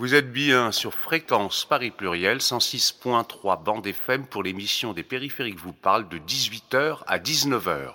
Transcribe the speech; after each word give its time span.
Vous 0.00 0.14
êtes 0.14 0.32
bien 0.32 0.72
sur 0.72 0.94
Fréquence 0.94 1.66
Paris 1.68 1.90
Pluriel 1.90 2.38
106.3 2.38 3.62
bande 3.62 3.86
FM 3.86 4.24
pour 4.24 4.42
l'émission 4.42 4.94
des 4.94 5.02
périphériques 5.02 5.58
vous 5.58 5.74
parle 5.74 6.08
de 6.08 6.16
18h 6.16 7.00
à 7.06 7.18
19h. 7.18 7.92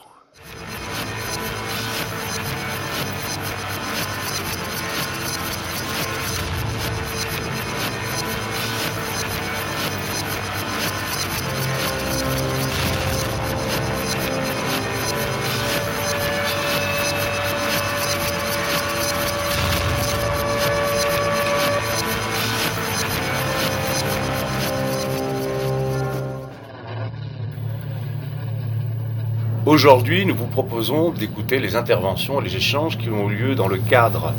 Aujourd'hui, 29.75 30.25
nous 30.25 30.35
vous 30.35 30.47
proposons 30.47 31.09
d'écouter 31.09 31.59
les 31.59 31.75
interventions 31.75 32.39
et 32.39 32.45
les 32.45 32.55
échanges 32.55 32.97
qui 32.97 33.09
ont 33.09 33.29
eu 33.29 33.35
lieu 33.35 33.55
dans 33.55 33.67
le 33.67 33.77
cadre 33.77 34.33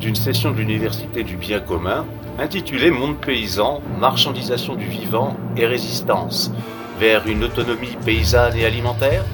d'une 0.00 0.14
session 0.14 0.50
de 0.50 0.56
l'Université 0.56 1.24
du 1.24 1.36
bien 1.36 1.60
commun 1.60 2.06
intitulée 2.38 2.90
Monde 2.90 3.18
paysan, 3.18 3.82
marchandisation 4.00 4.76
du 4.76 4.86
vivant 4.86 5.36
et 5.58 5.66
résistance 5.66 6.50
vers 6.98 7.26
une 7.26 7.44
autonomie 7.44 7.98
paysanne 8.06 8.56
et 8.56 8.64
alimentaire. 8.64 9.26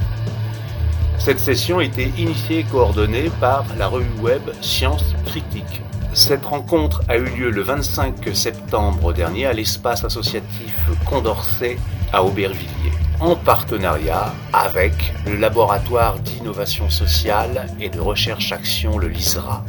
Cette 1.18 1.38
session 1.38 1.78
a 1.78 1.84
été 1.84 2.10
initiée 2.18 2.58
et 2.58 2.64
coordonnée 2.64 3.30
par 3.41 3.64
la 3.78 3.86
revue 3.86 4.20
web 4.20 4.42
Science 4.60 5.14
Critique. 5.24 5.82
Cette 6.14 6.44
rencontre 6.44 7.02
a 7.08 7.16
eu 7.16 7.27
lieu 7.27 7.50
le 7.50 7.62
25 7.62 8.16
septembre 8.34 9.12
dernier 9.12 9.46
à 9.46 9.52
l'espace 9.52 10.02
associatif 10.02 10.75
Condorcet 11.08 11.78
à 12.12 12.25
Aubervilliers 12.25 12.98
en 13.25 13.36
partenariat 13.36 14.34
avec 14.53 15.14
le 15.27 15.36
laboratoire 15.36 16.19
d'innovation 16.19 16.91
sociale 16.91 17.66
et 17.81 17.89
de 17.89 17.98
recherche 17.98 18.53
action, 18.53 18.98
le 18.98 19.08
LISRA. 19.08 19.64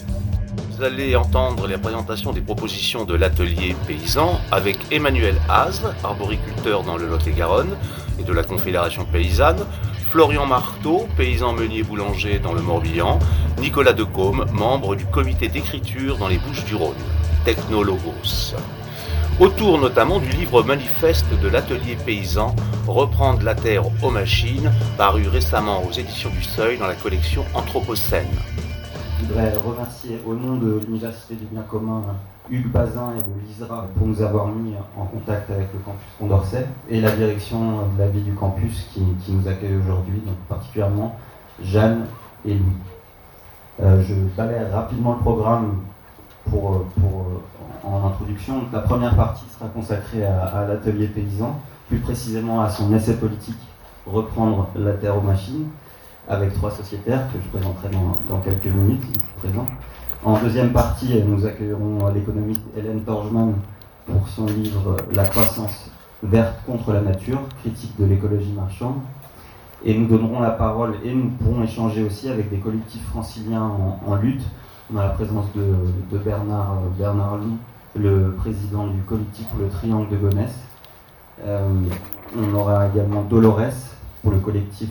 Vous 0.72 0.84
allez 0.84 1.16
entendre 1.16 1.66
les 1.66 1.78
présentations 1.78 2.34
des 2.34 2.42
propositions 2.42 3.06
de 3.06 3.16
l'atelier 3.16 3.74
paysan 3.88 4.42
avec 4.52 4.78
Emmanuel 4.92 5.36
Haas, 5.48 5.82
arboriculteur 6.04 6.84
dans 6.84 6.98
le 6.98 7.08
Lot-et-Garonne 7.08 7.78
et 8.20 8.24
de 8.24 8.34
la 8.34 8.44
Confédération 8.44 9.06
paysanne, 9.06 9.66
Florian 10.12 10.46
Marteau, 10.46 11.08
paysan 11.16 11.54
meunier 11.54 11.84
boulanger 11.84 12.40
dans 12.40 12.52
le 12.52 12.62
Morbihan, 12.62 13.20
Nicolas 13.60 13.94
Decaume, 13.94 14.48
membre 14.52 14.96
du 14.96 15.06
comité 15.06 15.48
d'écriture 15.48 16.18
dans 16.18 16.28
les 16.28 16.40
Bouches 16.40 16.66
du 16.66 16.76
Rhône, 16.76 16.94
Technologos 17.46 18.54
autour 19.40 19.78
notamment 19.80 20.20
du 20.20 20.30
livre 20.30 20.64
manifeste 20.64 21.28
de 21.42 21.48
l'atelier 21.48 21.98
paysan 22.06 22.56
Reprendre 22.88 23.42
la 23.42 23.56
terre 23.56 23.84
aux 24.04 24.12
machines, 24.12 24.72
paru 24.96 25.28
récemment 25.28 25.84
aux 25.84 25.92
éditions 25.92 26.30
du 26.30 26.44
Seuil 26.44 26.78
dans 26.78 26.86
la 26.86 26.94
collection 26.94 27.44
Anthropocène. 27.56 28.28
Je 29.20 29.26
voudrais 29.26 29.52
remercier 29.58 30.20
au 30.26 30.36
nom 30.36 30.58
de 30.58 30.82
l'Université 30.86 31.34
du 31.34 31.46
bien 31.46 31.64
commun 31.64 32.04
Hugues 32.50 32.72
Bazin 32.72 33.14
et 33.18 33.22
de 33.22 33.48
l'ISRA 33.48 33.88
pour 33.98 34.08
nous 34.08 34.22
avoir 34.22 34.48
mis 34.48 34.76
en 34.98 35.06
contact 35.06 35.50
avec 35.50 35.68
le 35.74 35.80
campus 35.80 36.08
Condorcet 36.20 36.68
et 36.90 37.02
la 37.02 37.10
direction 37.12 37.88
de 37.88 38.00
la 38.00 38.08
vie 38.08 38.22
du 38.22 38.34
campus 38.34 38.88
qui, 38.94 39.02
nous 39.02 39.48
accueille 39.48 39.78
aujourd'hui, 39.78 40.22
donc 40.24 40.36
particulièrement 40.48 41.18
Jeanne 41.64 42.06
et 42.46 42.54
Louis. 42.54 42.62
Euh, 43.82 44.04
je 44.08 44.14
balaye 44.38 44.72
rapidement 44.72 45.14
le 45.14 45.20
programme 45.20 45.78
pour, 46.50 46.86
pour 47.02 47.26
en 47.86 48.08
introduction. 48.08 48.64
la 48.74 48.80
première 48.80 49.16
partie 49.16 49.46
sera 49.58 49.70
consacrée 49.70 50.26
à, 50.26 50.66
l'atelier 50.68 51.08
paysan, 51.08 51.60
plus 51.88 52.00
précisément 52.00 52.62
à 52.62 52.70
son 52.70 52.94
essai 52.94 53.16
politique 53.16 53.58
Reprendre 54.06 54.70
la 54.76 54.94
terre 54.94 55.18
aux 55.18 55.22
machines, 55.22 55.66
avec 56.30 56.54
trois 56.54 56.70
sociétaires 56.70 57.26
que 57.34 57.40
je 57.44 57.50
présenterai 57.50 57.90
dans, 58.30 58.40
quelques 58.40 58.66
minutes. 58.66 59.04
En 60.24 60.40
deuxième 60.40 60.72
partie, 60.72 61.24
nous 61.24 61.44
accueillerons 61.44 62.08
l'économiste 62.14 62.62
Hélène 62.78 63.02
Torgeman 63.02 63.56
pour 64.06 64.28
son 64.28 64.46
livre 64.46 64.98
La 65.12 65.26
croissance 65.26 65.90
verte 66.22 66.56
contre 66.66 66.94
la 66.94 67.02
nature, 67.02 67.42
critique 67.62 68.00
de 68.00 68.06
l'écologie 68.06 68.52
marchande. 68.52 68.98
Et 69.84 69.98
nous 69.98 70.08
donnerons 70.08 70.40
la 70.40 70.52
parole 70.52 70.96
et 71.04 71.14
nous 71.14 71.30
pourrons 71.30 71.64
échanger 71.64 72.04
aussi 72.04 72.30
avec 72.30 72.50
des 72.50 72.58
collectifs 72.58 73.06
franciliens 73.10 73.72
en, 74.06 74.16
lutte. 74.16 74.44
On 74.94 74.98
a 74.98 75.04
la 75.04 75.10
présence 75.10 75.46
de, 75.56 76.18
Bernard, 76.18 76.78
Bernard 76.98 77.38
Loup, 77.38 77.58
le 77.96 78.32
président 78.38 78.88
du 78.88 79.02
collectif 79.02 79.46
pour 79.48 79.60
le 79.60 79.70
Triangle 79.70 80.10
de 80.10 80.18
Gonesse. 80.18 80.60
Euh, 81.46 81.68
on 82.38 82.54
aura 82.54 82.88
également 82.88 83.24
Dolores 83.24 83.60
pour 84.22 84.32
le 84.32 84.40
collectif 84.40 84.90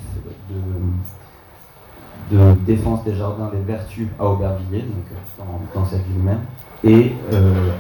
de, 2.30 2.54
défense 2.66 3.04
des 3.04 3.14
jardins 3.14 3.50
des 3.52 3.60
vertus 3.60 4.08
à 4.18 4.24
Aubervilliers, 4.24 4.82
donc 4.82 5.04
dans, 5.74 5.84
cette 5.84 6.06
ville 6.06 6.22
même. 6.22 6.40
Et 6.82 7.12
euh, 7.32 7.72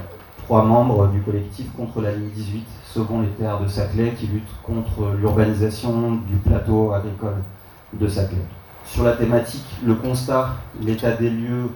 trois 0.44 0.64
membres 0.64 1.08
du 1.08 1.20
collectif 1.20 1.66
contre 1.76 2.02
la 2.02 2.12
ligne 2.12 2.28
18, 2.34 2.66
Sauvons 2.86 3.22
les 3.22 3.28
terres 3.28 3.60
de 3.60 3.68
Saclay, 3.68 4.12
qui 4.12 4.26
lutte 4.26 4.48
contre 4.62 5.14
l'urbanisation 5.18 6.12
du 6.28 6.36
plateau 6.36 6.92
agricole 6.92 7.42
de 7.94 8.06
Saclay. 8.06 8.38
Sur 8.86 9.04
la 9.04 9.12
thématique, 9.12 9.66
le 9.84 9.94
constat, 9.94 10.50
l'état 10.80 11.12
des 11.12 11.30
lieux 11.30 11.70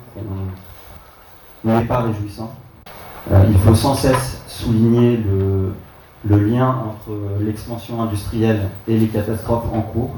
n'est 1.64 1.84
pas 1.86 2.02
réjouissant. 2.02 2.54
Euh, 3.30 3.44
il 3.50 3.58
faut 3.58 3.74
sans 3.74 3.94
cesse 3.94 4.40
souligner 4.46 5.18
le, 5.18 5.74
lien 6.24 6.68
entre 6.68 7.16
l'expansion 7.40 8.02
industrielle 8.02 8.68
et 8.86 8.96
les 8.96 9.08
catastrophes 9.08 9.66
en 9.72 9.82
cours. 9.82 10.14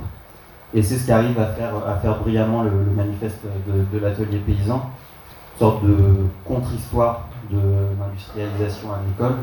Et 0.75 0.83
c'est 0.83 0.97
ce 0.97 1.07
qui 1.07 1.13
arrive 1.13 1.39
à 1.39 1.47
faire, 1.47 1.73
à 1.87 1.97
faire 1.97 2.19
brillamment 2.21 2.63
le, 2.63 2.71
manifeste 2.71 3.41
de, 3.67 3.99
l'atelier 3.99 4.39
paysan, 4.39 4.89
sorte 5.59 5.85
de 5.85 5.97
contre-histoire 6.45 7.29
de 7.51 7.59
l'industrialisation 7.99 8.89
agricole. 8.93 9.37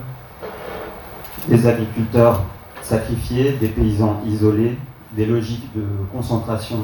Des 1.50 1.68
agriculteurs 1.68 2.42
sacrifiés, 2.82 3.58
des 3.60 3.68
paysans 3.68 4.22
isolés, 4.26 4.78
des 5.14 5.26
logiques 5.26 5.70
de 5.76 5.84
concentration 6.14 6.78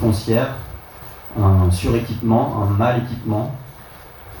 foncière, 0.00 0.54
un 1.40 1.70
suréquipement, 1.70 2.62
un 2.62 2.76
mal 2.76 3.02
équipement, 3.02 3.52
on 3.52 3.67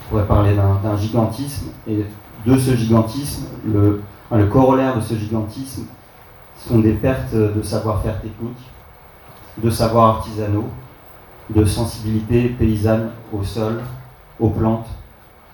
pourrait 0.08 0.26
parler 0.26 0.54
d'un 0.54 0.96
gigantisme, 0.96 1.68
et 1.86 2.04
de 2.46 2.58
ce 2.58 2.74
gigantisme, 2.74 3.44
le, 3.66 4.02
le 4.30 4.46
corollaire 4.46 4.96
de 4.96 5.00
ce 5.00 5.14
gigantisme 5.14 5.84
sont 6.56 6.78
des 6.78 6.92
pertes 6.92 7.34
de 7.34 7.62
savoir-faire 7.62 8.20
technique, 8.20 8.58
de 9.62 9.70
savoir 9.70 10.16
artisanaux, 10.16 10.68
de 11.50 11.64
sensibilité 11.64 12.48
paysanne 12.48 13.10
au 13.32 13.42
sol, 13.42 13.80
aux 14.38 14.50
plantes, 14.50 14.88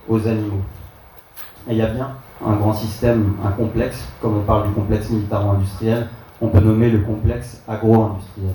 aux 0.09 0.27
animaux. 0.27 0.63
Et 1.69 1.73
il 1.73 1.79
y 1.79 1.83
a 1.83 1.87
bien 1.87 2.11
un 2.45 2.55
grand 2.55 2.75
système, 2.75 3.35
un 3.45 3.51
complexe, 3.51 4.05
comme 4.21 4.37
on 4.39 4.43
parle 4.43 4.69
du 4.69 4.75
complexe 4.75 5.09
militaro-industriel, 5.11 6.09
on 6.41 6.49
peut 6.49 6.61
nommer 6.61 6.91
le 6.91 7.01
complexe 7.01 7.63
agro-industriel, 7.69 8.55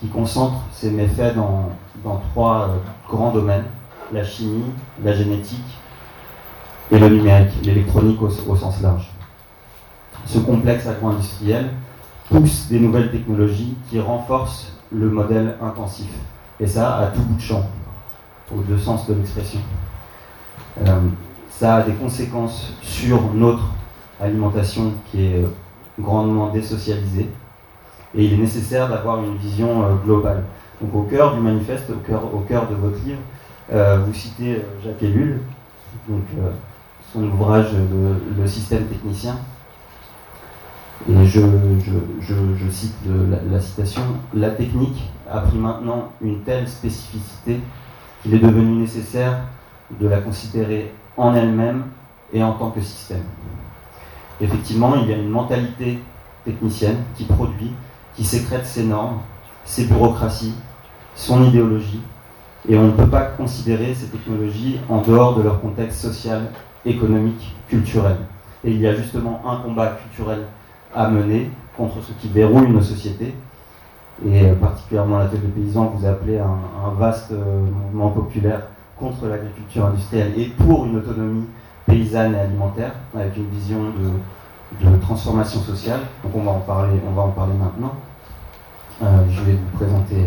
qui 0.00 0.08
concentre 0.08 0.56
ses 0.72 0.90
méfaits 0.90 1.34
dans, 1.34 1.70
dans 2.04 2.20
trois 2.32 2.68
euh, 2.68 2.76
grands 3.08 3.30
domaines 3.30 3.64
la 4.12 4.24
chimie, 4.24 4.64
la 5.02 5.12
génétique 5.12 5.78
et 6.90 6.98
le 6.98 7.08
numérique, 7.08 7.52
l'électronique 7.62 8.20
au, 8.22 8.56
sens 8.56 8.80
large. 8.82 9.10
Ce 10.26 10.38
complexe 10.38 10.86
agro-industriel 10.86 11.70
pousse 12.28 12.66
des 12.68 12.80
nouvelles 12.80 13.10
technologies 13.10 13.76
qui 13.88 14.00
renforcent 14.00 14.72
le 14.92 15.08
modèle 15.08 15.56
intensif. 15.62 16.10
Et 16.58 16.66
ça, 16.66 16.98
à 16.98 17.06
tout 17.06 17.20
bout 17.20 17.36
de 17.36 17.40
champ, 17.40 17.64
aux 18.54 18.60
deux 18.62 18.78
sens 18.78 19.06
de 19.08 19.14
l'expression. 19.14 19.60
Euh, 20.86 21.00
ça 21.50 21.76
a 21.76 21.82
des 21.82 21.92
conséquences 21.92 22.72
sur 22.82 23.32
notre 23.34 23.64
alimentation 24.20 24.92
qui 25.10 25.26
est 25.26 25.44
grandement 25.98 26.48
désocialisée. 26.48 27.28
Et 28.14 28.24
il 28.24 28.34
est 28.34 28.38
nécessaire 28.38 28.88
d'avoir 28.88 29.22
une 29.22 29.36
vision 29.36 29.84
euh, 29.84 29.94
globale. 30.04 30.42
Donc 30.80 30.94
au 30.94 31.02
cœur 31.02 31.34
du 31.34 31.40
manifeste, 31.40 31.90
au 31.90 31.98
cœur, 32.06 32.22
au 32.34 32.40
cœur 32.40 32.68
de 32.68 32.74
votre 32.74 32.98
livre, 33.04 33.20
vous 33.70 34.14
citez 34.14 34.56
euh, 34.56 34.84
Jacques 34.84 35.02
Ellul, 35.02 35.40
donc, 36.08 36.24
euh, 36.38 36.50
son 37.12 37.24
ouvrage 37.24 37.68
le, 38.36 38.46
système 38.46 38.84
technicien. 38.86 39.36
Et 41.08 41.26
je, 41.26 41.40
cite 42.70 42.94
la, 43.50 43.60
citation 43.60 44.02
La 44.34 44.50
technique 44.50 45.10
a 45.30 45.40
pris 45.40 45.56
maintenant 45.56 46.12
une 46.20 46.42
telle 46.42 46.68
spécificité 46.68 47.60
qu'il 48.22 48.34
est 48.34 48.38
devenu 48.38 48.80
nécessaire 48.80 49.38
de 49.98 50.06
la 50.06 50.20
considérer 50.20 50.92
en 51.16 51.34
elle-même 51.34 51.84
et 52.32 52.42
en 52.42 52.52
tant 52.52 52.70
que 52.70 52.80
système. 52.80 53.22
Effectivement, 54.40 54.96
il 54.96 55.08
y 55.08 55.14
a 55.14 55.16
une 55.16 55.30
mentalité 55.30 55.98
technicienne 56.44 56.98
qui 57.16 57.24
produit, 57.24 57.72
qui 58.14 58.24
sécrète 58.24 58.66
ses 58.66 58.84
normes, 58.84 59.20
ses 59.64 59.86
bureaucraties, 59.86 60.54
son 61.14 61.44
idéologie, 61.44 62.00
et 62.68 62.76
on 62.76 62.86
ne 62.86 62.92
peut 62.92 63.06
pas 63.06 63.22
considérer 63.22 63.94
ces 63.94 64.06
technologies 64.06 64.80
en 64.88 65.00
dehors 65.00 65.36
de 65.36 65.42
leur 65.42 65.60
contexte 65.60 66.00
social 66.00 66.42
économique, 66.84 67.54
culturel. 67.68 68.16
Et 68.64 68.70
il 68.70 68.80
y 68.80 68.86
a 68.86 68.94
justement 68.94 69.42
un 69.48 69.56
combat 69.56 69.98
culturel 70.02 70.40
à 70.94 71.08
mener 71.08 71.50
contre 71.76 72.02
ce 72.02 72.12
qui 72.20 72.28
verrouille 72.28 72.68
nos 72.68 72.82
sociétés. 72.82 73.34
Et 74.26 74.44
euh, 74.44 74.54
particulièrement 74.54 75.18
la 75.18 75.26
tête 75.26 75.42
de 75.42 75.48
paysans, 75.48 75.94
vous 75.96 76.06
appelez 76.06 76.38
un, 76.38 76.58
un 76.86 76.90
vaste 76.98 77.32
euh, 77.32 77.64
mouvement 77.64 78.10
populaire 78.10 78.62
contre 78.98 79.26
l'agriculture 79.26 79.86
industrielle 79.86 80.32
et 80.36 80.46
pour 80.46 80.84
une 80.84 80.98
autonomie 80.98 81.46
paysanne 81.86 82.34
et 82.34 82.40
alimentaire, 82.40 82.92
avec 83.14 83.36
une 83.36 83.48
vision 83.48 83.78
de, 83.78 84.96
transformation 85.00 85.60
sociale. 85.60 86.00
Donc 86.22 86.32
on 86.36 86.42
va 86.42 86.52
en 86.52 86.60
parler, 86.60 87.00
on 87.08 87.12
va 87.12 87.22
en 87.22 87.30
parler 87.30 87.54
maintenant. 87.54 87.94
Euh, 89.02 89.24
je 89.30 89.40
vais 89.42 89.52
vous 89.52 89.76
présenter 89.76 90.26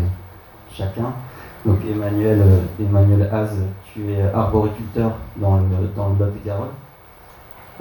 chacun. 0.72 1.12
Donc 1.64 1.78
Emmanuel, 1.90 2.42
euh, 2.42 2.84
Emmanuel 2.84 3.28
Haz, 3.32 3.56
tu 3.86 4.12
es 4.12 4.22
arboriculteur 4.34 5.12
dans 5.36 5.56
le, 5.56 5.62
dans 5.96 6.10
le 6.10 6.18
Lot-et-Garonne. 6.18 6.68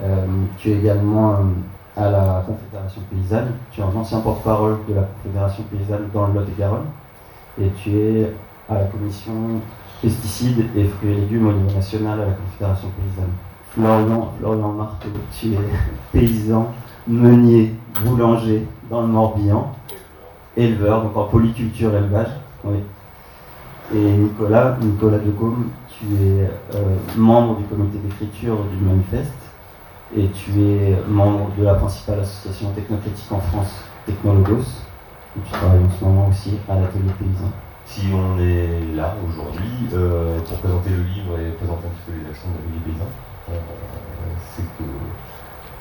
Euh, 0.02 0.26
tu 0.58 0.72
es 0.72 0.78
également 0.78 1.32
euh, 1.32 1.98
à 1.98 2.10
la 2.10 2.46
Confédération 2.48 3.02
paysanne. 3.12 3.52
Tu 3.72 3.82
es 3.82 3.84
un 3.84 3.88
ancien 3.88 4.22
porte-parole 4.22 4.78
de 4.88 4.94
la 4.94 5.02
Confédération 5.02 5.64
paysanne 5.64 6.08
dans 6.14 6.28
le 6.28 6.34
Lot-et-Garonne. 6.34 6.86
Et 7.62 7.68
tu 7.76 7.98
es 7.98 8.34
à 8.70 8.76
la 8.76 8.86
commission 8.86 9.34
pesticides 10.02 10.66
et 10.76 10.86
fruits 10.86 11.12
et 11.12 11.16
légumes 11.16 11.48
au 11.48 11.52
niveau 11.52 11.76
national 11.76 12.22
à 12.22 12.26
la 12.26 12.32
Confédération 12.32 12.88
paysanne. 12.88 13.32
Florian, 13.72 14.32
Florian 14.40 14.70
Marteau, 14.70 15.10
tu 15.38 15.54
es 15.54 15.58
paysan, 16.14 16.68
meunier, 17.06 17.74
boulanger 18.02 18.66
dans 18.90 19.02
le 19.02 19.08
Morbihan, 19.08 19.74
éleveur, 20.56 21.04
donc 21.04 21.18
en 21.18 21.26
polyculture 21.26 21.94
élevage. 21.96 22.30
Oui. 22.64 22.78
Et 23.92 23.98
Nicolas, 23.98 24.78
Nicolas 24.82 25.20
de 25.20 25.30
Gaume, 25.32 25.70
tu 25.90 26.06
es 26.06 26.50
euh, 26.74 26.96
membre 27.18 27.58
du 27.58 27.66
comité 27.66 27.98
d'écriture 27.98 28.58
du 28.64 28.78
manifeste 28.78 29.34
et 30.16 30.28
tu 30.30 30.52
es 30.62 30.98
membre 31.08 31.50
de 31.58 31.64
la 31.64 31.74
principale 31.76 32.22
association 32.22 32.72
technocritique 32.72 33.32
en 33.32 33.40
France, 33.40 33.74
Technologos. 34.06 34.64
Et 35.36 35.42
tu 35.46 35.52
travailles 35.52 35.84
en 35.84 36.00
ce 36.00 36.06
moment 36.06 36.28
aussi 36.30 36.54
à 36.70 36.76
l'atelier 36.76 37.12
paysan. 37.20 37.52
Si 37.86 38.08
on 38.14 38.40
est 38.40 38.96
là 38.96 39.16
aujourd'hui 39.28 39.90
euh, 39.94 40.40
pour 40.40 40.58
présenter 40.60 40.92
le 40.92 41.04
livre 41.04 41.38
et 41.40 41.52
présenter 41.52 41.86
un 41.86 41.90
petit 41.90 42.06
peu 42.08 42.14
les 42.14 42.30
actions 42.30 42.50
de 42.50 42.56
l'atelier 42.56 42.82
paysan, 42.86 43.10
euh, 43.50 43.54
c'est 44.56 44.64
que 44.78 44.90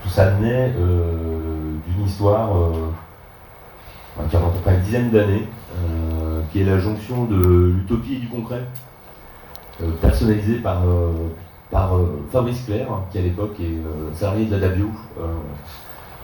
tout 0.03 0.09
ça 0.09 0.33
naît 0.33 0.73
d'une 0.75 2.05
histoire 2.05 2.51
qui 4.29 4.37
remonte 4.37 4.67
à 4.67 4.73
une 4.73 4.81
dizaine 4.81 5.11
d'années, 5.11 5.47
qui 6.51 6.63
est 6.63 6.65
la 6.65 6.79
jonction 6.79 7.25
de 7.25 7.73
l'utopie 7.77 8.15
et 8.15 8.19
du 8.19 8.29
concret, 8.29 8.63
euh, 9.83 9.91
personnalisée 10.01 10.57
par, 10.57 10.83
euh, 10.85 11.11
par 11.71 11.97
euh, 11.97 12.23
Fabrice 12.31 12.65
Claire, 12.65 12.89
qui 13.11 13.19
à 13.19 13.23
l'époque 13.23 13.59
est 13.59 14.17
salarié 14.17 14.45
de 14.47 14.53
la 14.53 14.69
Dabio, 14.69 14.91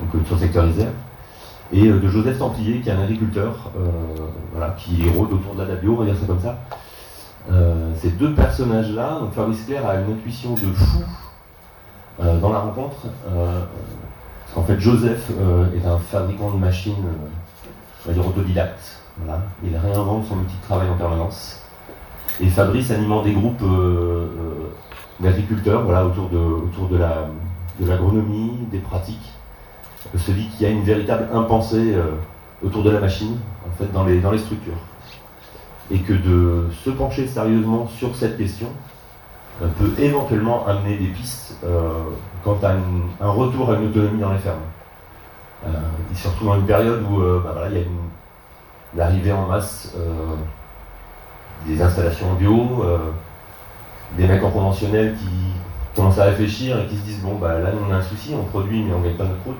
donc 0.00 0.26
sur 0.26 0.36
le 0.36 0.40
secteur 0.40 0.66
Isère, 0.66 0.92
et 1.72 1.88
de 1.88 2.08
Joseph 2.08 2.38
Templier, 2.38 2.80
qui 2.80 2.88
est 2.88 2.92
un 2.92 3.02
agriculteur, 3.02 3.70
voilà, 4.52 4.74
qui 4.78 5.08
rôde 5.08 5.32
autour 5.32 5.54
de 5.54 5.60
la 5.60 5.66
Dabio, 5.66 5.94
on 5.94 5.96
va 5.96 6.04
dire 6.04 6.16
ça 6.16 6.26
comme 6.26 6.40
ça. 6.40 6.58
Ces 7.96 8.10
deux 8.10 8.34
personnages-là, 8.34 9.20
Fabrice 9.34 9.64
Claire 9.64 9.86
a 9.86 9.96
une 9.96 10.12
intuition 10.12 10.54
de 10.54 10.72
fou 10.72 11.02
dans 12.18 12.52
la 12.52 12.60
rencontre, 12.60 12.96
parce 13.24 14.54
qu'en 14.54 14.62
fait 14.62 14.78
Joseph 14.78 15.30
est 15.74 15.86
un 15.86 15.98
fabricant 15.98 16.52
de 16.52 16.58
machines, 16.58 16.94
on 18.04 18.08
va 18.08 18.14
dire 18.14 18.26
autodidacte, 18.26 18.97
il 19.64 19.76
réinvente 19.76 20.26
son 20.26 20.36
outil 20.36 20.56
de 20.56 20.66
travail 20.66 20.88
en 20.88 20.96
permanence, 20.96 21.62
et 22.40 22.46
Fabrice 22.46 22.90
animant 22.90 23.22
des 23.22 23.32
groupes 23.32 23.62
euh, 23.62 23.66
euh, 23.66 24.70
d'agriculteurs 25.20 25.82
autour, 26.06 26.28
de, 26.28 27.86
l'agronomie, 27.86 28.52
des 28.70 28.78
pratiques, 28.78 29.32
se 30.16 30.30
qu'il 30.30 30.60
y 30.60 30.66
a 30.66 30.70
une 30.70 30.84
véritable 30.84 31.28
impensée 31.34 31.94
euh, 31.94 32.12
autour 32.64 32.84
de 32.84 32.90
la 32.90 33.00
machine, 33.00 33.36
en 33.66 33.76
fait, 33.76 33.90
dans 33.92 34.04
les, 34.04 34.38
structures. 34.38 34.78
Et 35.90 35.98
que 35.98 36.12
de 36.12 36.66
se 36.84 36.90
pencher 36.90 37.26
sérieusement 37.26 37.88
sur 37.88 38.14
cette 38.14 38.36
question 38.36 38.68
peut 39.58 39.90
éventuellement 39.98 40.66
amener 40.68 40.96
des 40.98 41.06
pistes 41.06 41.56
quant 42.44 42.58
à 42.62 42.74
un 43.24 43.30
retour 43.30 43.70
à 43.70 43.74
une 43.76 43.86
autonomie 43.88 44.20
dans 44.20 44.32
les 44.32 44.38
fermes. 44.38 44.58
Euh, 45.66 45.70
et 46.12 46.14
surtout 46.14 46.44
dans 46.44 46.56
une 46.56 46.66
période 46.66 47.02
où 47.10 47.18
bah 47.42 47.54
il 47.68 47.74
y 47.74 47.78
a 47.78 47.80
une, 47.80 48.07
l'arrivée 48.96 49.32
en 49.32 49.46
masse 49.46 49.92
euh, 49.96 50.34
des 51.66 51.80
installations 51.82 52.34
bio, 52.34 52.82
euh, 52.84 52.98
des 54.16 54.26
mecs 54.26 54.42
en 54.42 54.50
conventionnel 54.50 55.14
qui 55.14 55.28
commencent 55.94 56.18
à 56.18 56.24
réfléchir 56.24 56.78
et 56.78 56.86
qui 56.86 56.96
se 56.96 57.02
disent 57.02 57.20
bon 57.20 57.34
bah 57.34 57.58
là 57.58 57.70
on 57.88 57.92
a 57.92 57.96
un 57.96 58.02
souci, 58.02 58.34
on 58.34 58.44
produit 58.44 58.82
mais 58.82 58.94
on 58.94 59.00
gagne 59.00 59.16
pas 59.16 59.24
notre 59.24 59.44
route. 59.44 59.56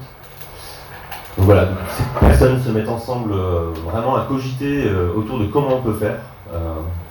Donc 1.37 1.47
voilà, 1.47 1.69
ces 1.97 2.27
personnes 2.27 2.61
se 2.61 2.71
mettent 2.71 2.89
ensemble 2.89 3.33
euh, 3.33 3.73
vraiment 3.85 4.17
à 4.17 4.25
cogiter 4.25 4.91
autour 5.17 5.39
de 5.39 5.47
comment 5.47 5.77
on 5.77 5.83
peut 5.83 5.95
faire. 5.95 6.17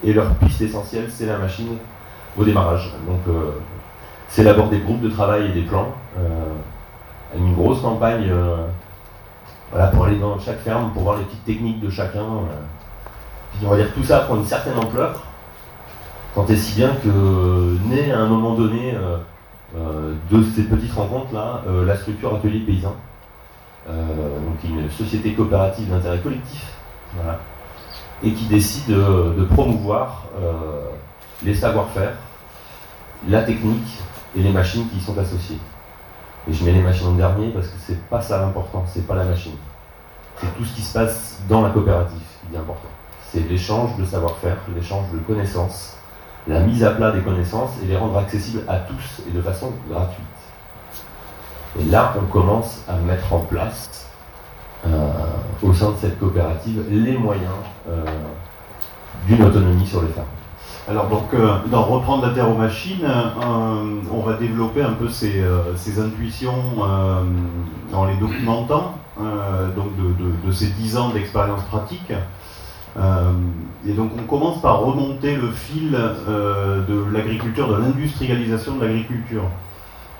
et 0.04 0.14
leur 0.14 0.34
piste 0.36 0.62
essentielle, 0.62 1.08
c'est 1.10 1.26
la 1.26 1.38
machine 1.38 1.78
au 2.38 2.44
démarrage. 2.44 2.92
Donc 3.08 3.22
c'est 4.28 4.44
d'abord 4.44 4.70
des 4.70 4.80
groupes 4.80 5.02
de 5.02 5.10
travail 5.10 5.46
et 5.48 5.54
des 5.54 5.62
plans. 5.62 5.94
une 7.36 7.54
grosse 7.54 7.82
campagne 7.82 8.30
voilà, 9.72 9.88
pour 9.88 10.06
aller 10.06 10.18
dans 10.18 10.40
chaque 10.40 10.60
ferme, 10.60 10.92
pour 10.92 11.04
voir 11.04 11.18
les 11.18 11.24
petites 11.26 11.46
techniques 11.46 11.80
de 11.80 11.90
chacun. 11.90 12.20
euh. 12.20 13.64
On 13.64 13.70
va 13.70 13.78
dire 13.78 13.92
tout 13.94 14.04
ça 14.04 14.20
prend 14.20 14.36
une 14.36 14.46
certaine 14.46 14.78
ampleur. 14.78 15.24
Tant 16.36 16.46
et 16.46 16.56
si 16.56 16.76
bien 16.76 16.92
que 17.04 17.78
naît 17.90 18.12
à 18.12 18.20
un 18.20 18.28
moment 18.28 18.54
donné 18.54 18.94
euh, 18.94 19.18
euh, 19.76 20.14
de 20.30 20.44
ces 20.56 20.64
petites 20.64 20.94
rencontres-là, 20.94 21.64
euh, 21.68 21.86
la 21.86 21.98
structure 21.98 22.36
Atelier 22.36 22.60
Paysan 22.60 22.96
euh, 23.90 24.40
donc 24.40 24.62
une 24.66 24.90
société 24.92 25.34
coopérative 25.34 25.90
d'intérêt 25.90 26.20
collectif, 26.20 26.74
voilà, 27.16 27.40
et 28.22 28.34
qui 28.34 28.46
décide 28.46 28.88
de, 28.88 29.46
promouvoir 29.46 30.26
euh, 30.42 30.90
les 31.44 31.56
savoir-faire, 31.56 32.14
la 33.30 33.44
technique 33.44 34.00
et 34.36 34.42
les 34.42 34.52
machines 34.52 34.90
qui 34.90 34.98
y 34.98 35.02
sont 35.02 35.18
associées. 35.18 35.60
Et 36.50 36.54
je 36.54 36.64
mets 36.64 36.72
les 36.72 36.82
machines 36.82 37.08
en 37.08 37.14
dernier 37.14 37.50
parce 37.50 37.68
que 37.68 37.76
c'est 37.86 38.02
pas 38.10 38.22
ça 38.22 38.40
l'important, 38.40 38.86
c'est 38.88 39.06
pas 39.06 39.16
la 39.16 39.26
machine. 39.26 39.56
C'est 40.40 40.56
tout 40.56 40.64
ce 40.64 40.76
qui 40.76 40.82
se 40.82 40.94
passe 40.94 41.40
dans 41.50 41.62
la 41.62 41.72
coopérative 41.72 42.22
qui 42.50 42.56
est 42.56 42.60
important. 42.60 42.90
C'est 43.32 43.42
l'échange 43.50 43.98
de 43.98 44.06
savoir-faire, 44.06 44.58
l'échange 44.74 45.12
de 45.12 45.18
connaissances, 45.20 45.98
la 46.48 46.62
mise 46.62 46.84
à 46.84 46.92
plat 46.92 47.12
des 47.12 47.22
connaissances 47.22 47.72
et 47.84 47.88
les 47.88 47.98
rendre 47.98 48.18
accessibles 48.18 48.64
à 48.68 48.78
tous 48.78 49.24
et 49.28 49.32
de 49.32 49.42
façon 49.42 49.74
gratuite. 49.90 50.26
Et 51.80 51.84
là, 51.86 52.14
on 52.18 52.26
commence 52.26 52.82
à 52.88 52.96
mettre 52.96 53.34
en 53.34 53.40
place, 53.40 54.08
euh, 54.88 55.12
au 55.62 55.74
sein 55.74 55.92
de 55.92 55.98
cette 56.00 56.18
coopérative, 56.18 56.86
les 56.90 57.18
moyens 57.18 57.52
euh, 57.90 58.04
d'une 59.28 59.44
autonomie 59.44 59.86
sur 59.86 60.02
les 60.02 60.10
fermes. 60.10 60.26
Alors 60.90 61.08
donc, 61.08 61.34
euh, 61.34 61.58
dans 61.70 61.84
reprendre 61.84 62.26
la 62.26 62.34
terre 62.34 62.50
aux 62.50 62.58
machines, 62.58 63.04
euh, 63.04 64.02
on 64.10 64.22
va 64.22 64.34
développer 64.36 64.82
un 64.82 64.94
peu 64.94 65.10
ces, 65.10 65.42
euh, 65.42 65.74
intuitions 66.02 66.54
en 67.94 68.06
les 68.06 68.16
documentant, 68.16 68.96
donc 69.76 69.88
de, 69.98 70.48
de- 70.48 70.52
ces 70.54 70.68
dix 70.68 70.96
ans 70.98 71.10
d'expérience 71.10 71.64
pratique. 71.64 72.14
Et 73.88 73.94
donc 73.94 74.12
on 74.18 74.24
commence 74.24 74.62
par 74.62 74.80
remonter 74.80 75.36
le 75.36 75.52
fil 75.52 75.92
de 75.92 77.06
l'agriculture, 77.12 77.68
de 77.68 77.82
l'industrialisation 77.82 78.78
de 78.78 78.86
l'agriculture. 78.86 79.44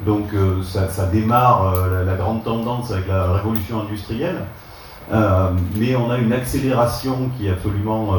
Donc 0.06 0.30
ça, 0.64 0.88
ça 0.90 1.06
démarre 1.08 1.76
la, 2.06 2.16
grande 2.16 2.44
tendance 2.44 2.92
avec 2.92 3.08
la 3.08 3.34
révolution 3.34 3.82
industrielle, 3.82 4.42
mais 5.76 5.96
on 5.96 6.10
a 6.12 6.18
une 6.18 6.34
accélération 6.34 7.30
qui 7.38 7.48
est 7.48 7.52
absolument 7.52 8.14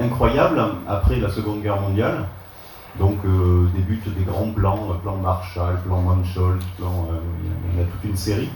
incroyable 0.00 0.60
après 0.88 1.16
la 1.16 1.28
Seconde 1.28 1.62
Guerre 1.62 1.80
mondiale. 1.80 2.26
Donc 2.98 3.18
euh, 3.26 3.66
débutent 3.74 4.08
des 4.16 4.24
grands 4.24 4.50
plans, 4.52 4.78
plan 5.02 5.16
Marshall, 5.16 5.78
plan 5.84 6.00
Mancholt, 6.00 6.62
plan, 6.78 7.08
euh, 7.10 7.18
il 7.42 7.78
y 7.78 7.78
en 7.78 7.82
a 7.82 7.86
toute 7.86 8.04
une 8.04 8.16
série, 8.16 8.48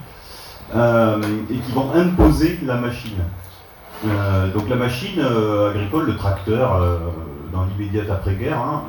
euh, 0.75 1.21
et 1.51 1.57
qui 1.57 1.73
vont 1.73 1.93
imposer 1.95 2.59
la 2.65 2.77
machine. 2.77 3.19
Euh, 4.07 4.51
donc 4.53 4.69
la 4.71 4.77
machine 4.77 5.21
agricole, 5.21 6.07
le 6.07 6.17
tracteur, 6.17 6.81
dans 7.53 7.65
l'immédiate 7.65 8.09
après-guerre, 8.09 8.59
hein, 8.59 8.83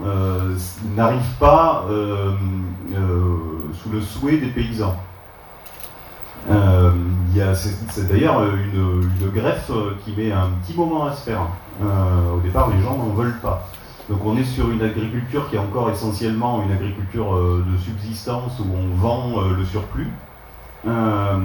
n'arrive 0.95 1.35
pas 1.37 1.83
sous 3.83 3.89
le 3.91 4.01
souhait 4.01 4.37
des 4.37 4.47
paysans. 4.47 4.95
Euh, 6.49 6.91
c'est 7.93 8.07
d'ailleurs 8.07 8.43
une, 8.43 9.11
une 9.21 9.29
greffe 9.29 9.69
euh, 9.69 9.95
qui 10.03 10.13
met 10.15 10.31
un 10.31 10.49
petit 10.61 10.75
moment 10.75 11.05
à 11.05 11.13
se 11.13 11.23
faire. 11.23 11.41
Euh, 11.81 12.35
au 12.35 12.39
départ, 12.39 12.69
les 12.69 12.81
gens 12.81 12.97
n'en 12.97 13.13
veulent 13.13 13.39
pas. 13.41 13.67
Donc 14.09 14.25
on 14.25 14.35
est 14.35 14.43
sur 14.43 14.69
une 14.71 14.81
agriculture 14.81 15.49
qui 15.49 15.55
est 15.55 15.59
encore 15.59 15.89
essentiellement 15.89 16.63
une 16.63 16.71
agriculture 16.71 17.33
euh, 17.35 17.63
de 17.71 17.77
subsistance 17.77 18.59
où 18.59 18.65
on 18.75 18.95
vend 18.99 19.33
euh, 19.37 19.55
le 19.55 19.63
surplus. 19.65 20.09
Euh, 20.87 21.37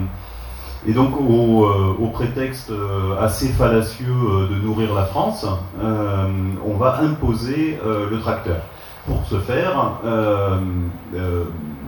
et 0.87 0.93
donc 0.93 1.15
au, 1.19 1.65
euh, 1.65 1.95
au 1.99 2.07
prétexte 2.07 2.71
euh, 2.71 3.19
assez 3.19 3.49
fallacieux 3.49 4.05
euh, 4.07 4.47
de 4.49 4.55
nourrir 4.55 4.93
la 4.93 5.05
France, 5.05 5.45
euh, 5.81 6.27
on 6.65 6.75
va 6.77 6.99
imposer 7.01 7.79
euh, 7.85 8.09
le 8.09 8.19
tracteur. 8.19 8.57
pour 9.05 9.25
ce 9.25 9.39
faire, 9.39 9.99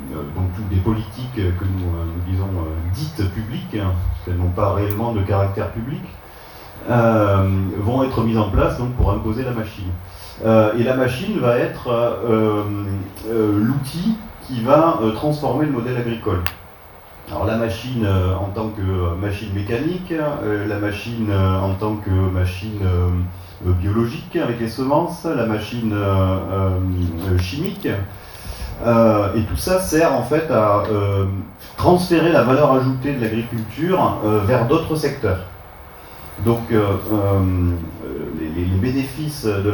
donc 0.09 0.53
toutes 0.55 0.69
des 0.69 0.81
politiques 0.81 1.35
que 1.35 1.65
nous, 1.65 2.31
disons 2.31 2.47
dites 2.93 3.31
publiques, 3.33 3.75
hein, 3.75 3.91
parce 3.93 4.25
qu'elles 4.25 4.37
n'ont 4.37 4.51
pas 4.51 4.73
réellement 4.73 5.13
de 5.13 5.21
caractère 5.21 5.71
public, 5.71 6.01
vont 6.87 8.03
être 8.03 8.21
mises 8.23 8.37
en 8.37 8.49
place 8.49 8.77
donc, 8.77 8.93
pour 8.93 9.11
imposer 9.11 9.43
la 9.43 9.51
machine. 9.51 9.89
et 10.43 10.83
la 10.83 10.95
machine 10.95 11.39
va 11.39 11.57
être 11.57 11.89
l'outil 13.29 14.15
qui 14.47 14.61
va 14.61 14.99
transformer 15.15 15.65
le 15.65 15.71
modèle 15.71 15.97
agricole. 15.97 16.41
Alors 17.31 17.45
la 17.45 17.57
machine 17.57 18.05
euh, 18.05 18.33
en 18.33 18.47
tant 18.47 18.69
que 18.69 18.81
euh, 18.81 19.15
machine 19.15 19.53
mécanique, 19.53 20.11
euh, 20.11 20.65
la 20.67 20.79
machine 20.79 21.31
en 21.31 21.75
tant 21.75 21.95
que 21.95 22.09
machine 22.09 22.79
biologique 23.63 24.35
avec 24.35 24.59
les 24.59 24.69
semences, 24.69 25.25
la 25.25 25.45
machine 25.45 25.93
chimique. 27.39 27.87
Et 28.85 29.41
tout 29.41 29.57
ça 29.57 29.79
sert 29.81 30.13
en 30.13 30.23
fait 30.23 30.49
à 30.51 30.83
transférer 31.77 32.31
la 32.31 32.43
valeur 32.43 32.71
ajoutée 32.73 33.13
de 33.13 33.21
l'agriculture 33.21 34.17
vers 34.45 34.67
d'autres 34.67 34.95
secteurs. 34.95 35.45
Donc 36.45 36.61
les, 36.71 38.65
bénéfices 38.81 39.45
de 39.45 39.69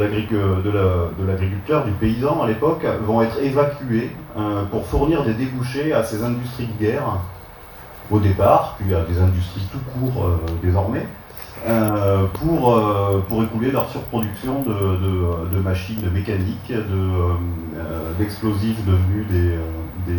l'agriculteur, 1.26 1.84
du 1.84 1.92
paysan 1.92 2.42
à 2.42 2.48
l'époque, 2.48 2.84
vont 3.06 3.22
être 3.22 3.38
évacués 3.40 4.10
pour 4.70 4.86
fournir 4.86 5.22
des 5.24 5.34
débouchés 5.34 5.92
à 5.92 6.02
ces 6.02 6.24
industries 6.24 6.66
de 6.66 6.84
guerre 6.84 7.20
au 8.10 8.18
départ, 8.18 8.76
puis 8.78 8.94
à 8.94 9.00
des 9.00 9.18
industries 9.18 9.66
tout 9.72 9.80
court 9.98 10.24
euh, 10.24 10.36
désormais, 10.62 11.06
euh, 11.66 12.26
pour, 12.34 12.76
euh, 12.76 13.24
pour 13.28 13.42
écouler 13.42 13.70
leur 13.70 13.88
surproduction 13.90 14.62
de, 14.62 15.54
de, 15.56 15.60
machines 15.60 16.02
mécaniques, 16.12 16.72
d'explosifs 18.18 18.84
devenus 18.84 19.26
des, 19.30 20.14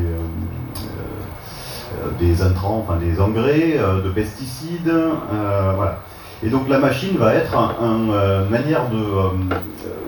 des, 2.19 2.41
intrants, 2.41 2.85
enfin 2.85 2.97
des 2.99 3.21
engrais, 3.21 3.79
de 4.03 4.09
pesticides, 4.09 4.93
voilà. 5.75 5.99
Et 6.43 6.49
donc 6.49 6.69
la 6.69 6.77
machine 6.77 7.17
va 7.17 7.33
être 7.33 7.55
un, 7.57 8.45
manière 8.49 8.89
de 8.89 9.03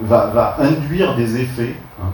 va, 0.03 0.57
induire 0.59 1.15
des 1.15 1.41
effets. 1.41 1.75
Hein. 2.01 2.11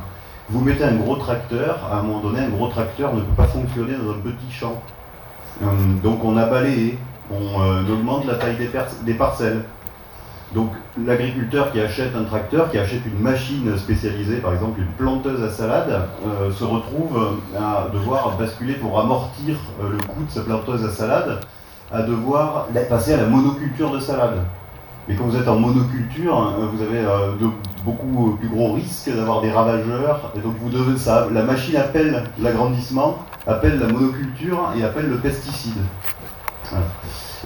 Vous 0.49 0.61
mettez 0.61 0.83
un 0.83 0.95
gros 0.95 1.15
tracteur, 1.15 1.79
à 1.91 1.99
un 1.99 2.03
moment 2.03 2.19
donné, 2.19 2.39
un 2.39 2.49
gros 2.49 2.67
tracteur 2.67 3.13
ne 3.13 3.21
peut 3.21 3.35
pas 3.35 3.47
fonctionner 3.47 3.93
dans 3.93 4.11
un 4.11 4.19
petit 4.19 4.51
champ. 4.51 4.81
Euh, 5.63 5.65
donc 6.03 6.23
on 6.23 6.37
a 6.37 6.45
balayé, 6.45 6.97
on 7.31 7.61
euh, 7.61 7.93
augmente 7.93 8.25
la 8.25 8.35
taille 8.35 8.57
des, 9.03 9.13
parcelles. 9.13 9.63
Donc 10.53 10.69
l'agriculteur 11.05 11.71
qui 11.71 11.81
achète 11.81 12.15
un 12.15 12.23
tracteur, 12.23 12.69
qui 12.69 12.77
achète 12.77 13.01
une 13.05 13.19
machine 13.19 13.77
spécialisée, 13.77 14.37
par 14.37 14.53
exemple 14.53 14.79
une 14.79 14.91
planteuse 14.97 15.43
à 15.43 15.49
salade, 15.49 16.07
euh, 16.25 16.51
se 16.51 16.63
retrouve 16.63 17.39
à 17.57 17.87
devoir 17.91 18.37
basculer 18.37 18.73
pour 18.73 18.99
amortir 18.99 19.57
le 19.81 19.97
coût 19.97 20.23
de 20.27 20.31
sa 20.31 20.41
planteuse 20.41 20.85
à 20.85 20.91
salade, 20.91 21.39
à 21.91 22.03
devoir 22.03 22.67
passer 22.89 23.13
à 23.13 23.17
la 23.17 23.25
monoculture 23.25 23.91
de 23.91 23.99
salade. 23.99 24.37
Mais 25.07 25.15
quand 25.15 25.25
vous 25.25 25.37
êtes 25.37 25.47
en 25.47 25.59
monoculture, 25.59 26.35
hein, 26.35 26.53
vous 26.73 26.81
avez 26.81 27.03
beaucoup 27.83 28.37
plus 28.39 28.49
gros 28.49 28.73
risques 28.73 29.13
d'avoir 29.15 29.41
des 29.41 29.51
ravageurs, 29.51 30.31
et 30.35 30.39
donc 30.39 30.55
vous 30.59 30.69
devez 30.69 30.97
ça. 30.97 31.27
La 31.31 31.43
machine 31.43 31.75
appelle 31.75 32.23
l'agrandissement, 32.39 33.19
appelle 33.45 33.79
la 33.79 33.87
monoculture 33.87 34.71
et 34.75 34.83
appelle 34.83 35.07
le 35.07 35.17
pesticide. 35.17 35.77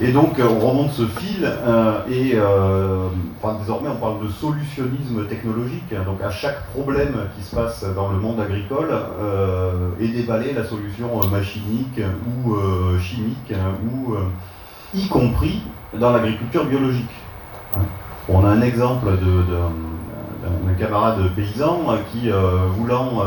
Et 0.01 0.13
donc 0.13 0.39
euh, 0.39 0.47
on 0.49 0.59
remonte 0.59 0.91
ce 0.93 1.05
fil 1.05 1.43
euh, 1.43 1.99
et 2.09 2.31
euh, 2.35 3.09
désormais 3.59 3.89
on 3.89 3.97
parle 3.97 4.23
de 4.23 4.29
solutionnisme 4.29 5.27
technologique. 5.27 5.93
Donc 6.05 6.21
à 6.21 6.29
chaque 6.29 6.65
problème 6.67 7.15
qui 7.35 7.43
se 7.43 7.53
passe 7.53 7.83
dans 7.95 8.09
le 8.09 8.17
monde 8.17 8.39
agricole 8.39 8.89
est 9.99 10.07
déballée 10.07 10.53
la 10.53 10.63
solution 10.63 11.19
machinique 11.29 12.01
ou 12.25 12.55
chimique 12.99 13.53
ou 13.85 14.15
y 14.93 15.07
compris 15.07 15.61
dans 15.99 16.11
l'agriculture 16.11 16.65
biologique. 16.65 17.09
On 18.29 18.45
a 18.45 18.49
un 18.49 18.61
exemple 18.61 19.07
d'un 19.07 20.73
camarade 20.75 21.29
paysan 21.35 21.79
qui 22.11 22.29
voulant 22.77 23.21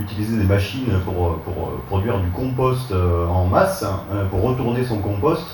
utiliser 0.00 0.36
des 0.36 0.44
machines 0.44 0.92
pour, 1.04 1.36
pour 1.38 1.72
produire 1.88 2.18
du 2.18 2.30
compost 2.30 2.90
euh, 2.92 3.26
en 3.26 3.46
masse, 3.46 3.82
hein, 3.82 4.00
pour 4.30 4.42
retourner 4.42 4.84
son 4.84 4.98
compost, 4.98 5.44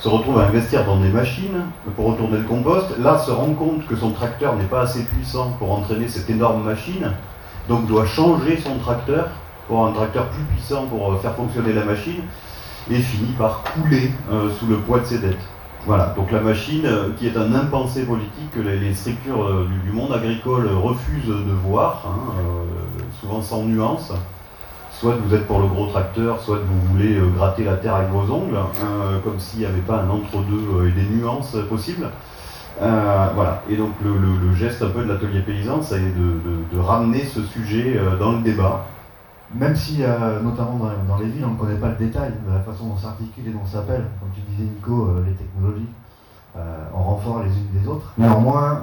se 0.00 0.08
retrouve 0.08 0.38
à 0.38 0.46
investir 0.46 0.84
dans 0.84 1.00
des 1.00 1.08
machines 1.08 1.62
pour 1.96 2.06
retourner 2.06 2.38
le 2.38 2.44
compost, 2.44 2.86
là 2.98 3.18
se 3.18 3.30
rend 3.30 3.54
compte 3.54 3.86
que 3.86 3.96
son 3.96 4.10
tracteur 4.10 4.54
n'est 4.56 4.64
pas 4.64 4.82
assez 4.82 5.04
puissant 5.04 5.50
pour 5.58 5.72
entraîner 5.72 6.08
cette 6.08 6.28
énorme 6.28 6.62
machine, 6.64 7.12
donc 7.68 7.86
doit 7.86 8.06
changer 8.06 8.58
son 8.58 8.78
tracteur 8.78 9.28
pour 9.68 9.86
un 9.86 9.92
tracteur 9.92 10.26
plus 10.28 10.44
puissant 10.44 10.86
pour 10.86 11.12
euh, 11.12 11.16
faire 11.16 11.34
fonctionner 11.34 11.72
la 11.72 11.84
machine, 11.84 12.22
et 12.90 13.00
finit 13.00 13.32
par 13.32 13.62
couler 13.74 14.12
euh, 14.30 14.50
sous 14.58 14.66
le 14.66 14.76
poids 14.76 15.00
de 15.00 15.06
ses 15.06 15.18
dettes. 15.18 15.36
Voilà, 15.86 16.12
donc 16.16 16.32
la 16.32 16.40
machine, 16.40 16.88
qui 17.16 17.28
est 17.28 17.36
un 17.36 17.54
impensé 17.54 18.04
politique 18.04 18.50
que 18.52 18.60
les, 18.60 18.92
structures 18.92 19.66
du, 19.84 19.92
monde 19.92 20.12
agricole 20.12 20.68
refusent 20.68 21.28
de 21.28 21.52
voir, 21.64 22.02
hein, 22.06 22.32
souvent 23.20 23.40
sans 23.40 23.62
nuance. 23.62 24.12
Soit 24.98 25.16
vous 25.16 25.34
êtes 25.34 25.46
pour 25.46 25.60
le 25.60 25.66
gros 25.66 25.86
tracteur, 25.88 26.40
soit 26.40 26.56
vous 26.56 26.92
voulez 26.92 27.16
euh, 27.16 27.26
gratter 27.28 27.64
la 27.64 27.74
terre 27.74 27.96
avec 27.96 28.08
vos 28.08 28.32
ongles, 28.32 28.56
hein, 28.56 29.20
comme 29.24 29.38
s'il 29.38 29.60
n'y 29.60 29.66
avait 29.66 29.82
pas 29.82 30.00
un 30.00 30.08
entre-deux 30.08 30.80
euh, 30.80 30.88
et 30.88 30.92
des 30.92 31.02
nuances 31.02 31.54
possibles. 31.68 32.08
Euh, 32.80 33.26
voilà. 33.34 33.62
Et 33.68 33.76
donc 33.76 33.90
le, 34.02 34.54
geste 34.54 34.80
un 34.80 34.88
peu 34.88 35.02
de 35.02 35.12
l'atelier 35.12 35.40
paysan, 35.40 35.82
ça 35.82 35.96
est 35.96 36.00
de, 36.00 36.80
ramener 36.80 37.24
ce 37.24 37.42
sujet 37.42 38.00
dans 38.18 38.32
le 38.32 38.38
débat. 38.38 38.86
Même 39.54 39.76
si, 39.76 40.02
notamment 40.42 40.78
dans, 41.06 41.18
les 41.18 41.26
villes, 41.26 41.44
on 41.44 41.52
ne 41.52 41.56
connaît 41.56 41.78
pas 41.78 41.88
le 41.88 41.96
détail 41.96 42.32
de 42.46 42.52
la 42.52 42.60
façon 42.60 42.86
dont 42.86 42.96
s'articule 42.96 43.48
et 43.48 43.52
dont 43.52 43.64
s'appelle, 43.64 44.04
comme 44.20 44.30
tu 44.34 44.40
disais 44.50 44.64
Nico, 44.64 45.08
les 45.24 45.32
technologies, 45.34 45.88
en 46.92 47.02
renfort 47.02 47.42
les 47.44 47.50
unes 47.50 47.80
des 47.80 47.88
autres. 47.88 48.12
Néanmoins, 48.18 48.82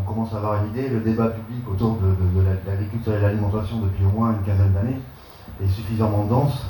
on 0.00 0.04
commence 0.04 0.32
à 0.34 0.38
avoir 0.38 0.64
une 0.64 0.70
idée, 0.70 0.88
le 0.88 1.00
débat 1.00 1.28
public 1.28 1.62
autour 1.70 1.98
de, 1.98 2.42
l'agriculture 2.66 3.14
et 3.14 3.16
de 3.18 3.22
l'alimentation 3.22 3.80
depuis 3.80 4.04
au 4.04 4.10
moins 4.10 4.32
une 4.32 4.42
quinzaine 4.42 4.72
d'années 4.72 5.00
est 5.62 5.68
suffisamment 5.68 6.24
dense 6.24 6.66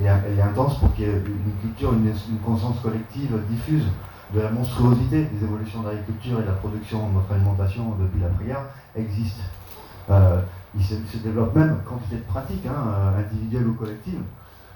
et, 0.00 0.08
intense 0.40 0.78
pour 0.78 0.94
qu'il 0.94 1.06
y 1.06 1.08
ait 1.08 1.12
une 1.12 1.60
culture, 1.60 1.92
une, 1.92 2.38
conscience 2.44 2.76
collective 2.80 3.36
diffuse 3.48 3.84
de 4.34 4.40
la 4.40 4.50
monstruosité 4.50 5.24
des 5.24 5.44
évolutions 5.44 5.80
de 5.80 5.88
l'agriculture 5.88 6.38
et 6.38 6.42
de 6.42 6.46
la 6.46 6.54
production 6.54 7.08
de 7.08 7.14
notre 7.14 7.32
alimentation 7.32 7.96
depuis 7.98 8.20
la 8.20 8.28
prière 8.28 8.64
existe. 8.96 9.40
Euh, 10.76 10.78
il 10.78 10.84
se, 10.84 11.22
développe 11.22 11.54
même 11.54 11.78
quantité 11.84 12.16
de 12.16 12.22
pratiques, 12.22 12.66
hein, 12.66 12.88
euh, 12.88 13.20
individuelles 13.20 13.66
ou 13.66 13.74
collectives, 13.74 14.22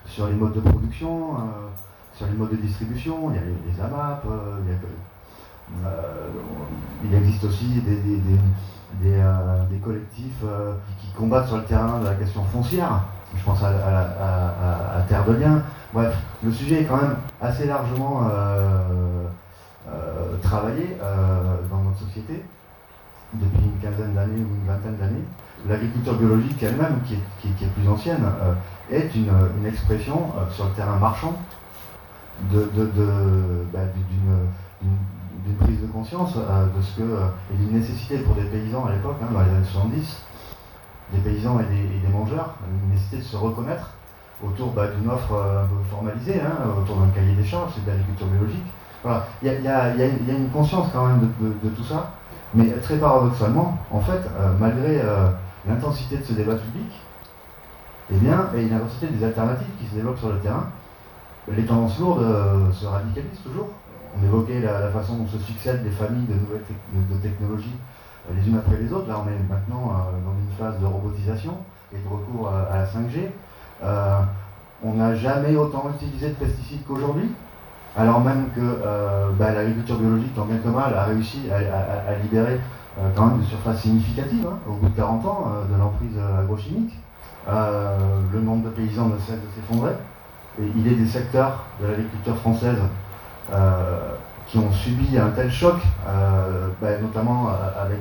sur 0.06 0.26
les 0.26 0.34
modes 0.34 0.54
de 0.54 0.60
production, 0.60 1.34
euh, 1.34 1.68
sur 2.14 2.26
les 2.26 2.32
modes 2.32 2.50
de 2.50 2.56
distribution, 2.56 3.30
il 3.30 3.36
y 3.36 3.38
a 3.38 3.42
les, 3.42 3.80
AMAP, 3.80 4.24
il, 7.04 7.14
existe 7.14 7.44
aussi 7.44 7.82
des, 7.82 9.78
collectifs 9.82 10.44
qui 11.00 11.08
combattent 11.16 11.48
sur 11.48 11.56
le 11.56 11.64
terrain 11.64 12.00
de 12.00 12.04
la 12.06 12.14
question 12.14 12.44
foncière, 12.44 13.00
je 13.36 13.44
pense 13.44 13.62
à, 13.62 15.04
Terre 15.08 15.24
de 15.24 15.32
Liens. 15.32 15.62
Bref, 15.92 16.16
le 16.42 16.52
sujet 16.52 16.82
est 16.82 16.84
quand 16.84 16.96
même 16.96 17.16
assez 17.40 17.66
largement 17.66 18.28
euh, 18.30 19.26
euh, 19.88 20.36
travaillé 20.42 20.96
euh, 21.02 21.56
dans 21.70 21.78
notre 21.78 21.98
société 21.98 22.42
depuis 23.34 23.64
une 23.64 23.78
quinzaine 23.80 24.14
d'années 24.14 24.42
ou 24.42 24.54
une 24.60 24.66
vingtaine 24.66 24.96
d'années. 24.96 25.24
L'agriculture 25.68 26.14
biologique 26.14 26.62
elle-même, 26.62 27.00
qui, 27.06 27.14
est, 27.14 27.66
plus 27.68 27.88
ancienne, 27.88 28.25
est 28.90 29.11
une, 29.14 29.66
expression 29.66 30.33
sur 30.50 30.66
le 30.66 30.71
terrain 30.73 30.99
marchand 30.99 31.35
bah, 32.52 33.80
d'une 33.94 35.54
prise 35.56 35.80
de 35.80 35.87
conscience 35.87 36.37
de 36.37 36.83
ce 36.83 37.00
que 37.00 37.02
et 37.52 37.56
d'une 37.56 37.78
nécessité 37.78 38.18
pour 38.18 38.35
des 38.35 38.44
paysans 38.44 38.85
à 38.87 38.92
l'époque, 38.92 39.16
hein, 39.23 39.28
dans 39.33 39.40
les 39.40 39.50
années 39.50 39.64
70, 39.73 40.23
des 41.12 41.18
paysans 41.18 41.61
et 41.61 41.64
des, 41.64 42.12
mangeurs, 42.12 42.54
une 42.68 42.90
nécessité 42.90 43.18
de 43.18 43.23
se 43.23 43.37
reconnaître 43.37 43.90
autour 44.42 44.73
bah, 44.73 44.88
d'une 44.88 45.11
offre 45.11 45.33
euh, 45.33 45.62
un 45.62 45.66
peu 45.66 45.75
formalisée, 45.90 46.40
hein, 46.40 46.68
autour 46.78 46.97
d'un 46.97 47.09
cahier 47.09 47.35
des 47.35 47.44
charges, 47.44 47.73
c'est 47.75 47.85
de 47.85 47.90
l'agriculture 47.90 48.26
biologique. 48.26 48.64
Voilà, 49.02 49.26
il 49.42 49.49
y, 49.49 49.68
a, 49.68 49.92
une 49.94 50.49
conscience 50.50 50.88
quand 50.92 51.06
même 51.06 51.21
de, 51.40 51.68
tout 51.68 51.85
ça, 51.85 52.12
mais 52.54 52.71
très 52.83 52.97
paradoxalement, 52.97 53.76
en 53.90 54.00
fait, 54.00 54.12
euh, 54.12 54.54
malgré 54.59 55.00
euh, 55.02 55.28
l'intensité 55.68 56.18
de 56.18 56.25
ce 56.25 56.33
débat 56.33 56.56
public, 56.56 56.90
eh 58.12 58.16
bien, 58.16 58.50
et 58.54 58.68
l'intensité 58.68 59.06
des 59.09 59.25
alternatives 59.25 59.66
qui 59.80 59.87
se 59.87 59.94
développent 59.94 60.18
sur 60.18 60.30
le 60.30 60.38
terrain, 60.38 60.68
les 61.49 61.64
tendances 61.64 61.99
lourdes 61.99 62.25
se 62.73 62.87
radicalisent 62.87 63.42
toujours. 63.42 63.68
On 64.18 64.25
évoquait 64.25 64.61
la, 64.61 64.88
façon 64.90 65.16
dont 65.16 65.26
se 65.26 65.38
succèdent 65.38 65.83
des 65.83 65.90
familles 65.90 66.26
de 66.26 66.35
nouvelles 66.35 66.62
de 66.94 67.16
technologies 67.16 67.76
les 68.33 68.49
unes 68.49 68.56
après 68.56 68.76
les 68.80 68.92
autres. 68.92 69.09
Là, 69.09 69.23
on 69.25 69.28
est 69.28 69.49
maintenant 69.49 69.92
euh, 69.92 70.12
dans 70.25 70.33
une 70.38 70.50
phase 70.59 70.80
de 70.80 70.87
robotisation 70.87 71.56
et 71.92 71.99
de 71.99 72.09
recours 72.09 72.49
à, 72.49 72.76
la 72.76 72.85
5G. 72.85 73.28
Euh, 73.83 74.21
on 74.83 74.94
n'a 74.94 75.14
jamais 75.14 75.56
autant 75.56 75.90
utilisé 75.94 76.28
de 76.28 76.35
pesticides 76.35 76.85
qu'aujourd'hui, 76.87 77.30
alors 77.97 78.21
même 78.21 78.49
que 78.54 78.61
euh, 78.61 79.30
bah, 79.38 79.52
l'agriculture 79.52 79.99
biologique, 79.99 80.35
tant 80.35 80.44
bien 80.44 80.59
que 80.59 80.68
mal, 80.68 80.94
a 80.94 81.04
réussi 81.04 81.42
à, 81.50 82.14
libérer 82.23 82.61
quand 83.16 83.26
même 83.26 83.40
de 83.40 83.44
surface 83.44 83.80
significative, 83.80 84.46
hein, 84.46 84.56
au 84.68 84.74
bout 84.74 84.88
de 84.88 84.96
40 84.96 85.26
ans 85.26 85.46
de 85.70 85.78
l'emprise 85.78 86.16
agrochimique. 86.40 86.92
le 87.46 88.40
nombre 88.40 88.64
de 88.64 88.70
paysans 88.70 89.08
ne 89.08 89.18
cesse 89.18 89.36
de 89.36 89.48
s'effondrer. 89.54 89.92
Et 90.60 90.70
il 90.76 90.86
est 90.86 90.94
des 90.94 91.06
secteurs 91.06 91.64
de 91.80 91.88
l'agriculture 91.88 92.36
française 92.36 92.78
qui 94.46 94.58
ont 94.58 94.72
subi 94.72 95.18
un 95.18 95.30
tel 95.30 95.50
choc, 95.50 95.76
ben, 96.80 97.02
notamment 97.02 97.48
avec 97.76 98.00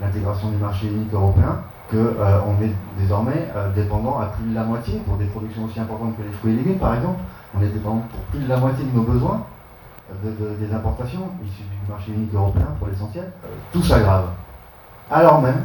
l'intégration 0.00 0.50
du 0.50 0.56
marché 0.56 0.86
unique 0.86 1.12
européen, 1.12 1.58
qu'on 1.90 1.96
euh, 1.96 2.64
est 2.64 3.00
désormais 3.00 3.48
euh, 3.56 3.72
dépendant 3.74 4.20
à 4.20 4.26
plus 4.26 4.48
de 4.48 4.54
la 4.54 4.62
moitié, 4.62 5.00
pour 5.06 5.16
des 5.16 5.26
productions 5.26 5.64
aussi 5.64 5.80
importantes 5.80 6.16
que 6.16 6.22
les 6.22 6.30
fruits 6.30 6.52
et 6.52 6.56
légumes 6.56 6.78
par 6.78 6.94
exemple, 6.94 7.20
on 7.56 7.62
est 7.62 7.68
dépendant 7.68 8.04
pour 8.10 8.20
plus 8.30 8.40
de 8.40 8.48
la 8.48 8.58
moitié 8.58 8.84
de 8.84 8.96
nos 8.96 9.02
besoins 9.02 9.44
des 10.22 10.74
importations 10.74 11.28
issues 11.44 11.62
du 11.62 11.90
marché 11.90 12.12
unique 12.12 12.34
européen 12.34 12.66
pour 12.78 12.88
l'essentiel. 12.88 13.32
Euh, 13.44 13.48
tout 13.72 13.82
s'aggrave. 13.82 14.26
Alors 15.10 15.40
même 15.40 15.62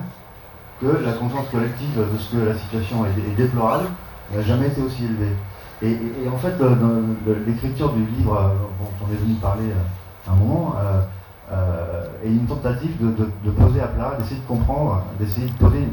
que 0.82 0.88
la 1.06 1.14
conscience 1.14 1.48
collective 1.50 1.98
de 1.98 2.18
ce 2.18 2.36
que 2.36 2.46
la 2.46 2.56
situation 2.56 3.06
est, 3.06 3.36
déplorable 3.36 3.86
n'a 4.34 4.42
jamais 4.42 4.68
été 4.68 4.82
aussi 4.82 5.06
élevée. 5.06 5.34
Et, 5.82 6.28
en 6.28 6.38
fait, 6.38 6.54
l'écriture 7.46 7.92
du 7.94 8.06
livre 8.06 8.54
dont 8.80 9.06
on 9.06 9.14
est 9.14 9.18
venu 9.18 9.36
parler 9.36 9.72
à 10.28 10.32
un 10.32 10.36
moment, 10.36 10.76
est 12.24 12.28
une 12.28 12.46
tentative 12.46 12.96
de, 13.00 13.52
poser 13.52 13.82
à 13.82 13.88
plat, 13.88 14.16
d'essayer 14.18 14.42
de 14.42 14.48
comprendre, 14.48 15.04
d'essayer 15.20 15.48
de 15.48 15.54
poser 15.54 15.88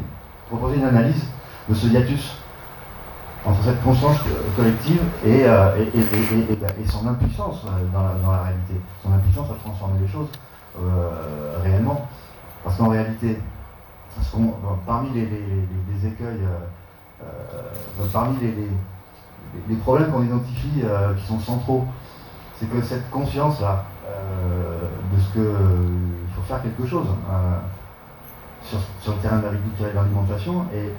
proposer 0.49 0.77
une 0.77 0.85
analyse 0.85 1.25
de 1.69 1.75
ce 1.75 1.87
hiatus 1.87 2.37
entre 3.45 3.65
cette 3.65 3.83
conscience 3.83 4.19
collective 4.57 5.01
et, 5.25 5.43
euh, 5.45 5.85
bah, 6.61 6.69
son 6.89 7.07
impuissance 7.09 7.63
euh, 7.67 7.85
dans 7.93 8.03
la, 8.31 8.43
réalité, 8.43 8.75
son 9.03 9.13
impuissance 9.13 9.51
à 9.51 9.55
transformer 9.55 10.01
les 10.01 10.09
choses 10.09 10.29
euh, 10.79 11.59
réellement. 11.63 12.09
Parce 12.63 12.77
qu'en 12.77 12.89
réalité, 12.89 13.39
parmi 14.87 15.11
les, 15.11 15.23
écueils, 16.07 16.47
parmi 18.13 18.37
les, 19.69 19.77
problèmes 19.77 20.13
qu'on 20.13 20.23
identifie 20.23 20.85
qui 21.17 21.27
sont 21.27 21.41
centraux, 21.41 21.87
c'est 22.61 22.71
que 22.71 22.81
cette 22.83 23.11
conscience-là, 23.11 23.85
de 24.07 25.21
ce 25.21 25.33
qu'il 25.33 25.43
faut 26.37 26.43
faire 26.43 26.63
quelque 26.63 26.87
chose, 26.87 27.09
sur, 28.65 28.79
le 29.13 29.19
terrain 29.19 29.39
de 29.39 29.43
l'agriculture 29.43 29.87
et 29.89 29.91
de 29.91 29.97
l'alimentation. 29.97 30.65
Et 30.73 30.93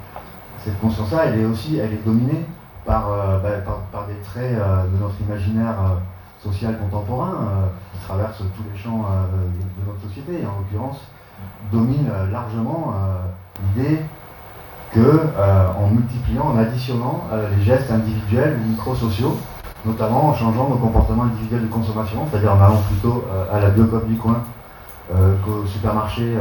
cette 0.62 0.78
conscience-là, 0.80 1.26
elle 1.26 1.40
est 1.40 1.44
aussi 1.44 1.78
elle 1.78 1.92
est 1.92 2.04
dominée 2.04 2.44
par, 2.84 3.10
euh, 3.10 3.38
bah, 3.38 3.72
par, 3.92 4.06
des 4.06 4.14
traits 4.16 4.52
euh, 4.52 4.84
de 4.84 5.02
notre 5.02 5.20
imaginaire 5.20 5.74
euh, 5.80 6.42
social 6.42 6.78
contemporain 6.78 7.32
qui 7.92 8.06
traverse 8.06 8.36
tous 8.38 8.62
les 8.70 8.78
champs 8.78 9.06
de, 9.08 9.86
notre 9.86 10.02
société. 10.06 10.42
Et 10.42 10.46
en 10.46 10.58
l'occurrence, 10.58 11.00
domine 11.72 12.06
largement 12.30 12.92
l'idée 13.62 14.02
que 14.92 15.22
en 15.78 15.88
multipliant, 15.88 16.48
en 16.48 16.58
additionnant 16.58 17.24
les 17.56 17.64
gestes 17.64 17.90
individuels 17.90 18.58
ou 18.60 18.68
micro-sociaux, 18.72 19.38
notamment 19.86 20.28
en 20.28 20.34
changeant 20.34 20.68
nos 20.68 20.76
comportements 20.76 21.22
individuels 21.22 21.62
de 21.62 21.72
consommation, 21.72 22.26
c'est-à-dire 22.30 22.52
en 22.52 22.60
allant 22.60 22.82
plutôt 22.88 23.24
à 23.50 23.58
la 23.58 23.70
biocop 23.70 24.06
du 24.06 24.16
coin 24.16 24.42
qu'au 25.08 25.64
supermarché 25.64 26.34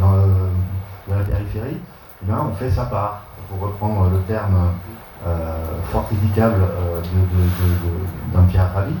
dans, 0.00 1.14
la 1.16 1.22
périphérie, 1.22 1.76
eh 2.24 2.26
ben, 2.26 2.44
on 2.50 2.56
fait 2.56 2.70
sa 2.70 2.86
part, 2.86 3.22
pour 3.48 3.60
reprendre 3.60 4.10
le 4.10 4.18
terme 4.20 4.72
euh, 5.26 5.56
fort 5.90 6.06
critiquable 6.06 6.60
d'un 8.32 8.42
Pierre 8.42 8.72
Rabhi. 8.74 8.94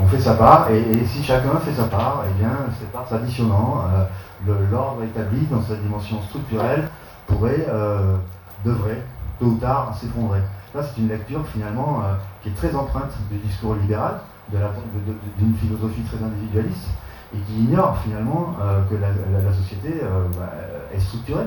On 0.00 0.06
fait 0.06 0.20
sa 0.20 0.34
part, 0.34 0.70
et, 0.70 1.04
si 1.04 1.22
chacun 1.22 1.56
fait 1.58 1.72
sa 1.72 1.84
part, 1.84 2.24
eh 2.28 2.40
bien, 2.40 2.50
ces 2.78 2.86
parts 2.86 3.06
s'additionnant, 3.08 3.84
l'ordre 4.46 5.02
établi 5.04 5.46
dans 5.50 5.62
sa 5.62 5.74
dimension 5.74 6.22
structurelle 6.22 6.88
pourrait, 7.26 7.66
devrait, 8.64 9.02
tôt 9.38 9.46
ou 9.46 9.56
tard, 9.56 9.94
s'effondrer. 10.00 10.40
Là, 10.74 10.80
c'est 10.82 10.98
une 10.98 11.08
lecture 11.08 11.46
finalement 11.46 12.00
qui 12.42 12.48
est 12.48 12.52
très 12.52 12.74
empreinte 12.74 13.12
du 13.30 13.36
discours 13.36 13.74
libéral, 13.74 14.20
d'une 14.50 15.54
philosophie 15.56 16.02
très 16.02 16.24
individualiste, 16.24 16.88
et 17.34 17.38
qui 17.38 17.64
ignore 17.64 17.98
finalement 17.98 18.56
euh, 18.60 18.82
que 18.90 18.94
la, 18.96 19.52
société 19.52 20.00
euh, 20.02 20.26
bah, 20.38 20.52
est 20.94 21.00
structurée. 21.00 21.46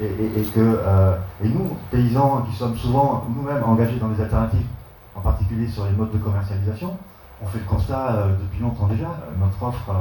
Et, 0.00 0.42
que 0.54 0.58
euh, 0.58 1.16
et 1.42 1.48
nous, 1.48 1.70
paysans 1.90 2.44
qui 2.50 2.56
sommes 2.56 2.76
souvent 2.76 3.24
nous-mêmes 3.28 3.62
engagés 3.62 3.96
dans 3.96 4.08
des 4.08 4.20
alternatives, 4.20 4.66
en 5.14 5.20
particulier 5.20 5.68
sur 5.68 5.84
les 5.84 5.92
modes 5.92 6.10
de 6.10 6.18
commercialisation, 6.18 6.96
on 7.40 7.46
fait 7.46 7.58
le 7.58 7.64
constat 7.64 8.26
depuis 8.42 8.60
longtemps 8.60 8.88
déjà, 8.88 9.08
notre 9.38 9.62
offre 9.62 9.94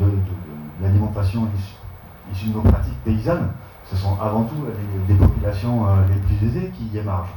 de, 0.00 0.06
l'alimentation 0.82 1.46
issue 2.32 2.48
de 2.48 2.54
nos 2.54 2.62
pratiques 2.62 2.98
paysannes, 3.04 3.48
ce 3.84 3.96
sont 3.96 4.16
avant 4.20 4.44
tout 4.44 4.64
des 5.06 5.14
populations 5.14 5.86
les 6.08 6.16
plus 6.16 6.48
aisées 6.48 6.72
qui 6.76 6.84
y 6.86 6.98
émargent. 6.98 7.34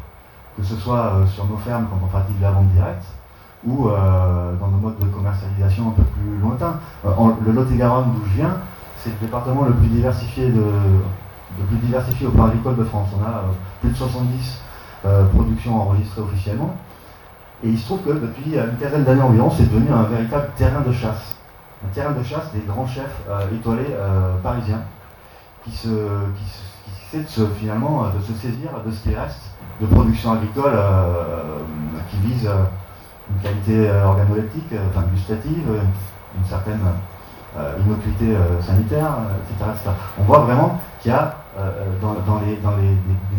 Que 0.58 0.63
ce 0.63 0.76
soit 0.76 1.13
sur 1.28 1.46
nos 1.46 1.58
fermes 1.58 1.88
quand 1.89 2.00
on 2.04 2.08
pratique 2.08 2.42
la 2.42 2.52
vente 2.52 2.70
directe, 2.70 3.06
ou 3.66 3.88
euh, 3.88 4.54
dans 4.60 4.68
nos 4.68 4.78
modes 4.78 5.00
de 5.00 5.06
commercialisation 5.06 5.89
un 5.89 5.92
peu 5.92 6.04
plus 6.04 6.39
lointains. 6.42 6.80
Euh, 7.06 7.10
le 7.46 7.52
Lot-et-Garonne, 7.52 8.12
d'où 8.13 8.26
je 8.30 8.36
viens, 8.36 8.58
c'est 8.98 9.10
le 9.10 9.16
département 9.22 9.63
le 9.66 9.74
plus 9.74 9.88
diversifié 9.88 10.50
de, 10.50 10.63
plus 11.68 11.78
diversifié 11.78 12.28
au 12.28 12.32
plan 12.32 12.46
agricole 12.46 12.76
de 12.78 12.84
France. 12.84 13.10
On 13.18 13.24
a 13.24 13.30
euh, 13.30 13.42
plus 13.82 13.89
de 13.89 13.96
70 13.96 14.60
productions 15.34 15.82
enregistrées 15.82 16.22
officiellement. 16.22 16.78
Et 17.62 17.68
il 17.68 17.78
se 17.78 17.86
trouve 17.86 18.04
que 18.04 18.12
depuis 18.12 18.56
une 18.56 18.78
quinzaine 18.80 19.04
d'années 19.04 19.22
environ, 19.22 19.52
c'est 19.52 19.70
devenu 19.70 19.92
un 19.92 20.04
véritable 20.04 20.48
terrain 20.56 20.80
de 20.80 20.94
chasse. 20.94 21.36
Un 21.86 21.94
terrain 21.94 22.12
de 22.12 22.24
chasse 22.24 22.54
des 22.54 22.62
grands 22.62 22.88
chefs 22.88 23.22
étoilés 23.54 23.94
parisiens 24.42 24.80
qui, 25.66 25.72
se, 25.72 25.89
qui, 27.12 27.18
de 27.18 27.28
se, 27.28 27.46
finalement 27.60 28.06
de 28.18 28.22
se 28.22 28.32
saisir 28.39 28.70
de 28.86 28.92
ce 28.92 29.04
qui 29.04 29.13
reste 29.13 29.42
de 29.82 29.88
production 29.88 30.32
agricole 30.32 30.72
qui 32.10 32.18
vise 32.26 32.50
une 33.30 33.42
qualité 33.42 33.89
euh, 33.89 34.06
organoleptique, 34.06 34.72
euh, 34.74 34.88
enfin 34.89 35.06
gustative, 35.13 35.66
euh, 35.70 35.82
une 36.38 36.46
certaine 36.46 36.82
innocuité 37.86 38.36
sanitaire, 38.66 39.12
etc., 39.48 39.94
On 40.18 40.24
voit 40.24 40.39
vraiment 40.39 40.80
qu'il 41.00 41.12
y 41.12 41.13
a 41.13 41.36
dans, 42.02 42.39
les, 42.39 42.58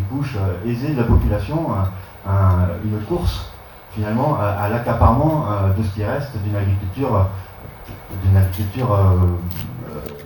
couches 0.09 0.37
aisées 0.65 0.93
de 0.93 0.97
la 0.97 1.03
population 1.03 1.67
une 2.83 2.99
course 3.07 3.51
finalement 3.91 4.37
à, 4.39 4.69
l'accaparement 4.69 5.45
de 5.77 5.83
ce 5.83 5.93
qui 5.93 6.03
reste 6.03 6.31
d'une 6.43 6.55
agriculture, 6.55 7.27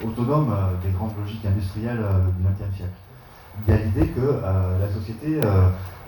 autonome 0.05 0.55
des 0.83 0.91
grandes 0.91 1.13
logiques 1.19 1.45
industrielles 1.45 2.03
du 2.37 2.43
XXe 2.43 2.77
siècle. 2.77 2.91
Il 3.67 3.73
y 3.73 3.77
a 3.77 3.81
l'idée 3.81 4.07
que 4.07 4.41
la 4.79 4.93
société 4.93 5.41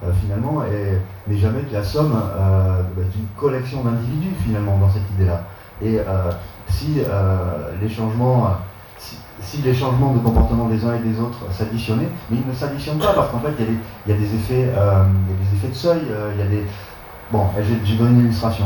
euh, 0.03 0.09
finalement, 0.19 0.63
n'est 1.27 1.37
jamais 1.37 1.61
que 1.61 1.73
la 1.73 1.83
somme 1.83 2.13
euh, 2.15 2.81
d'une 3.13 3.27
collection 3.37 3.83
d'individus, 3.83 4.33
finalement, 4.43 4.79
dans 4.79 4.89
cette 4.89 5.07
idée-là. 5.15 5.43
Et 5.79 5.99
euh, 5.99 6.31
si 6.67 7.01
les 7.81 7.89
changements 7.89 8.55
si, 9.41 9.61
les 9.61 9.73
changements 9.73 10.13
de 10.13 10.19
comportement 10.19 10.67
des 10.67 10.83
uns 10.85 10.95
et 10.95 10.99
des 10.99 11.19
autres 11.19 11.39
s'additionnaient, 11.51 12.09
mais 12.29 12.37
ils 12.37 12.47
ne 12.47 12.53
s'additionnent 12.53 12.99
pas 12.99 13.13
parce 13.13 13.29
qu'en 13.29 13.39
fait 13.39 13.53
il 13.59 14.11
y, 14.11 14.15
a 14.15 14.17
des 14.17 14.35
effets, 14.35 14.69
des 14.69 15.57
effets 15.57 15.67
de 15.69 15.73
seuil, 15.73 16.01
il 16.35 16.39
y 16.39 16.43
a 16.43 16.47
des. 16.47 16.63
Bon, 17.31 17.45
j'ai 17.57 17.95
donné 17.95 18.11
une 18.11 18.19
illustration. 18.25 18.65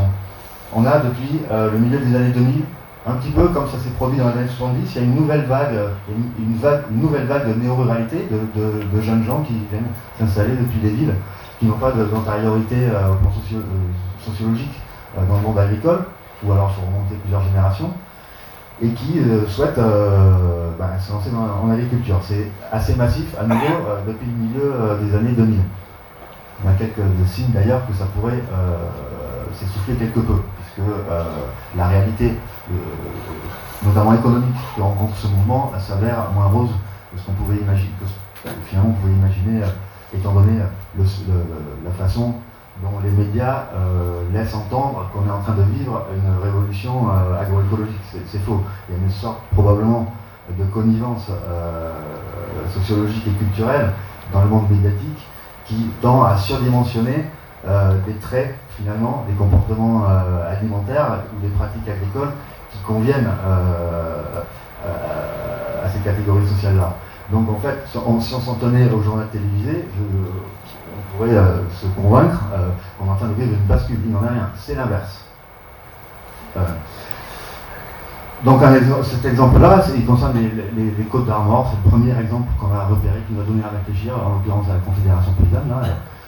On 0.74 0.84
a 0.84 0.98
depuis 0.98 1.40
le 1.50 1.78
milieu 1.78 1.98
des 1.98 2.14
années 2.14 2.30
2000 2.30 2.62
un 3.06 3.14
petit 3.14 3.30
peu 3.30 3.46
comme 3.48 3.68
ça 3.68 3.78
s'est 3.78 3.90
produit 3.90 4.18
dans 4.18 4.28
les 4.30 4.38
années 4.38 4.48
70, 4.48 4.90
il 4.90 4.96
y 4.96 5.04
a 5.04 5.06
une 5.06 5.14
nouvelle 5.14 5.44
vague, 5.44 5.78
une, 6.08 7.00
nouvelle 7.00 7.26
vague 7.26 7.48
de 7.48 7.54
néo-ruralité, 7.54 8.28
de, 8.30 9.00
jeunes 9.00 9.24
gens 9.24 9.42
qui 9.42 9.54
viennent 9.70 9.86
s'installer 10.18 10.56
depuis 10.56 10.80
les 10.82 10.90
villes, 10.90 11.14
qui 11.60 11.66
n'ont 11.66 11.78
pas 11.78 11.92
d'antériorité 11.92 12.76
euh, 12.92 13.12
au 13.12 13.14
plan 13.14 13.30
euh, 13.30 13.60
sociologique 14.24 14.80
euh, 15.16 15.24
dans 15.24 15.36
le 15.36 15.42
monde 15.42 15.58
agricole, 15.58 16.00
ou 16.44 16.52
alors 16.52 16.72
sur 16.72 16.82
remonter 16.82 17.14
plusieurs 17.22 17.42
générations, 17.44 17.90
et 18.82 18.88
qui 18.90 19.20
souhaitent 19.48 19.80
bah, 20.78 20.90
se 21.00 21.12
lancer 21.12 21.30
en 21.34 21.70
agriculture. 21.70 22.20
C'est 22.22 22.50
assez 22.70 22.94
massif 22.94 23.34
à 23.38 23.44
nouveau 23.44 23.66
depuis 24.06 24.26
le 24.26 24.46
milieu 24.46 24.72
des 25.02 25.16
années 25.16 25.32
2000. 25.32 25.58
Il 26.62 26.70
y 26.70 26.72
a 26.72 26.76
quelques 26.76 27.26
signes 27.26 27.52
d'ailleurs 27.52 27.86
que 27.86 27.94
ça 27.94 28.04
pourrait 28.14 28.42
s'essouffler 29.54 29.94
quelque 29.94 30.20
peu, 30.20 30.42
puisque 30.58 30.88
la 31.76 31.88
réalité 31.88 32.34
euh, 32.70 32.74
notamment 33.84 34.14
économique, 34.14 34.56
que 34.74 34.82
rencontre 34.82 35.16
ce 35.16 35.28
mouvement, 35.28 35.72
s'avère 35.78 36.30
moins 36.34 36.46
rose 36.46 36.70
que 37.12 37.20
ce 37.20 37.26
qu'on 37.26 37.32
pouvait 37.32 37.58
imaginer, 37.58 37.92
finalement 38.66 38.90
on 38.90 39.00
pouvait 39.00 39.12
imaginer, 39.12 39.62
euh, 39.62 40.16
étant 40.16 40.32
donné 40.32 40.58
la 40.98 41.90
façon 41.92 42.34
dont 42.82 42.98
les 43.02 43.10
médias 43.10 43.64
euh, 43.74 44.22
laissent 44.32 44.54
entendre 44.54 45.08
qu'on 45.12 45.26
est 45.26 45.32
en 45.32 45.40
train 45.40 45.54
de 45.54 45.62
vivre 45.62 46.06
une 46.14 46.44
révolution 46.44 47.08
agroécologique. 47.40 48.00
C'est 48.30 48.38
faux. 48.40 48.62
Il 48.88 48.96
y 48.96 48.98
a 48.98 49.02
une 49.02 49.10
sorte 49.10 49.38
probablement 49.52 50.12
de 50.58 50.64
connivence 50.64 51.30
sociologique 52.72 53.26
et 53.26 53.30
culturelle 53.30 53.90
dans 54.32 54.42
le 54.42 54.48
monde 54.48 54.70
médiatique 54.70 55.26
qui 55.64 55.90
tend 56.00 56.22
à 56.22 56.36
surdimensionner 56.36 57.24
des 58.06 58.14
traits 58.20 58.54
finalement 58.76 59.24
des 59.28 59.34
comportements 59.34 60.04
alimentaires 60.48 61.18
ou 61.34 61.40
des 61.40 61.52
pratiques 61.52 61.88
agricoles 61.88 62.32
conviennent 62.86 63.28
euh, 63.46 64.42
euh, 64.84 65.84
à 65.84 65.88
ces 65.88 65.98
catégories 66.00 66.46
sociales-là. 66.46 66.94
Donc 67.30 67.50
en 67.50 67.58
fait, 67.58 67.84
si 67.90 67.98
on 67.98 68.20
s'en 68.20 68.54
tenait 68.54 68.88
au 68.90 69.02
journal 69.02 69.26
télévisé, 69.32 69.84
on 69.98 70.55
pourrait 71.16 71.36
se 71.72 71.86
convaincre 72.00 72.44
qu'on 72.98 73.06
est 73.06 73.10
en 73.10 73.14
train 73.16 73.28
vivre 73.36 73.52
une 73.52 73.66
bascule. 73.66 73.98
Il 74.04 74.12
n'en 74.12 74.24
est 74.24 74.28
rien, 74.28 74.50
c'est 74.56 74.74
l'inverse. 74.74 75.24
Donc 78.44 78.60
cet 79.02 79.24
exemple-là, 79.24 79.82
il 79.96 80.04
concerne 80.04 80.34
les, 80.36 81.04
Côtes 81.04 81.26
d'Armor, 81.26 81.70
c'est 81.70 81.84
le 81.84 81.90
premier 81.90 82.12
exemple 82.20 82.48
qu'on 82.60 82.74
a 82.74 82.84
repéré, 82.84 83.18
qui 83.26 83.34
nous 83.34 83.40
a 83.40 83.44
donné 83.44 83.62
à 83.64 83.70
réfléchir, 83.70 84.12
en 84.14 84.34
l'occurrence 84.34 84.66
à 84.68 84.74
la 84.74 84.80
Confédération 84.80 85.32
paysanne, 85.32 85.68
là, 85.68 85.82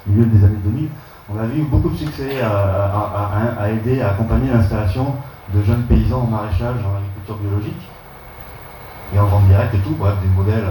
au 0.07 0.13
milieu 0.13 0.27
des 0.27 0.45
années 0.45 0.59
2000. 0.65 0.89
On 1.31 1.39
a 1.39 1.45
vu 1.45 1.63
beaucoup 1.65 1.91
de 1.91 1.97
succès 1.97 2.41
à, 2.43 3.69
aider, 3.71 4.01
à 4.01 4.13
accompagner 4.13 4.51
l'installation 4.51 5.15
de 5.55 5.63
jeunes 5.63 5.83
paysans 5.83 6.23
en 6.23 6.27
maraîchage, 6.27 6.77
en 6.81 6.97
agriculture 6.97 7.37
biologique, 7.37 7.89
et 9.15 9.19
en 9.19 9.27
vente 9.27 9.47
directe 9.47 9.75
et 9.75 9.79
tout, 9.79 9.95
bref, 9.99 10.15
des 10.23 10.29
modèles 10.29 10.65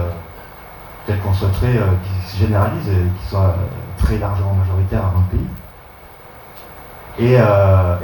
euh, 1.08 1.12
tels 1.12 1.20
qu'on 1.20 1.32
souhaiterait 1.32 1.78
euh, 1.78 1.86
qui 2.02 2.30
se 2.30 2.36
généralisent 2.38 2.88
et 2.88 3.20
qui 3.20 3.28
soient 3.28 3.54
euh, 3.56 3.66
très 3.96 4.18
largement 4.18 4.54
majoritaires 4.54 5.02
dans 5.12 5.20
le 5.20 5.38
pays. 5.38 5.48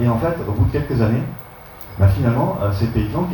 et 0.00 0.08
en 0.08 0.18
fait, 0.18 0.36
au 0.48 0.52
bout 0.52 0.64
de 0.66 0.72
quelques 0.72 1.00
années, 1.00 1.22
bah, 1.98 2.08
finalement, 2.08 2.58
euh, 2.60 2.72
ces 2.72 2.86
paysans, 2.86 3.28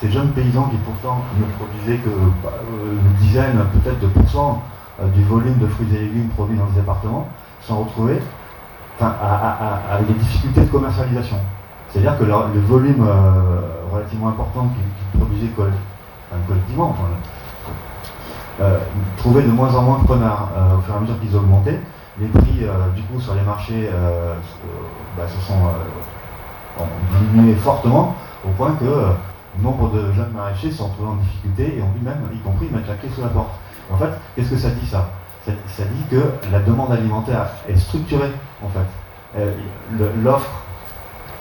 ces 0.00 0.10
jeunes 0.10 0.30
paysans 0.30 0.64
qui 0.64 0.76
pourtant 0.78 1.22
ne 1.38 1.44
produisaient 1.54 2.02
que 2.02 2.10
bah, 2.42 2.50
euh, 2.54 2.92
une 2.92 3.12
dizaine, 3.24 3.56
peut-être 3.72 4.00
de 4.00 4.08
pourcents 4.08 4.62
euh, 5.00 5.06
du 5.08 5.22
volume 5.22 5.58
de 5.58 5.66
fruits 5.68 5.86
et 5.94 6.00
légumes 6.00 6.28
produits 6.30 6.58
dans 6.58 6.66
ce 6.70 6.74
département, 6.74 7.28
sont 7.62 7.84
retrouvés 7.84 8.20
avec 9.00 10.06
des 10.08 10.14
difficultés 10.14 10.62
de 10.62 10.70
commercialisation. 10.70 11.36
C'est-à-dire 11.88 12.18
que 12.18 12.24
le, 12.24 12.60
volume 12.60 13.06
relativement 13.90 14.28
important 14.28 14.68
qu'ils 14.68 15.20
produisaient 15.20 15.50
collectivement, 16.46 16.94
trouvaient 19.16 19.42
de 19.42 19.50
moins 19.50 19.74
en 19.74 19.82
moins 19.82 19.98
de 20.00 20.04
preneurs 20.04 20.48
au 20.76 20.80
fur 20.82 20.94
et 20.94 20.96
à 20.96 21.00
mesure 21.00 21.20
qu'ils 21.20 21.36
augmentaient. 21.36 21.80
Les 22.20 22.26
prix, 22.26 22.66
du 22.94 23.02
coup, 23.02 23.20
sur 23.20 23.34
les 23.34 23.42
marchés 23.42 23.88
bah, 25.16 25.24
se 25.26 25.46
sont 25.46 25.54
ont 26.78 27.18
diminué 27.20 27.54
fortement 27.54 28.14
au 28.46 28.50
point 28.50 28.72
que 28.78 28.84
euh, 28.84 29.12
nombre 29.60 29.90
de 29.90 30.12
jeunes 30.12 30.32
maraîchers 30.34 30.70
sont 30.70 30.86
retrouvés 30.88 31.10
en 31.10 31.16
difficulté 31.16 31.78
et 31.78 31.82
ont 31.82 31.90
dû 31.96 32.04
même, 32.04 32.18
y 32.32 32.38
compris, 32.38 32.68
mettre 32.70 32.88
la 32.88 32.94
clé 32.94 33.08
sous 33.14 33.20
la 33.20 33.28
porte. 33.28 33.50
En 33.90 33.96
fait, 33.96 34.10
qu'est-ce 34.34 34.50
que 34.50 34.56
ça 34.56 34.70
dit 34.70 34.86
ça? 34.86 35.10
Ça, 35.46 35.84
dit 35.84 36.02
que 36.10 36.22
la 36.52 36.60
demande 36.60 36.92
alimentaire 36.92 37.46
est 37.68 37.76
structurée, 37.76 38.30
en 38.62 38.68
fait. 38.68 39.38
Euh, 39.38 39.52
l'offre, 40.22 40.50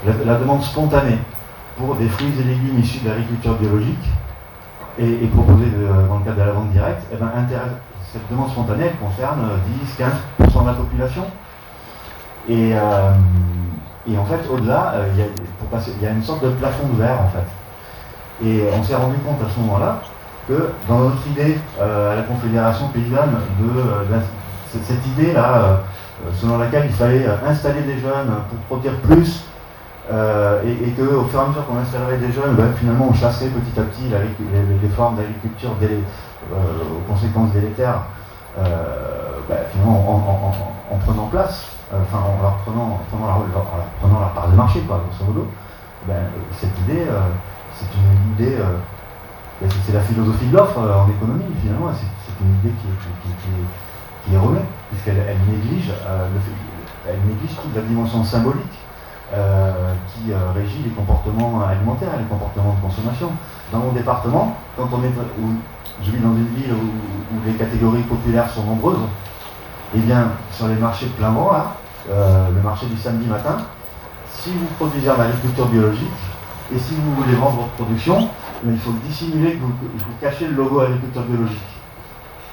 la, 0.06 0.36
demande 0.36 0.64
spontanée 0.64 1.18
pour 1.78 1.96
des 1.96 2.08
fruits 2.08 2.32
et 2.40 2.44
légumes 2.44 2.80
issus 2.80 3.04
de 3.04 3.10
l'agriculture 3.10 3.56
biologique 3.56 4.10
et, 5.00 5.28
proposée 5.28 5.72
dans 6.10 6.18
le 6.18 6.26
cadre 6.26 6.38
de 6.38 6.46
la 6.46 6.52
vente 6.52 6.72
directe, 6.72 7.04
eh 7.12 7.16
ben, 7.16 7.32
cette 8.12 8.30
demande 8.30 8.50
spontanée 8.50 8.92
concerne 9.00 9.48
10-15% 9.98 10.62
de 10.64 10.68
la 10.68 10.74
population. 10.74 11.24
Et, 12.50 12.72
euh, 12.74 13.12
et 14.12 14.18
en 14.18 14.26
fait, 14.26 14.40
au-delà, 14.50 14.94
euh, 14.96 15.08
il 15.14 16.04
y, 16.04 16.08
a 16.08 16.12
une 16.12 16.24
sorte 16.24 16.44
de 16.44 16.50
plafond 16.50 16.88
de 16.88 17.02
verre, 17.02 17.20
en 17.22 17.30
fait. 17.30 18.46
Et 18.48 18.64
on 18.74 18.84
s'est 18.84 18.96
rendu 18.96 19.18
compte 19.18 19.38
à 19.46 19.54
ce 19.54 19.60
moment-là 19.60 20.02
que 20.48 20.72
dans 20.88 21.00
notre 21.00 21.28
idée 21.28 21.60
euh, 21.80 22.14
à 22.14 22.16
la 22.16 22.22
Confédération 22.24 22.88
paysanne 22.88 23.36
de, 23.60 23.80
euh, 23.80 24.20
cette 24.72 25.06
idée-là, 25.08 25.82
selon 26.40 26.58
laquelle 26.58 26.86
il 26.86 26.94
fallait 26.94 27.26
installer 27.48 27.82
des 27.82 28.00
jeunes 28.00 28.34
pour 28.50 28.78
produire 28.78 28.98
plus, 29.02 29.44
et, 30.10 30.92
qu'au 30.92 31.24
fur 31.26 31.40
et 31.40 31.44
à 31.44 31.48
mesure 31.48 31.66
qu'on 31.66 31.78
installerait 31.78 32.18
des 32.18 32.32
jeunes, 32.32 32.56
ben, 32.56 32.74
finalement 32.78 33.08
on 33.10 33.14
chasserait 33.14 33.50
petit 33.50 33.80
à 33.80 33.84
petit 33.84 34.10
les, 34.10 34.90
formes 34.90 35.18
d'agriculture 35.18 35.72
aux 36.52 37.12
conséquences 37.12 37.52
délétères, 37.52 38.04
ben, 38.58 39.58
finalement 39.72 40.54
en 40.92 40.98
prenant 40.98 41.28
place. 41.28 41.80
Euh, 41.92 41.98
enfin 42.04 42.22
en 42.22 42.42
leur 42.42 42.58
prenant, 42.58 43.02
prenant 43.10 44.30
part 44.36 44.48
de 44.50 44.56
marché, 44.56 44.82
quoi, 44.82 45.02
grosso 45.10 45.26
modo, 45.26 45.48
ben, 46.08 46.30
cette 46.54 46.78
idée, 46.86 47.02
euh, 47.10 47.22
c'est 47.76 47.88
une 47.98 48.34
idée, 48.34 48.58
euh, 48.58 49.68
c'est 49.86 49.94
la 49.94 50.02
philosophie 50.02 50.46
de 50.48 50.56
l'offre 50.56 50.78
en 50.78 51.10
économie, 51.10 51.50
finalement, 51.62 51.90
c'est 51.98 52.46
une 52.46 52.54
idée 52.60 52.76
qui, 52.80 54.32
est 54.32 54.36
erronée, 54.36 54.62
puisqu'elle 54.92 55.18
elle 55.18 55.38
néglige, 55.52 55.92
néglige 57.26 57.58
toute 57.60 57.76
la 57.76 57.82
dimension 57.82 58.24
symbolique 58.24 58.78
qui 59.32 60.34
régit 60.56 60.84
les 60.84 60.90
comportements 60.92 61.62
alimentaires, 61.62 62.18
les 62.18 62.26
comportements 62.26 62.74
de 62.74 62.82
consommation. 62.82 63.32
Dans 63.72 63.80
mon 63.80 63.92
département, 63.92 64.56
quand 64.76 64.90
on 64.92 65.04
est, 65.04 65.14
où, 65.40 65.54
je 66.04 66.12
vis 66.12 66.18
dans 66.18 66.34
une 66.34 66.48
ville 66.56 66.74
où, 66.74 67.46
les 67.46 67.54
catégories 67.54 68.02
populaires 68.04 68.50
sont 68.50 68.64
nombreuses, 68.64 68.98
eh 69.96 70.00
bien, 70.00 70.32
sur 70.52 70.68
les 70.68 70.76
marchés 70.76 71.06
de 71.06 71.12
plein 71.12 71.30
vent, 71.30 71.52
là, 71.52 71.76
euh, 72.10 72.50
le 72.56 72.62
marché 72.62 72.88
du 72.88 72.98
samedi 72.98 73.28
matin, 73.28 73.58
si 74.28 74.52
vous 74.52 74.66
produisez 74.78 75.10
en 75.10 75.20
agriculture 75.20 75.68
biologique 75.68 76.08
et 76.74 76.80
si 76.80 76.96
vous 76.96 77.14
voulez 77.16 77.36
vendre 77.36 77.58
votre 77.58 77.72
production, 77.74 78.30
il 78.66 78.80
faut 78.80 78.94
dissimuler, 79.06 79.54
que 79.54 79.60
vous, 79.60 79.74
il 79.94 80.00
faut 80.00 80.12
cacher 80.22 80.48
le 80.48 80.56
logo 80.56 80.80
agriculture 80.80 81.24
biologique. 81.24 81.58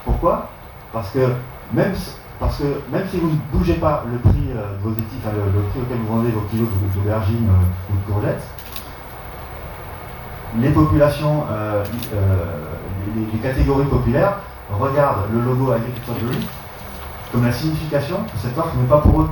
Pourquoi? 0.05 0.49
Parce 0.93 1.09
que 1.09 1.27
même 1.73 1.93
parce 2.39 2.57
que 2.57 2.81
même 2.91 3.07
si 3.09 3.17
vous 3.17 3.29
ne 3.29 3.35
bougez 3.51 3.75
pas 3.75 4.03
le 4.11 4.17
prix 4.19 4.51
euh, 4.55 4.77
vos 4.81 4.89
le, 4.89 4.95
prix 4.95 5.81
auquel 5.81 5.97
vous 5.97 6.15
vendez 6.15 6.29
vos 6.29 6.41
kilos 6.51 6.67
d'aubergines 6.95 7.49
euh, 7.49 7.93
ou 7.93 7.97
de 7.97 8.13
courgettes, 8.13 8.43
les 10.59 10.69
populations, 10.69 11.43
les, 13.15 13.21
les, 13.33 13.39
catégories 13.39 13.85
populaires 13.85 14.37
regardent 14.71 15.25
le 15.33 15.41
logo 15.41 15.71
agriculture 15.71 16.13
biologique 16.13 16.49
comme 17.31 17.45
la 17.45 17.51
signification 17.51 18.17
que 18.31 18.37
cette 18.37 18.57
offre 18.57 18.75
n'est 18.75 18.87
pas 18.87 18.99
pour 18.99 19.21
eux. 19.21 19.29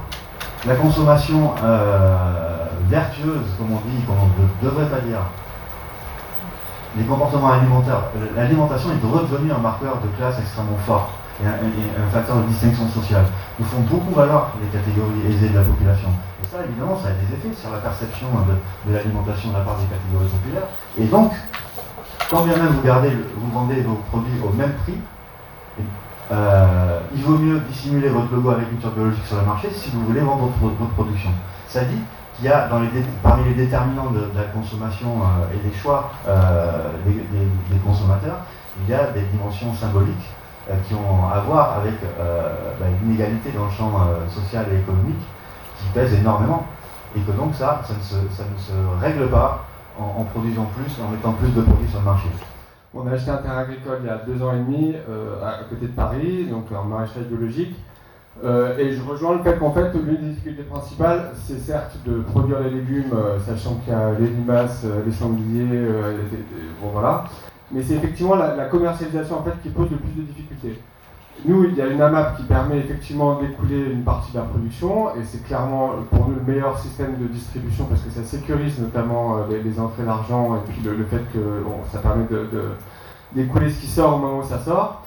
La 0.68 0.76
consommation 0.76 1.54
euh, 1.64 2.66
vertueuse, 2.90 3.46
comme 3.58 3.72
on 3.72 3.90
dit, 3.90 4.04
comme 4.06 4.16
on 4.20 4.66
ne 4.66 4.70
devrait 4.70 4.90
pas 4.90 5.00
dire, 5.02 5.20
les 6.98 7.04
comportements 7.04 7.52
alimentaires, 7.52 8.04
l'alimentation 8.36 8.90
est 8.90 9.06
redevenue 9.06 9.52
un 9.52 9.60
marqueur 9.60 9.98
de 10.04 10.08
classe 10.18 10.40
extrêmement 10.40 10.78
fort 10.86 11.12
et 11.44 11.48
un, 11.48 12.10
facteur 12.12 12.38
de 12.38 12.48
distinction 12.48 12.88
sociale. 12.90 13.26
Nous 13.60 13.66
font 13.66 13.82
beaucoup 13.82 14.14
valoir 14.14 14.54
les 14.62 14.68
catégories 14.68 15.28
aisées 15.28 15.50
de 15.50 15.56
la 15.60 15.64
population. 15.64 16.10
Et 16.42 16.48
ça, 16.48 16.64
évidemment, 16.64 16.98
ça 16.98 17.10
a 17.10 17.12
des 17.12 17.28
effets 17.36 17.54
sur 17.60 17.72
la 17.72 17.80
perception 17.80 18.28
de, 18.48 18.94
l'alimentation 18.94 19.50
de 19.50 19.56
la 19.56 19.62
part 19.62 19.76
des 19.78 19.88
catégories 19.92 20.32
populaires. 20.32 20.70
Et 20.98 21.06
donc, 21.06 21.34
quand 22.30 22.46
bien 22.46 22.56
même 22.56 22.74
vous, 22.80 23.52
vendez 23.52 23.82
vos 23.82 24.00
produits 24.10 24.40
au 24.44 24.52
même 24.56 24.74
prix, 24.84 24.98
euh, 26.32 27.00
il 27.14 27.22
vaut 27.22 27.38
mieux 27.38 27.60
dissimuler 27.70 28.10
votre 28.10 28.34
logo 28.34 28.52
agriculture 28.52 28.92
biologique 28.92 29.26
sur 29.26 29.38
le 29.38 29.46
marché 29.46 29.70
si 29.72 29.92
vous 29.92 30.06
voulez 30.06 30.22
vendre 30.22 30.50
votre, 30.60 30.92
production. 30.94 31.30
Ça 31.68 31.84
dit 31.84 32.00
qu'il 32.36 32.46
y 32.46 32.48
a 32.48 32.68
parmi 33.22 33.44
les 33.46 33.54
déterminants 33.54 34.10
de, 34.10 34.32
la 34.36 34.44
consommation 34.46 35.22
euh, 35.22 35.54
et 35.54 35.68
des 35.68 35.76
choix 35.76 36.12
euh, 36.28 36.90
des, 37.06 37.78
consommateurs, 37.86 38.40
il 38.82 38.90
y 38.90 38.94
a 38.94 39.12
des 39.12 39.22
dimensions 39.22 39.74
symboliques 39.74 40.30
qui 40.88 40.96
ont 40.96 41.28
à 41.32 41.40
voir 41.42 41.80
avec 41.80 41.94
bah, 42.80 42.86
une 43.04 43.16
dans 43.16 43.66
le 43.66 43.72
champ 43.72 43.92
social 44.30 44.66
et 44.72 44.80
économique 44.80 45.22
qui 45.80 45.88
pèse 45.94 46.14
énormément. 46.14 46.66
Et 47.16 47.22
que 47.22 47.32
donc 47.32 47.56
ça, 47.56 47.82
ça 47.84 47.94
ne 47.94 48.58
se, 48.58 49.04
règle 49.04 49.30
pas 49.30 49.66
en, 49.98 50.24
produisant 50.26 50.66
plus, 50.76 50.92
en 51.02 51.10
mettant 51.10 51.32
plus 51.34 51.50
de 51.50 51.62
produits 51.62 51.88
sur 51.90 52.00
le 52.00 52.06
marché. 52.06 52.28
On 52.94 53.08
a 53.08 53.12
acheté 53.12 53.32
un 53.32 53.38
terrain 53.38 53.60
agricole 53.60 54.00
il 54.04 54.08
y 54.08 54.10
a 54.10 54.18
deux 54.18 54.42
ans 54.44 54.54
et 54.54 54.60
demi 54.60 54.96
euh, 55.10 55.44
à, 55.44 55.64
côté 55.70 55.88
de 55.88 55.92
Paris, 55.92 56.46
donc 56.50 56.66
en 56.72 56.84
maraîchage 56.84 57.24
biologique. 57.24 57.76
Euh, 58.44 58.78
et 58.78 58.92
je 58.92 59.02
rejoins 59.02 59.38
le 59.38 59.44
fait 59.44 59.58
qu'en 59.58 59.72
fait, 59.72 59.94
l'une 59.94 60.18
des 60.18 60.30
difficultés 60.30 60.64
principales, 60.64 61.32
c'est 61.46 61.60
certes 61.60 61.98
de 62.06 62.20
produire 62.20 62.60
les 62.60 62.70
légumes, 62.70 63.14
euh, 63.14 63.40
sachant 63.40 63.76
qu'il 63.76 63.94
y 63.94 63.96
a 63.96 64.12
les 64.20 64.28
limaces, 64.28 64.86
les 65.06 65.12
sangliers, 65.12 65.88
bon 66.82 66.90
voilà. 66.92 67.26
Mais 67.72 67.82
c'est 67.82 67.96
effectivement 67.96 68.36
la, 68.36 68.66
commercialisation 68.66 69.40
en 69.40 69.44
fait 69.44 69.62
qui 69.64 69.70
pose 69.70 69.90
le 69.90 69.98
plus 69.98 70.22
de 70.22 70.22
difficultés. 70.22 70.80
Nous, 71.44 71.66
il 71.66 71.76
y 71.76 71.82
a 71.82 71.88
une 71.88 72.02
AMAP 72.02 72.38
qui 72.38 72.44
permet 72.44 72.78
effectivement 72.78 73.42
d'écouler 73.42 73.92
une 73.92 74.04
partie 74.04 74.32
de 74.32 74.38
la 74.38 74.44
production, 74.44 75.14
et 75.16 75.24
c'est 75.24 75.44
clairement 75.44 75.92
pour 76.10 76.30
nous 76.30 76.36
le 76.36 76.54
meilleur 76.54 76.80
système 76.80 77.18
de 77.20 77.28
distribution 77.28 77.86
parce 77.86 78.02
que 78.02 78.10
ça 78.10 78.24
sécurise 78.24 78.80
notamment 78.80 79.38
euh, 79.38 79.62
les, 79.62 79.80
entrées 79.80 80.04
d'argent 80.04 80.56
et 80.56 80.72
puis 80.72 80.82
le, 80.82 81.04
fait 81.04 81.24
que 81.34 81.64
ça 81.92 82.00
permet 82.00 82.26
d'écouler 83.34 83.70
ce 83.70 83.82
qui 83.82 83.88
sort 83.88 84.16
au 84.16 84.20
moment 84.20 84.40
où 84.40 84.44
ça 84.44 84.60
sort. 84.60 85.02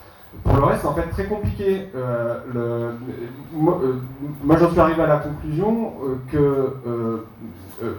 Pour 0.44 0.56
le 0.56 0.64
reste, 0.64 0.82
c'est 0.82 0.88
en 0.88 0.94
fait 0.94 1.08
très 1.08 1.24
compliqué. 1.24 1.88
Euh, 1.96 2.40
euh, 2.54 2.92
moi, 3.54 4.56
j'en 4.60 4.70
suis 4.70 4.80
arrivé 4.80 5.02
à 5.02 5.06
la 5.06 5.16
conclusion 5.16 5.92
que 6.30 7.24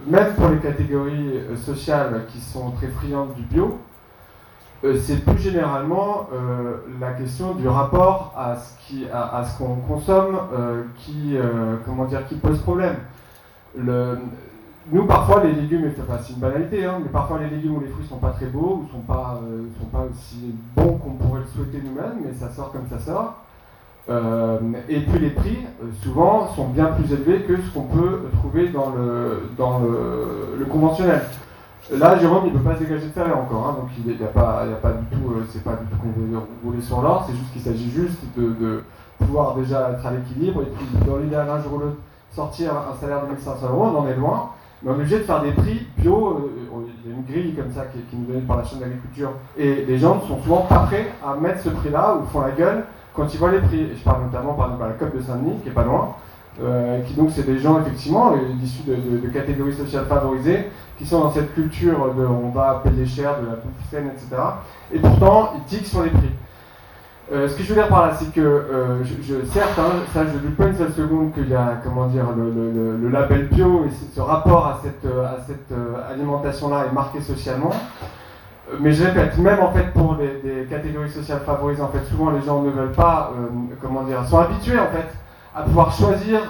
même 0.06 0.34
pour 0.34 0.48
les 0.50 0.58
catégories 0.58 1.40
sociales 1.56 2.26
qui 2.28 2.38
sont 2.40 2.70
très 2.70 2.86
friandes 2.86 3.34
du 3.34 3.42
bio, 3.42 3.64
euh, 3.64 3.89
c'est 4.82 5.24
plus 5.24 5.38
généralement 5.38 6.28
euh, 6.32 6.76
la 7.00 7.12
question 7.12 7.54
du 7.54 7.68
rapport 7.68 8.34
à 8.36 8.56
ce 8.56 9.58
qu'on 9.58 9.76
consomme 9.76 10.38
euh, 10.56 10.84
qui 10.96 11.36
comment 11.84 12.06
dire 12.06 12.26
qui 12.26 12.36
pose 12.36 12.60
problème. 12.60 12.96
nous, 13.76 15.06
parfois, 15.06 15.44
les 15.44 15.52
légumes, 15.52 15.90
c'est 15.94 16.32
une 16.32 16.40
banalité, 16.40 16.84
hein, 16.84 16.98
mais 17.02 17.10
parfois 17.10 17.38
les 17.38 17.48
légumes 17.48 17.76
ou 17.76 17.80
les 17.80 17.88
fruits 17.88 18.06
sont 18.06 18.18
pas 18.18 18.30
très 18.30 18.46
beaux 18.46 18.82
ou 18.82 18.88
sont 18.90 19.00
pas, 19.00 19.40
euh, 19.44 19.64
sont 19.78 19.86
pas 19.86 20.04
aussi 20.10 20.54
bons 20.74 20.98
qu'on 20.98 21.10
pourrait 21.10 21.40
le 21.40 21.46
souhaiter 21.46 21.82
nous-mêmes, 21.84 22.22
mais 22.24 22.32
ça 22.32 22.50
sort 22.50 22.72
comme 22.72 22.86
ça 22.90 22.98
sort. 22.98 23.34
Euh, 24.08 24.58
et 24.88 25.00
puis 25.00 25.18
les 25.20 25.30
prix, 25.30 25.58
euh, 25.82 25.86
souvent, 26.02 26.48
sont 26.56 26.68
bien 26.68 26.86
plus 26.86 27.12
élevés 27.12 27.42
que 27.42 27.60
ce 27.60 27.70
qu'on 27.70 27.82
peut 27.82 28.22
trouver 28.38 28.68
dans 28.68 28.90
le, 28.90 30.56
le 30.58 30.64
conventionnel. 30.64 31.22
Là, 31.92 32.18
Jérôme, 32.18 32.44
il 32.46 32.52
ne 32.52 32.58
peut 32.58 32.68
pas 32.68 32.76
se 32.76 32.84
dégager 32.84 33.06
de 33.06 33.12
faire 33.12 33.36
encore, 33.36 33.66
hein, 33.66 33.76
donc 33.80 33.90
il 33.98 34.16
n'y 34.16 34.22
a, 34.22 34.26
pas, 34.28 34.64
du 34.64 35.16
tout, 35.16 35.34
c'est 35.50 35.64
pas 35.64 35.72
du 35.72 35.86
tout 35.86 35.96
qu'on 35.96 36.20
veut 36.20 36.38
rouler 36.64 36.80
sur 36.80 37.02
l'or, 37.02 37.24
c'est 37.26 37.34
juste 37.36 37.52
qu'il 37.52 37.62
s'agit 37.62 37.90
juste 37.90 38.20
de, 38.36 38.84
pouvoir 39.18 39.54
déjà 39.54 39.90
être 39.90 40.06
à 40.06 40.12
l'équilibre, 40.12 40.62
et 40.62 40.66
puis 40.66 40.86
dans 41.06 41.18
l'idéal, 41.18 41.48
un 41.50 41.60
jour 41.62 41.74
ou 41.74 41.78
l'autre, 41.78 41.96
sortir 42.30 42.72
un 42.72 42.98
salaire 42.98 43.22
de 43.22 43.30
1500 43.30 43.66
euros, 43.70 43.90
on 43.92 43.98
en 43.98 44.06
est 44.06 44.14
loin, 44.14 44.50
mais 44.82 44.90
on 44.90 44.94
est 44.94 44.96
obligé 44.98 45.18
de 45.18 45.24
faire 45.24 45.42
des 45.42 45.52
prix 45.52 45.86
bio. 45.98 46.28
Euh, 46.28 46.86
il 47.04 47.10
y 47.10 47.12
a 47.12 47.16
une 47.16 47.24
grille 47.24 47.54
comme 47.54 47.70
ça 47.70 47.84
qui, 47.86 48.16
nous 48.16 48.24
est 48.24 48.32
donnée 48.32 48.46
par 48.46 48.56
la 48.56 48.64
chaîne 48.64 48.78
d'agriculture. 48.78 49.32
Et 49.58 49.84
les 49.84 49.98
gens 49.98 50.16
ne 50.16 50.20
sont 50.22 50.40
souvent 50.42 50.62
pas 50.62 50.80
prêts 50.86 51.12
à 51.22 51.34
mettre 51.34 51.60
ce 51.60 51.68
prix-là 51.68 52.16
ou 52.16 52.26
font 52.26 52.40
la 52.40 52.52
gueule 52.52 52.84
quand 53.14 53.32
ils 53.32 53.38
voient 53.38 53.50
les 53.50 53.60
prix. 53.60 53.88
Je 53.94 54.02
parle 54.02 54.24
notamment 54.24 54.54
par 54.54 54.66
exemple 54.66 54.84
à 54.84 54.88
la 54.88 54.94
COP 54.94 55.16
de 55.16 55.22
Saint-Denis, 55.22 55.58
qui 55.62 55.68
est 55.68 55.72
pas 55.72 55.84
loin. 55.84 56.14
Euh, 56.60 57.00
qui 57.02 57.14
donc 57.14 57.30
c'est 57.30 57.46
des 57.46 57.60
gens 57.60 57.80
effectivement 57.80 58.32
euh, 58.32 58.62
issus 58.62 58.82
de, 58.84 59.28
catégories 59.28 59.72
sociales 59.72 60.04
favorisées 60.06 60.66
qui 60.98 61.06
sont 61.06 61.20
dans 61.20 61.30
cette 61.30 61.54
culture 61.54 62.12
de 62.12 62.26
on 62.26 62.50
va 62.50 62.82
payer 62.84 63.06
cher 63.06 63.40
de 63.40 63.46
la 63.46 63.52
bouffe 63.52 63.88
saine 63.88 64.10
etc 64.12 64.42
et 64.92 64.98
pourtant 64.98 65.52
ils 65.54 65.62
tiquent 65.64 65.86
sur 65.86 66.02
les 66.02 66.10
prix 66.10 66.32
euh, 67.32 67.48
ce 67.48 67.54
que 67.54 67.62
je 67.62 67.68
veux 67.68 67.76
dire 67.76 67.86
par 67.86 68.08
là, 68.08 68.12
c'est 68.18 68.32
que, 68.32 68.40
euh, 68.40 69.04
certes, 69.52 69.78
hein, 69.78 70.00
ça 70.12 70.26
je 70.26 70.32
ne 70.32 70.38
doute 70.40 70.56
pas 70.56 70.66
une 70.66 70.76
seule 70.76 70.92
seconde 70.92 71.32
qu'il 71.32 71.48
y 71.48 71.54
a, 71.54 71.80
comment 71.84 72.08
dire, 72.08 72.24
le, 72.36 73.08
label 73.08 73.46
bio 73.46 73.84
et 73.86 73.90
ce 74.12 74.20
rapport 74.20 74.66
à 74.66 74.80
cette, 74.82 75.06
à 75.06 75.36
cette 75.46 75.72
alimentation-là 76.12 76.86
est 76.90 76.92
marqué 76.92 77.20
socialement. 77.20 77.70
Mais 78.80 78.92
je 78.92 79.04
répète, 79.04 79.38
même 79.38 79.60
en 79.60 79.70
fait 79.70 79.92
pour 79.92 80.16
des 80.16 80.66
catégories 80.68 81.08
sociales 81.08 81.42
favorisées, 81.46 81.82
en 81.82 81.88
fait, 81.88 82.04
souvent 82.10 82.30
les 82.30 82.42
gens 82.42 82.62
ne 82.62 82.70
veulent 82.70 82.90
pas, 82.90 83.32
comment 83.80 84.02
dire, 84.02 84.26
sont 84.26 84.38
habitués 84.38 84.80
en 84.80 84.88
fait 84.88 85.06
à 85.60 85.62
pouvoir 85.62 85.92
choisir 85.92 86.40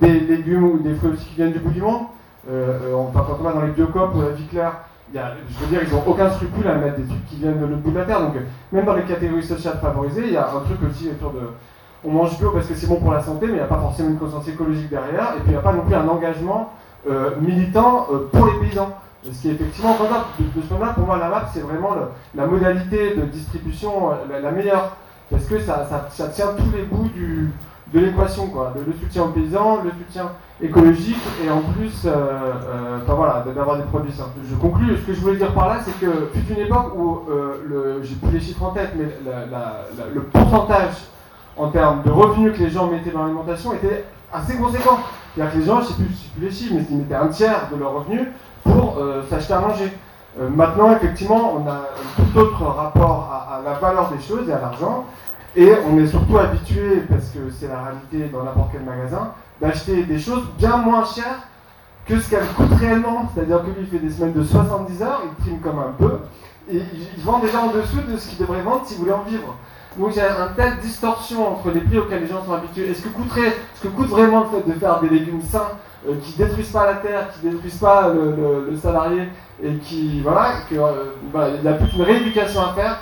des 0.00 0.20
légumes 0.20 0.64
ou 0.64 0.78
des 0.78 0.94
fruits 0.94 1.16
qui 1.16 1.34
viennent 1.34 1.52
du 1.52 1.58
bout 1.58 1.70
du 1.70 1.80
monde. 1.80 2.02
enfin, 2.46 3.24
quand 3.26 3.38
on 3.40 3.42
va 3.42 3.52
dans 3.52 3.62
les 3.62 3.72
biocopes 3.72 4.14
ou 4.14 4.22
la 4.22 4.30
vie 4.30 4.46
claire, 4.46 4.72
je 5.14 5.64
veux 5.64 5.66
dire, 5.68 5.80
ils 5.86 5.92
n'ont 5.92 6.02
aucun 6.06 6.30
scrupule 6.30 6.66
à 6.68 6.74
mettre 6.74 6.96
des 6.96 7.04
trucs 7.04 7.26
qui 7.26 7.36
viennent 7.36 7.60
de 7.60 7.66
l'autre 7.66 7.82
bout 7.82 7.90
de 7.90 7.98
la 7.98 8.04
terre. 8.04 8.20
Donc, 8.20 8.34
même 8.72 8.84
dans 8.84 8.94
les 8.94 9.04
catégories 9.04 9.42
sociales 9.42 9.78
favorisées, 9.80 10.24
il 10.26 10.32
y 10.32 10.36
a 10.36 10.48
un 10.48 10.60
truc 10.60 10.78
aussi 10.88 11.08
autour 11.10 11.32
de. 11.32 11.40
On 12.04 12.10
mange 12.10 12.38
bio 12.38 12.50
parce 12.50 12.66
que 12.66 12.74
c'est 12.74 12.86
bon 12.86 12.96
pour 12.96 13.12
la 13.12 13.22
santé, 13.22 13.46
mais 13.46 13.52
il 13.52 13.56
n'y 13.56 13.60
a 13.60 13.66
pas 13.66 13.78
forcément 13.78 14.10
une 14.10 14.18
conscience 14.18 14.46
écologique 14.48 14.88
derrière. 14.90 15.34
Et 15.36 15.40
puis, 15.40 15.48
il 15.48 15.52
n'y 15.52 15.56
a 15.56 15.62
pas 15.62 15.72
non 15.72 15.82
plus 15.82 15.94
un 15.94 16.06
engagement 16.06 16.72
euh, 17.08 17.30
militant 17.40 18.06
euh, 18.12 18.28
pour 18.32 18.46
les 18.46 18.60
paysans. 18.60 18.90
Ce 19.24 19.42
qui 19.42 19.48
est 19.48 19.52
effectivement, 19.54 19.96
de, 19.98 20.60
de 20.60 20.62
ce 20.62 20.68
point-là, 20.68 20.92
pour 20.92 21.06
moi, 21.06 21.18
la 21.18 21.28
MAP, 21.28 21.48
c'est 21.52 21.60
vraiment 21.60 21.96
la 22.34 22.46
modalité 22.46 23.16
de 23.16 23.22
distribution 23.22 24.10
euh, 24.10 24.40
la, 24.40 24.52
meilleure. 24.52 24.96
Parce 25.30 25.44
que 25.46 25.58
ça, 25.58 25.88
ça, 26.10 26.28
tient 26.28 26.48
tous 26.56 26.76
les 26.76 26.84
bouts 26.84 27.08
du, 27.08 27.50
de 27.92 28.00
l'équation, 28.00 28.48
quoi. 28.48 28.72
Le, 28.74 28.92
soutien 28.92 29.24
aux 29.24 29.28
paysans, 29.28 29.82
le 29.84 29.90
soutien 29.90 30.30
écologique 30.60 31.22
et 31.44 31.50
en 31.50 31.60
plus, 31.60 32.04
euh, 32.04 32.10
euh, 32.14 32.98
voilà, 33.06 33.44
d'avoir 33.54 33.76
des 33.76 33.84
produits 33.84 34.12
sains. 34.12 34.30
Je 34.48 34.54
conclue. 34.56 34.96
Ce 34.96 35.06
que 35.06 35.14
je 35.14 35.20
voulais 35.20 35.36
dire 35.36 35.52
par 35.52 35.68
là, 35.68 35.78
c'est 35.84 35.98
que 36.00 36.30
fut 36.34 36.52
une 36.52 36.66
époque 36.66 36.92
où 36.96 37.20
euh, 37.30 37.62
le, 37.64 38.02
j'ai 38.02 38.16
plus 38.16 38.32
les 38.32 38.40
chiffres 38.40 38.64
en 38.64 38.70
tête, 38.70 38.92
mais 38.96 39.06
le 40.14 40.22
pourcentage 40.22 40.94
en 41.56 41.68
termes 41.68 42.02
de 42.02 42.10
revenus 42.10 42.52
que 42.56 42.62
les 42.64 42.70
gens 42.70 42.88
mettaient 42.88 43.10
dans 43.10 43.22
l'alimentation 43.22 43.72
était 43.74 44.04
assez 44.32 44.56
conséquent. 44.56 44.98
C'est-à-dire 45.34 45.54
que 45.54 45.58
les 45.58 45.64
gens, 45.64 45.80
je 45.80 45.82
ne 45.82 45.88
sais 45.88 45.94
plus, 45.94 46.30
les 46.40 46.50
chiffres, 46.50 46.74
mais 46.74 46.84
ils 46.90 46.96
mettaient 46.96 47.14
un 47.14 47.28
tiers 47.28 47.68
de 47.72 47.78
leurs 47.78 47.92
revenus 47.92 48.26
pour 48.64 48.98
s'acheter 49.30 49.52
à 49.52 49.60
manger. 49.60 49.92
maintenant, 50.50 50.90
effectivement, 50.96 51.54
on 51.56 51.68
a 51.68 51.72
un 51.72 52.24
tout 52.32 52.38
autre 52.38 52.62
rapport 52.64 53.30
à 53.30 53.62
la 53.64 53.74
valeur 53.74 54.10
des 54.10 54.20
choses 54.20 54.48
et 54.48 54.52
à 54.52 54.60
l'argent. 54.60 55.06
Et 55.56 55.72
on 55.90 55.98
est 55.98 56.06
surtout 56.06 56.36
habitué, 56.36 57.02
parce 57.08 57.30
que 57.30 57.50
c'est 57.50 57.68
la 57.68 57.82
réalité 57.82 58.30
dans 58.30 58.44
n'importe 58.44 58.72
quel 58.72 58.82
magasin, 58.82 59.32
d'acheter 59.60 60.04
des 60.04 60.18
choses 60.18 60.44
bien 60.58 60.76
moins 60.76 61.04
chères 61.06 61.48
que 62.06 62.20
ce 62.20 62.28
qu'elles 62.28 62.46
coûtent 62.56 62.78
réellement. 62.78 63.30
C'est-à-dire 63.34 63.62
que 63.62 63.68
lui, 63.68 63.76
il 63.80 63.86
fait 63.86 63.98
des 63.98 64.10
semaines 64.10 64.34
de 64.34 64.44
70 64.44 65.02
heures, 65.02 65.22
il 65.24 65.42
prime 65.42 65.60
comme 65.60 65.78
un 65.78 65.94
peu, 65.98 66.18
et 66.70 66.76
il 66.76 67.22
vend 67.22 67.38
déjà 67.38 67.60
en 67.62 67.68
dessous 67.68 68.02
de 68.06 68.18
ce 68.18 68.28
qu'il 68.28 68.38
devrait 68.38 68.60
vendre 68.60 68.82
s'il 68.84 68.98
voulait 68.98 69.12
en 69.12 69.22
vivre. 69.22 69.56
Donc 69.98 70.10
il 70.14 70.18
y 70.18 70.20
a 70.20 70.28
une 70.28 70.54
telle 70.56 70.76
distorsion 70.80 71.52
entre 71.52 71.70
les 71.70 71.80
prix 71.80 71.98
auxquels 71.98 72.20
les 72.20 72.28
gens 72.28 72.44
sont 72.44 72.52
habitués 72.52 72.90
et 72.90 72.94
ce 72.94 73.02
que 73.02 73.08
coûterait, 73.08 73.56
ce 73.76 73.84
que 73.84 73.88
coûte 73.88 74.08
vraiment 74.08 74.40
le 74.40 74.46
fait 74.46 74.68
de 74.68 74.78
faire 74.78 75.00
des 75.00 75.08
légumes 75.08 75.40
sains 75.40 75.70
euh, 76.06 76.16
qui 76.22 76.34
détruisent 76.36 76.70
pas 76.70 76.84
la 76.84 76.94
terre, 76.96 77.28
qui 77.32 77.48
détruisent 77.48 77.78
pas 77.78 78.12
le, 78.12 78.76
salarié 78.76 79.28
et 79.62 79.72
qui 79.76 80.20
voilà, 80.20 80.56
euh, 80.70 81.12
il 81.58 81.64
y 81.64 81.68
a 81.68 81.72
toute 81.72 81.94
une 81.94 82.02
rééducation 82.02 82.60
à 82.60 82.74
faire 82.74 82.98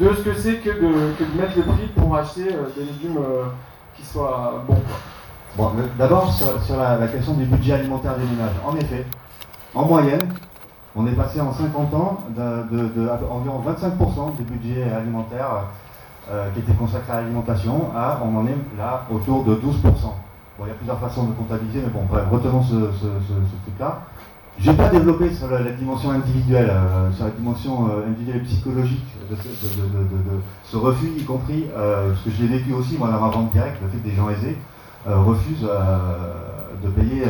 de 0.00 0.12
ce 0.12 0.20
que 0.22 0.34
c'est 0.34 0.56
que 0.56 0.70
de, 0.70 1.40
mettre 1.40 1.56
le 1.56 1.62
prix 1.62 1.86
pour 1.96 2.16
acheter 2.16 2.48
euh, 2.52 2.68
des 2.76 2.84
légumes 2.84 3.18
euh, 3.18 3.44
qui 3.96 4.04
soient 4.04 4.64
bons. 4.66 4.82
Bon, 5.56 5.72
d'abord 5.98 6.30
sur, 6.32 6.76
la, 6.76 7.06
question 7.08 7.32
du 7.32 7.46
budget 7.46 7.74
alimentaire 7.74 8.14
des 8.16 8.24
ménages. 8.24 8.56
En 8.66 8.76
effet, 8.76 9.06
en 9.74 9.86
moyenne, 9.86 10.28
on 10.94 11.06
est 11.06 11.12
passé 11.12 11.40
en 11.40 11.52
50 11.52 11.94
ans 11.94 12.24
de, 12.36 13.08
environ 13.30 13.62
25% 13.66 14.36
du 14.36 14.42
budget 14.42 14.84
alimentaire 14.92 15.64
euh, 16.30 16.50
qui 16.52 16.60
était 16.60 16.74
consacré 16.74 17.12
à 17.12 17.20
l'alimentation 17.22 17.90
à, 17.96 18.20
on 18.22 18.36
en 18.36 18.46
est 18.46 18.56
là 18.76 19.06
autour 19.10 19.44
de 19.44 19.54
12%. 19.54 19.60
Bon, 19.62 20.64
il 20.64 20.68
y 20.68 20.70
a 20.70 20.74
plusieurs 20.74 20.98
façons 20.98 21.24
de 21.24 21.32
comptabiliser, 21.32 21.80
mais 21.82 21.90
bon, 21.90 22.02
bref, 22.10 22.24
retenons 22.30 22.62
ce, 22.62 22.74
ce 22.74 23.62
truc-là. 23.64 24.02
Je 24.58 24.70
n'ai 24.70 24.76
pas 24.76 24.88
développé 24.88 25.32
sur 25.34 25.50
la, 25.50 25.62
dimension 25.62 26.10
individuelle, 26.10 26.70
euh, 26.70 27.12
sur 27.12 27.24
la 27.24 27.30
dimension 27.30 27.88
euh, 27.88 28.06
individuelle 28.06 28.38
et 28.38 28.44
psychologique 28.44 29.04
de 29.30 29.36
ce, 30.64 30.76
refus, 30.76 31.12
y 31.18 31.24
compris, 31.24 31.66
euh, 31.76 32.14
ce 32.14 32.24
que 32.24 32.36
je 32.36 32.42
l'ai 32.42 32.58
vécu 32.58 32.72
aussi 32.72 32.96
moi 32.96 33.08
dans 33.08 33.20
ma 33.20 33.28
vente 33.28 33.52
directe, 33.52 33.76
le 33.82 33.88
fait 33.88 33.98
que 33.98 34.08
des 34.08 34.14
gens 34.14 34.30
aisés 34.30 34.56
refusent 35.06 35.68
de 36.82 36.88
payer 36.88 37.26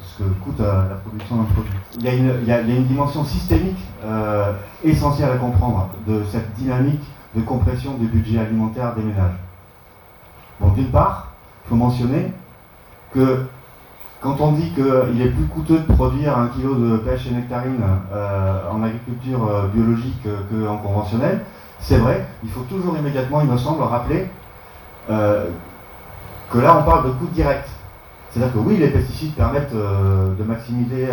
ce 0.00 0.22
que 0.22 0.28
coûte 0.44 0.60
la 0.60 0.94
production 1.04 1.36
d'un 1.36 1.44
produit. 1.44 1.72
Il 1.98 2.04
y, 2.04 2.08
a 2.08 2.14
une, 2.14 2.32
il, 2.42 2.46
y 2.46 2.52
a, 2.52 2.60
une, 2.60 2.84
dimension 2.84 3.24
systémique 3.24 3.80
essentielle 4.84 5.30
à 5.32 5.38
comprendre 5.38 5.88
de 6.06 6.22
cette 6.30 6.54
dynamique 6.54 7.02
de 7.34 7.40
compression 7.40 7.94
du 7.94 8.06
budget 8.06 8.38
alimentaire 8.38 8.94
des 8.94 9.02
ménages. 9.02 9.38
Bon, 10.60 10.68
d'une 10.68 10.90
part, 10.92 11.32
il 11.64 11.70
faut 11.70 11.74
mentionner 11.74 12.32
que 13.12 13.40
quand 14.20 14.36
on 14.40 14.52
dit 14.52 14.70
qu'il 14.70 15.22
est 15.22 15.30
plus 15.30 15.46
coûteux 15.46 15.78
de 15.78 15.92
produire 15.92 16.36
un 16.36 16.48
kilo 16.48 16.74
de 16.74 16.96
pêche 16.98 17.26
et 17.28 17.34
nectarine 17.34 17.80
euh, 18.12 18.70
en 18.70 18.82
agriculture 18.82 19.48
euh, 19.48 19.68
biologique 19.68 20.26
qu'en 20.50 20.76
conventionnel, 20.78 21.44
c'est 21.78 21.98
vrai, 21.98 22.26
il 22.42 22.50
faut 22.50 22.62
toujours 22.62 22.96
immédiatement, 22.98 23.40
il 23.42 23.48
me 23.48 23.56
semble, 23.56 23.82
rappeler 23.82 24.26
euh, 25.10 25.46
que 26.50 26.58
là 26.58 26.76
on 26.80 26.82
parle 26.82 27.06
de 27.06 27.10
coûts 27.12 27.28
directs. 27.32 27.68
C'est-à-dire 28.30 28.52
que 28.52 28.58
oui, 28.58 28.76
les 28.76 28.88
pesticides 28.88 29.34
permettent 29.34 29.72
de 29.72 30.44
maximiser 30.44 31.08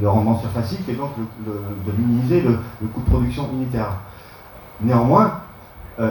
le, 0.00 0.08
rendement 0.08 0.38
surfacique 0.38 0.88
et 0.88 0.92
donc 0.92 1.10
de 1.44 1.92
minimiser 1.98 2.42
le, 2.42 2.86
coût 2.88 3.00
de 3.00 3.10
production 3.10 3.48
unitaire. 3.52 3.88
Néanmoins, 4.80 5.40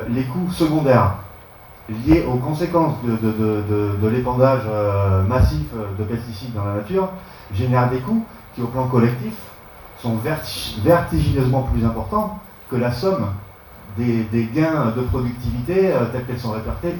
les 0.09 0.23
coûts 0.23 0.51
secondaires, 0.51 1.13
liées 2.05 2.25
aux 2.25 2.37
conséquences 2.37 2.95
de, 3.03 4.07
l'épandage 4.09 4.61
euh, 4.67 5.23
massif 5.23 5.67
de 5.97 6.03
pesticides 6.03 6.53
dans 6.53 6.65
la 6.65 6.75
nature 6.75 7.09
génèrent 7.53 7.89
des 7.89 7.99
coûts 7.99 8.23
qui, 8.55 8.61
au 8.61 8.67
plan 8.67 8.87
collectif, 8.87 9.33
sont 10.01 10.17
vertigineusement 10.83 11.63
plus 11.63 11.85
importants 11.85 12.39
que 12.69 12.75
la 12.75 12.91
somme 12.91 13.27
des, 13.97 14.49
gains 14.53 14.93
de 14.95 15.01
productivité 15.01 15.91
euh, 15.91 16.05
tels 16.11 16.25
qu'elles 16.25 16.39
sont 16.39 16.51
répercutées, 16.51 16.95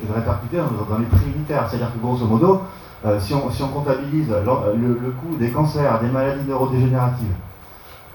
dans, 0.57 0.97
les 0.97 1.05
prix 1.05 1.31
unitaires. 1.35 1.67
C'est-à-dire 1.69 1.93
que, 1.93 1.99
grosso 1.99 2.25
modo, 2.25 2.61
euh, 3.05 3.19
si, 3.19 3.33
on, 3.33 3.67
comptabilise 3.67 4.29
le, 4.29 5.11
coût 5.11 5.37
des 5.37 5.51
cancers, 5.51 5.99
des 6.01 6.09
maladies 6.09 6.45
neurodégénératives, 6.47 7.27
euh, 7.27 7.48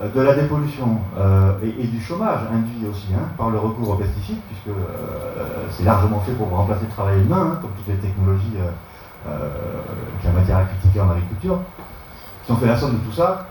de 0.02 0.20
la 0.20 0.34
dépollution 0.34 0.98
euh, 1.16 1.52
et, 1.62 1.86
du 1.86 2.00
chômage 2.00 2.40
induit 2.52 2.86
aussi 2.90 3.08
hein, 3.14 3.28
par 3.38 3.50
le 3.50 3.58
recours 3.58 3.90
aux 3.90 3.94
pesticides, 3.94 4.40
puisque 4.48 4.76
euh, 4.76 5.66
c'est 5.70 5.84
largement 5.84 6.20
fait 6.20 6.32
pour 6.32 6.48
remplacer 6.48 6.86
le 6.88 6.90
travail 6.90 7.20
humain, 7.20 7.52
hein, 7.52 7.58
comme 7.62 7.70
toutes 7.76 7.94
les 7.94 8.00
technologies 8.00 8.56
qui 10.20 10.28
a 10.28 10.32
matière 10.32 10.58
à 10.58 10.64
critiquer 10.64 11.00
en 11.00 11.10
agriculture. 11.10 11.58
Si 12.44 12.52
on 12.52 12.56
fait 12.56 12.66
la 12.66 12.76
somme 12.76 12.92
de 12.92 12.98
tout 12.98 13.12
ça, 13.12 13.46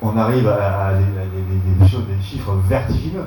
on 0.00 0.16
arrive 0.16 0.48
à, 0.48 0.92
des 0.94 2.22
chiffres 2.22 2.54
vertigineux. 2.66 3.26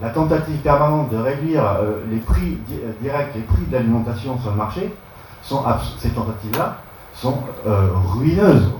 la 0.00 0.10
tentative 0.10 0.56
permanente 0.58 1.10
de 1.10 1.18
réduire 1.18 1.62
les 2.10 2.18
prix 2.18 2.56
directs, 3.02 3.34
les 3.34 3.42
prix 3.42 3.66
de 3.66 3.72
l'alimentation 3.72 4.38
sur 4.38 4.52
le 4.52 4.56
marché, 4.56 4.94
sont, 5.42 5.62
ces 5.98 6.10
tentatives-là 6.10 6.78
sont 7.14 7.36
ruineuses 7.66 8.70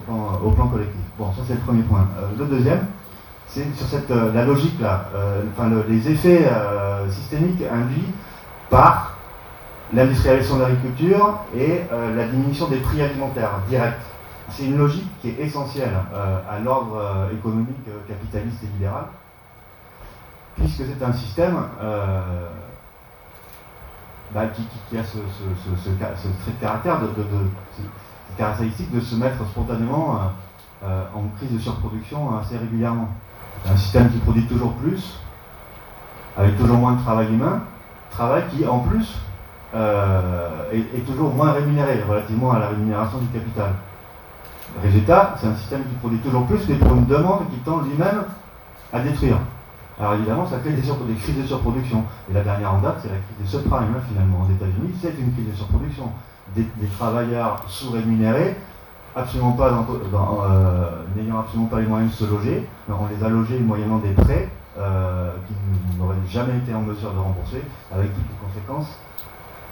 au 0.43 0.51
plan 0.53 0.69
collectif. 0.69 1.02
Bon, 1.19 1.31
ça 1.33 1.43
c'est 1.47 1.55
le 1.55 1.61
premier 1.61 1.83
point. 1.83 2.07
Euh, 2.19 2.29
le 2.39 2.47
deuxième, 2.47 2.87
c'est 3.47 3.65
sur 3.77 3.87
cette, 3.87 4.11
euh, 4.11 4.33
la 4.33 4.45
logique 4.45 4.81
là, 4.81 5.09
euh, 5.15 5.43
enfin, 5.53 5.71
les 5.89 6.09
effets 6.09 6.49
systémiques 7.11 7.63
induits 7.71 8.09
par 8.71 9.17
l'industrialisation 9.93 10.57
de 10.57 10.63
l'agriculture 10.63 11.41
et 11.55 11.83
la 11.91 12.25
diminution 12.25 12.69
des 12.69 12.79
prix 12.79 13.03
alimentaires 13.03 13.51
directs. 13.69 13.99
c'est 14.49 14.65
une 14.65 14.79
logique 14.79 15.07
qui 15.21 15.29
est 15.29 15.41
essentielle 15.41 15.93
à 16.51 16.59
l'ordre 16.61 17.29
économique 17.31 17.85
capitaliste 18.09 18.63
et 18.63 18.67
libéral, 18.69 19.05
puisque 20.57 20.85
c'est 20.87 21.05
un 21.05 21.13
système 21.13 21.57
bah, 24.35 24.47
qui, 24.47 24.97
a 24.97 25.05
ce, 25.05 25.19
trait 25.19 26.53
de 26.53 26.61
caractère, 26.61 27.01
de, 27.01 27.07
cette 27.77 28.37
caractéristique 28.37 28.91
de 28.93 29.01
se 29.01 29.15
mettre 29.17 29.45
spontanément 29.51 30.19
en 30.83 31.23
crise 31.37 31.53
de 31.53 31.59
surproduction 31.59 32.39
assez 32.39 32.57
régulièrement. 32.57 33.09
Un 33.71 33.77
système 33.77 34.11
qui 34.11 34.19
produit 34.19 34.47
toujours 34.47 34.73
plus, 34.75 35.19
avec 36.37 36.57
toujours 36.59 36.79
moins 36.79 36.93
de 36.93 37.03
travail 37.03 37.29
humain, 37.29 37.63
travail 38.11 38.45
qui 38.51 38.67
en 38.67 38.81
plus 38.81 39.19
euh, 39.75 40.49
est, 40.73 41.07
toujours 41.07 41.33
moins 41.33 41.53
rémunéré 41.53 42.03
relativement 42.07 42.53
à 42.53 42.59
la 42.59 42.69
rémunération 42.69 43.19
du 43.19 43.27
capital. 43.29 43.73
Résultat, 44.83 45.35
c'est 45.41 45.47
un 45.47 45.57
système 45.57 45.83
qui 45.85 45.95
produit 45.97 46.19
toujours 46.19 46.47
plus, 46.47 46.61
mais 46.69 46.75
pour 46.77 46.93
une 46.93 47.07
demande 47.07 47.49
qui 47.51 47.57
tend 47.59 47.81
lui-même 47.81 48.25
à 48.93 49.01
détruire. 49.01 49.39
Alors 49.99 50.15
évidemment, 50.15 50.47
ça 50.47 50.59
crée 50.59 50.73
des, 50.73 50.83
crises 50.83 51.43
de 51.43 51.47
surproduction. 51.47 52.05
Et 52.31 52.35
la 52.35 52.43
dernière 52.43 52.75
en 52.75 52.81
date, 52.81 52.99
c'est 53.03 53.09
la 53.09 53.17
crise 53.17 53.37
des 53.41 53.47
subprimes, 53.47 53.95
hein, 53.97 54.01
finalement, 54.09 54.47
aux 54.47 54.53
États-Unis. 54.53 54.95
C'est 55.01 55.15
une 55.19 55.33
crise 55.33 55.51
de 55.51 55.57
surproduction. 55.57 56.11
Des, 56.57 56.67
travailleurs 56.99 57.65
sous-rémunérés, 57.69 58.57
absolument 59.15 59.53
pas 59.53 59.71
euh, 59.71 61.03
n'ayant 61.17 61.41
absolument 61.41 61.69
pas 61.69 61.81
les 61.81 61.87
moyens 61.87 62.11
de 62.11 62.17
se 62.17 62.31
loger. 62.31 62.69
on 62.89 63.07
les 63.07 63.25
a 63.25 63.29
logés 63.29 63.59
moyennant 63.59 63.99
des 63.99 64.11
prêts 64.11 64.49
euh, 64.79 65.33
qui 65.47 65.99
n'auraient 65.99 66.17
jamais 66.29 66.57
été 66.59 66.75
en 66.75 66.83
mesure 66.83 67.13
de 67.13 67.19
rembourser, 67.19 67.63
avec 67.95 68.13
toutes 68.15 68.25
les 68.25 68.47
conséquences 68.47 68.99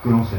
que 0.02 0.08
l'on 0.08 0.24
sait. 0.24 0.36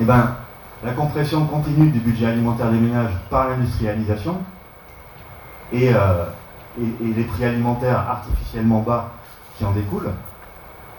Eh 0.00 0.04
bien, 0.04 0.36
la 0.84 0.92
compression 0.92 1.46
continue 1.46 1.90
du 1.90 2.00
budget 2.00 2.26
alimentaire 2.26 2.70
des 2.70 2.78
ménages 2.78 3.12
par 3.30 3.48
l'industrialisation 3.48 4.36
et, 5.72 5.94
euh, 5.94 6.24
les 6.78 7.24
prix 7.24 7.44
alimentaires 7.44 7.98
artificiellement 7.98 8.80
bas 8.80 9.10
qui 9.56 9.64
en 9.64 9.72
découlent, 9.72 10.10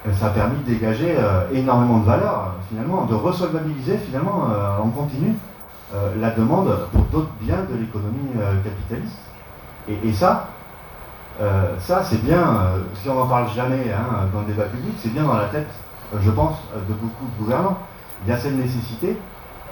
euh, 0.08 0.12
ça 0.20 0.28
a 0.28 0.30
permis 0.30 0.58
de 0.58 0.64
dégager 0.64 1.16
euh, 1.18 1.48
énormément 1.54 2.00
de 2.00 2.06
valeur, 2.06 2.56
finalement, 2.70 3.06
de 3.06 3.16
resolvabiliser 3.16 3.98
finalement 3.98 4.48
en 4.82 4.90
continu 4.90 5.36
la 6.20 6.32
demande 6.32 6.76
pour 6.92 7.04
d'autres 7.04 7.34
biens 7.40 7.66
de 7.70 7.78
l'économie 7.78 8.32
capitaliste. 8.64 9.20
Et, 9.88 10.12
ça, 10.12 10.48
ça 11.78 12.04
c'est 12.04 12.24
bien, 12.24 12.42
si 13.00 13.10
on 13.10 13.14
n'en 13.14 13.28
parle 13.28 13.48
jamais 13.54 13.92
hein, 13.94 14.26
dans 14.34 14.40
le 14.40 14.48
débat 14.48 14.64
public, 14.64 14.96
c'est 14.98 15.14
bien 15.14 15.22
dans 15.22 15.38
la 15.38 15.46
tête 15.46 15.68
je 16.22 16.32
pense, 16.32 16.58
de 16.76 16.94
beaucoup 16.94 17.26
de 17.26 17.44
gouvernants. 17.44 17.78
Il 18.26 18.30
y 18.30 18.34
a 18.34 18.38
cette 18.38 18.56
nécessité 18.56 19.18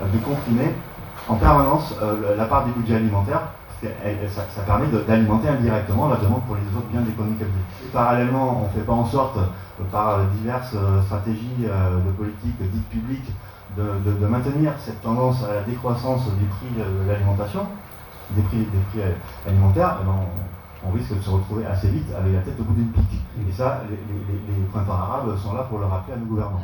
euh, 0.01 0.05
de 0.07 0.17
confiner 0.19 0.73
en 1.27 1.35
permanence 1.35 1.93
euh, 2.01 2.35
la 2.35 2.45
part 2.45 2.65
des 2.65 2.71
budgets 2.71 2.95
alimentaires, 2.95 3.41
ça, 4.29 4.61
permet 4.65 4.87
d'alimenter 5.07 5.49
indirectement 5.49 6.09
la 6.09 6.17
demande 6.17 6.43
pour 6.45 6.55
les 6.55 6.77
autres 6.77 6.87
biens 6.91 7.01
d'économie 7.01 7.37
Parallèlement, 7.91 8.61
on 8.61 8.63
ne 8.67 8.69
fait 8.69 8.85
pas 8.85 8.93
en 8.93 9.05
sorte, 9.05 9.37
euh, 9.37 9.83
par 9.91 10.19
diverses 10.39 10.75
stratégies 11.05 11.57
de 11.59 12.11
politique 12.11 12.55
dites 12.59 12.89
publiques, 12.89 13.31
de, 13.77 14.27
maintenir 14.27 14.73
cette 14.79 15.01
tendance 15.01 15.43
à 15.43 15.55
la 15.55 15.61
décroissance 15.61 16.25
du 16.37 16.45
prix 16.45 16.67
de 16.77 17.09
l'alimentation, 17.09 17.65
des 18.31 18.41
prix, 18.43 18.67
des 18.93 19.49
alimentaires. 19.49 19.97
Eh 20.01 20.05
ben, 20.05 20.15
on 20.83 20.91
risque 20.91 21.15
de 21.15 21.21
se 21.21 21.29
retrouver 21.29 21.65
assez 21.65 21.89
vite 21.89 22.07
avec 22.17 22.33
la 22.33 22.41
tête 22.41 22.59
au 22.59 22.63
bout 22.63 22.73
d'une 22.73 22.89
pique. 22.89 23.21
Et 23.47 23.51
ça, 23.51 23.81
les, 23.89 23.97
printemps 24.71 24.93
arabes 24.93 25.37
sont 25.37 25.53
là 25.53 25.63
pour 25.63 25.79
le 25.79 25.85
rappeler 25.85 26.13
à 26.13 26.17
nos 26.17 26.25
gouvernants. 26.25 26.61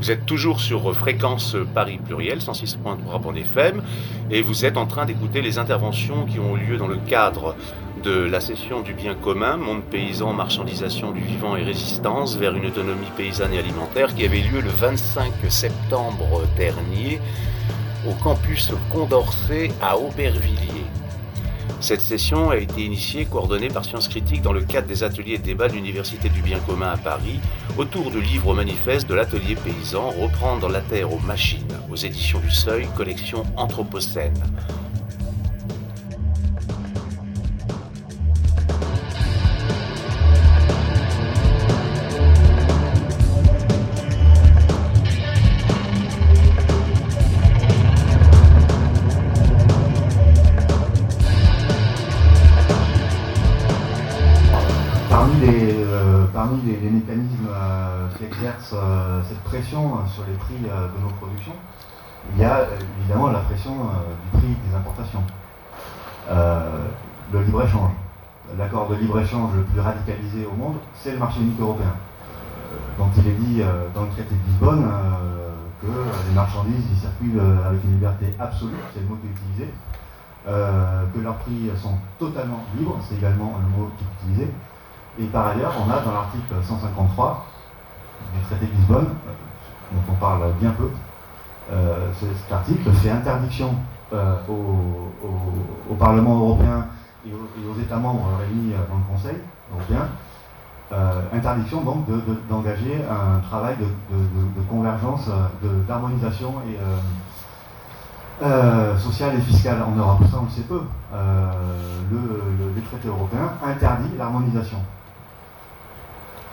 Vous 0.00 0.12
êtes 0.12 0.26
toujours 0.26 0.60
sur 0.60 0.94
Fréquence 0.94 1.56
Paris 1.74 1.98
Pluriel, 1.98 2.38
106.3 2.38 3.20
pour 3.20 3.36
FM, 3.36 3.82
et 4.30 4.42
vous 4.42 4.64
êtes 4.64 4.76
en 4.76 4.86
train 4.86 5.06
d'écouter 5.06 5.42
les 5.42 5.58
interventions 5.58 6.24
qui 6.24 6.38
ont 6.38 6.56
eu 6.56 6.66
lieu 6.66 6.76
dans 6.76 6.86
le 6.86 6.98
cadre 6.98 7.56
de 8.04 8.12
la 8.12 8.40
session 8.40 8.80
du 8.80 8.94
bien 8.94 9.16
commun, 9.16 9.56
monde 9.56 9.82
paysan, 9.82 10.32
marchandisation 10.32 11.10
du 11.10 11.20
vivant 11.20 11.56
et 11.56 11.64
résistance 11.64 12.36
vers 12.36 12.54
une 12.54 12.66
autonomie 12.66 13.10
paysanne 13.16 13.52
et 13.52 13.58
alimentaire, 13.58 14.14
qui 14.14 14.24
avait 14.24 14.40
lieu 14.40 14.60
le 14.60 14.70
25 14.70 15.32
septembre 15.48 16.42
dernier 16.56 17.20
au 18.08 18.12
campus 18.22 18.72
Condorcet 18.92 19.72
à 19.82 19.98
Aubervilliers. 19.98 20.87
Cette 21.80 22.00
session 22.00 22.50
a 22.50 22.56
été 22.56 22.82
initiée 22.82 23.20
et 23.20 23.24
coordonnée 23.24 23.68
par 23.68 23.84
Sciences 23.84 24.08
Critiques 24.08 24.42
dans 24.42 24.52
le 24.52 24.62
cadre 24.62 24.88
des 24.88 25.04
ateliers 25.04 25.34
et 25.34 25.38
débats 25.38 25.68
de 25.68 25.74
l'Université 25.74 26.28
du 26.28 26.42
Bien 26.42 26.58
commun 26.58 26.90
à 26.90 26.96
Paris, 26.96 27.38
autour 27.76 28.10
du 28.10 28.20
livre 28.20 28.52
manifeste 28.52 29.08
de 29.08 29.14
l'atelier 29.14 29.54
paysan 29.54 30.10
Reprendre 30.10 30.68
la 30.68 30.80
terre 30.80 31.12
aux 31.12 31.20
machines, 31.20 31.78
aux 31.88 31.96
éditions 31.96 32.40
du 32.40 32.50
Seuil, 32.50 32.88
collection 32.96 33.44
Anthropocène. 33.56 34.42
Euh, 58.44 59.20
cette 59.28 59.42
pression 59.42 59.94
euh, 59.96 60.06
sur 60.06 60.22
les 60.28 60.34
prix 60.34 60.54
euh, 60.70 60.86
de 60.86 61.02
nos 61.02 61.10
productions, 61.10 61.54
il 62.32 62.40
y 62.40 62.44
a 62.44 62.66
évidemment 63.00 63.30
la 63.30 63.40
pression 63.40 63.72
du 63.72 64.38
prix 64.38 64.54
des 64.68 64.76
importations. 64.76 65.22
le 66.28 67.42
libre-échange. 67.42 67.90
L'accord 68.56 68.88
de 68.88 68.96
libre-échange 68.96 69.54
le 69.56 69.62
plus 69.62 69.80
radicalisé 69.80 70.46
au 70.46 70.54
monde, 70.54 70.76
c'est 70.94 71.12
le 71.12 71.18
marché 71.18 71.40
unique 71.40 71.58
européen. 71.60 71.94
dont 72.98 73.08
il 73.16 73.28
est 73.28 73.32
dit 73.32 73.62
dans 73.94 74.02
le 74.02 74.08
traité 74.10 74.34
de 74.34 74.50
Lisbonne 74.50 74.90
que 75.80 75.86
les 75.86 76.34
marchandises 76.34 76.84
circulent 77.00 77.40
avec 77.66 77.82
une 77.84 77.92
liberté 77.92 78.34
absolue, 78.38 78.76
c'est 78.92 79.00
le 79.00 79.06
mot 79.06 79.16
qui 79.16 79.28
est 79.28 79.30
utilisé, 79.30 79.72
que 80.44 81.20
leurs 81.20 81.36
prix 81.36 81.70
sont 81.80 81.94
totalement 82.18 82.62
libres, 82.76 82.98
c'est 83.08 83.16
également 83.16 83.58
le 83.62 83.68
mot 83.76 83.90
qui 83.96 84.04
est 84.04 84.22
utilisé. 84.22 84.52
Et 85.20 85.24
par 85.26 85.46
ailleurs, 85.46 85.72
on 85.78 85.90
a 85.90 86.00
dans 86.00 86.12
l'article 86.12 86.54
153 86.62 87.46
du 88.34 88.40
traité 88.46 88.66
de 88.66 88.72
Lisbonne, 88.76 89.06
euh, 89.06 89.92
dont 89.92 90.12
on 90.12 90.16
parle 90.16 90.52
bien 90.60 90.70
peu, 90.70 90.90
euh, 91.72 92.08
cet 92.18 92.52
article 92.52 92.90
fait 92.92 93.10
interdiction 93.10 93.74
euh, 94.12 94.34
au, 94.48 95.94
Parlement 95.94 96.38
européen 96.38 96.86
et 97.26 97.30
aux, 97.32 97.80
États 97.80 97.96
membres 97.96 98.28
réunis 98.38 98.72
dans 98.88 98.96
le 98.96 99.02
Conseil 99.12 99.36
européen, 99.72 100.08
interdiction 101.34 101.80
donc 101.82 102.06
d'engager 102.48 103.04
un 103.10 103.40
travail 103.40 103.74
de, 103.80 104.62
convergence, 104.70 105.28
d'harmonisation 105.88 106.54
sociale 108.96 109.34
et 109.38 109.40
fiscale 109.40 109.82
en 109.82 109.96
Europe. 109.96 110.20
Ça, 110.30 110.38
on 110.40 110.44
le 110.44 110.50
sait 110.50 110.62
peu. 110.62 110.82
le 111.12 112.80
traité 112.82 113.08
européen 113.08 113.52
interdit 113.66 114.10
l'harmonisation 114.16 114.78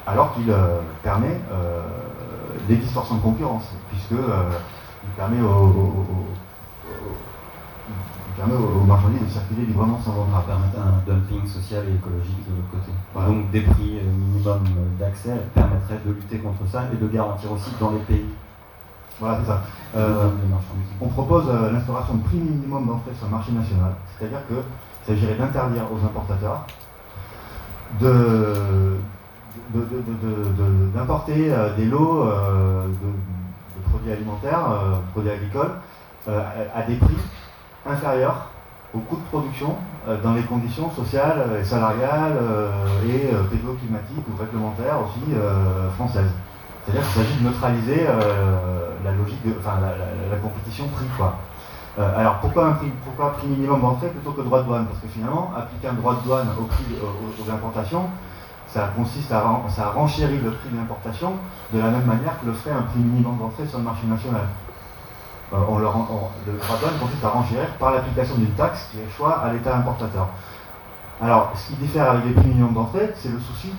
alors 0.07 0.33
qu'il 0.33 0.49
euh, 0.49 0.79
permet 1.03 1.39
euh, 1.51 1.81
des 2.67 2.75
distorsions 2.77 3.15
de 3.15 3.21
concurrence, 3.21 3.65
puisque 3.89 4.13
euh, 4.13 4.49
il 5.03 5.09
permet 5.15 5.41
aux, 5.41 6.05
marchandises 8.85 9.23
de 9.23 9.29
circuler 9.29 9.65
librement 9.65 9.99
sans 10.03 10.11
entrave. 10.11 10.45
permettre 10.45 10.77
un 10.77 11.01
dumping 11.07 11.47
social 11.47 11.83
et 11.89 11.95
écologique 11.95 12.37
de 12.47 12.55
l'autre 12.55 12.69
côté. 12.71 12.91
Donc 13.27 13.49
des 13.49 13.61
prix 13.61 13.99
minimum 14.03 14.63
d'accès 14.99 15.33
permettraient 15.53 15.99
de 16.05 16.11
lutter 16.11 16.37
contre 16.39 16.67
ça 16.71 16.83
et 16.93 16.97
de 16.97 17.07
garantir 17.07 17.51
aussi 17.51 17.71
dans 17.79 17.91
les 17.91 17.99
pays. 17.99 18.29
Voilà, 19.19 19.39
c'est 19.39 19.47
ça. 19.47 19.63
on 21.01 21.07
propose 21.07 21.45
l'instauration 21.71 22.15
de 22.15 22.23
prix 22.23 22.37
minimum 22.37 22.85
d'entrée 22.85 23.13
sur 23.17 23.25
le 23.27 23.31
marché 23.31 23.51
national, 23.51 23.95
c'est-à-dire 24.19 24.45
qu'il 24.47 25.15
s'agirait 25.15 25.35
d'interdire 25.35 25.83
aux 25.91 26.05
importateurs 26.05 26.67
de, 27.99 28.97
d'importer 30.93 31.51
euh, 31.51 31.75
des 31.75 31.85
lots 31.85 32.23
euh, 32.23 32.87
de, 32.87 33.89
produits 33.89 34.11
alimentaires, 34.11 34.65
euh, 34.69 34.95
produits 35.11 35.31
agricoles, 35.31 35.71
à 36.27 36.81
des 36.81 36.95
prix 36.95 37.17
inférieurs 37.85 38.47
au 38.95 38.97
coût 38.97 39.17
de 39.17 39.21
production 39.25 39.75
dans 40.23 40.33
les 40.33 40.41
conditions 40.41 40.89
sociales 40.89 41.43
et 41.61 41.63
salariales 41.63 42.39
et 43.05 43.29
pédoclimatiques 43.51 44.25
ou 44.27 44.35
réglementaires 44.35 44.97
aussi 45.05 45.35
françaises. 45.95 46.31
C'est-à-dire 46.83 47.03
qu'il 47.03 47.21
s'agit 47.21 47.37
de 47.37 47.43
neutraliser 47.43 48.07
la 49.03 49.11
logique, 49.11 49.45
de, 49.45 49.53
la, 50.31 50.37
compétition 50.37 50.87
prix 50.87 51.05
quoi. 51.15 51.37
alors 52.17 52.39
pourquoi 52.39 52.69
un 52.69 52.71
prix, 52.71 52.91
pourquoi 53.03 53.33
prix 53.33 53.47
minimum 53.47 53.79
d'entrée 53.81 54.07
plutôt 54.07 54.31
que 54.31 54.41
droit 54.41 54.61
de 54.61 54.65
douane? 54.65 54.87
Parce 54.87 54.99
que 55.01 55.07
finalement, 55.09 55.51
appliquer 55.55 55.89
un 55.89 55.93
droit 55.93 56.15
de 56.15 56.21
douane 56.21 56.47
au 56.59 56.63
prix 56.63 56.85
aux 57.39 57.51
importations, 57.51 58.09
ça 58.67 58.89
consiste 58.95 59.31
à, 59.31 59.43
ça 59.69 59.89
renchérir 59.89 60.41
le 60.43 60.51
prix 60.51 60.69
de 60.69 61.77
de 61.77 61.79
la 61.79 61.89
même 61.89 62.05
manière 62.05 62.39
que 62.39 62.47
le 62.47 62.53
ferait 62.53 62.75
un 62.75 62.81
prix 62.83 62.99
minimum 62.99 63.37
d'entrée 63.37 63.65
sur 63.65 63.77
le 63.77 63.83
marché 63.85 64.05
national. 64.07 64.47
on 65.51 65.77
leur, 65.79 65.93
le 66.45 66.57
droit 66.57 66.75
de 66.75 66.81
douane 66.81 66.99
consiste 66.99 67.23
à 67.23 67.29
renchérir 67.29 67.67
par 67.79 67.91
l'application 67.91 68.35
d'une 68.35 68.51
taxe 68.51 68.89
qui 68.91 68.99
est 68.99 69.09
choix 69.15 69.39
à 69.39 69.53
l'État 69.53 69.77
importateur. 69.77 70.27
Alors, 71.21 71.53
ce 71.55 71.67
qui 71.67 71.75
diffère 71.75 72.11
avec 72.11 72.25
les 72.25 72.33
prix 72.33 72.47
minimums 72.47 72.73
d'entrée, 72.73 73.13
c'est 73.15 73.29
le 73.29 73.39
souci 73.39 73.71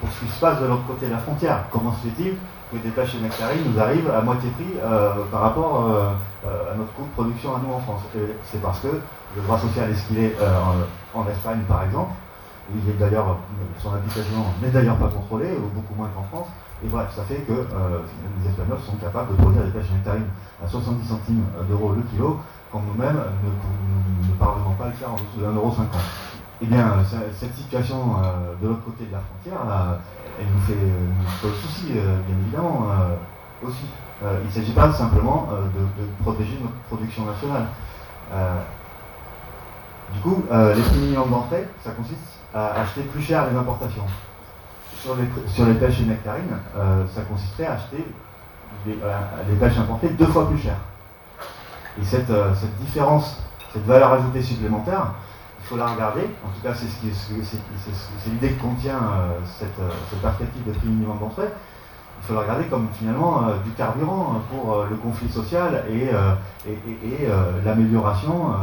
pour 0.00 0.10
ce 0.10 0.20
qui 0.20 0.30
se 0.30 0.40
passe 0.40 0.60
de 0.60 0.66
l'autre 0.66 0.84
côté 0.86 1.06
de 1.06 1.12
la 1.12 1.18
frontière. 1.18 1.64
Comment 1.70 1.92
se 1.92 2.08
fait-il 2.08 2.34
que 2.72 2.76
des 2.82 2.90
pêches 2.90 3.14
et 3.14 3.20
nectarines 3.20 3.72
nous 3.72 3.80
arrivent 3.80 4.10
à 4.10 4.20
moitié 4.20 4.50
prix 4.50 4.74
euh, 4.82 5.14
par 5.30 5.42
rapport 5.42 5.86
euh, 5.86 6.10
euh, 6.44 6.72
à 6.72 6.76
notre 6.76 6.92
coût 6.92 7.04
de 7.04 7.10
production 7.10 7.54
à 7.54 7.60
nous 7.64 7.72
en 7.72 7.78
France? 7.78 8.02
C'est 8.44 8.60
parce 8.60 8.80
que 8.80 8.88
le 9.36 9.42
droit 9.42 9.58
social 9.58 9.90
est 9.90 9.94
ce 9.94 10.08
qu'il 10.08 10.18
est 10.18 10.36
en, 11.14 11.26
Espagne, 11.28 11.60
par 11.68 11.84
exemple. 11.84 12.10
Il 12.70 12.90
est 12.90 12.98
d'ailleurs, 12.98 13.38
son 13.82 13.92
application 13.94 14.44
n'est 14.62 14.70
d'ailleurs 14.70 14.96
pas 14.96 15.08
contrôlée, 15.08 15.50
beaucoup 15.74 15.94
moins 15.94 16.08
qu'en 16.14 16.22
France. 16.24 16.48
Et 16.84 16.88
bref, 16.88 17.12
ça 17.14 17.22
fait 17.24 17.42
que 17.46 17.52
les 17.52 18.48
Espagnols 18.48 18.78
sont 18.86 18.96
capables 18.96 19.36
de 19.36 19.42
produire 19.42 19.64
des 19.64 19.70
pêches 19.70 19.90
nectarines 19.92 20.30
à 20.64 20.68
70 20.68 21.06
centimes 21.06 21.44
d'euros 21.68 21.92
le 21.92 22.02
kilo, 22.02 22.38
quand 22.70 22.80
nous-mêmes 22.80 23.16
ne, 23.16 24.28
ne, 24.28 24.34
parvenons 24.38 24.74
pas 24.78 24.84
à 24.84 24.88
le 24.88 24.92
faire 24.94 25.10
en 25.10 25.16
dessous 25.16 25.40
de 25.40 25.46
1,50€. 25.46 25.84
Eh 26.64 26.66
bien, 26.66 26.94
cette 27.34 27.56
situation 27.56 28.14
euh, 28.22 28.54
de 28.62 28.68
l'autre 28.68 28.84
côté 28.84 29.04
de 29.06 29.12
la 29.12 29.18
frontière, 29.18 29.98
elle 30.38 30.46
nous 30.46 30.60
fait, 30.60 30.78
nous 30.78 31.54
souci, 31.54 31.86
euh, 31.96 32.18
bien 32.24 32.36
évidemment, 32.40 32.86
euh, 32.88 33.66
aussi. 33.66 33.86
il 34.22 34.46
ne 34.46 34.50
s'agit 34.52 34.72
pas 34.72 34.92
simplement 34.92 35.48
de, 35.50 36.22
protéger 36.22 36.58
notre 36.62 36.76
production 36.88 37.26
nationale. 37.26 37.66
Du 40.12 40.20
coup, 40.20 40.44
les 40.50 40.82
prix 40.82 40.98
minimums 40.98 41.30
d'entrée, 41.30 41.66
ça 41.84 41.90
consiste 41.90 42.18
à 42.54 42.80
acheter 42.82 43.02
plus 43.02 43.22
cher 43.22 43.46
les 43.50 43.56
importations. 43.56 44.04
Sur 45.00 45.16
les, 45.16 45.24
sur 45.48 45.66
les 45.66 45.74
pêches 45.74 46.00
et 46.00 46.04
nectarines, 46.04 46.58
ça 47.14 47.22
consisterait 47.22 47.66
à 47.66 47.72
acheter 47.74 48.04
les, 48.86 49.56
pêches 49.58 49.78
importées 49.78 50.10
deux 50.10 50.26
fois 50.26 50.48
plus 50.48 50.58
cher. 50.58 50.76
Et 52.00 52.04
cette, 52.04 52.28
cette 52.28 52.76
différence, 52.78 53.42
cette 53.72 53.84
valeur 53.84 54.12
ajoutée 54.12 54.42
supplémentaire, 54.42 55.14
il 55.62 55.68
faut 55.68 55.76
la 55.76 55.86
regarder. 55.86 56.22
En 56.44 56.48
tout 56.48 56.60
cas, 56.62 56.74
c'est 56.74 56.86
ce 56.86 58.30
l'idée 58.30 58.50
que 58.50 58.62
contient 58.62 58.96
euh, 58.96 59.38
cette, 59.58 59.78
euh, 59.80 59.90
cette, 60.10 60.20
perspective 60.20 60.64
de 60.66 60.72
prix 60.72 60.88
minimum 60.88 61.18
d'entrée. 61.18 61.48
Il 62.20 62.26
faut 62.26 62.34
la 62.34 62.40
regarder 62.40 62.64
comme 62.64 62.88
finalement 62.98 63.44
euh, 63.46 63.56
du 63.64 63.70
carburant 63.70 64.42
pour 64.50 64.84
le 64.88 64.96
conflit 64.96 65.30
social 65.30 65.84
et, 65.88 66.08
et, 66.68 67.28
l'amélioration 67.64 68.54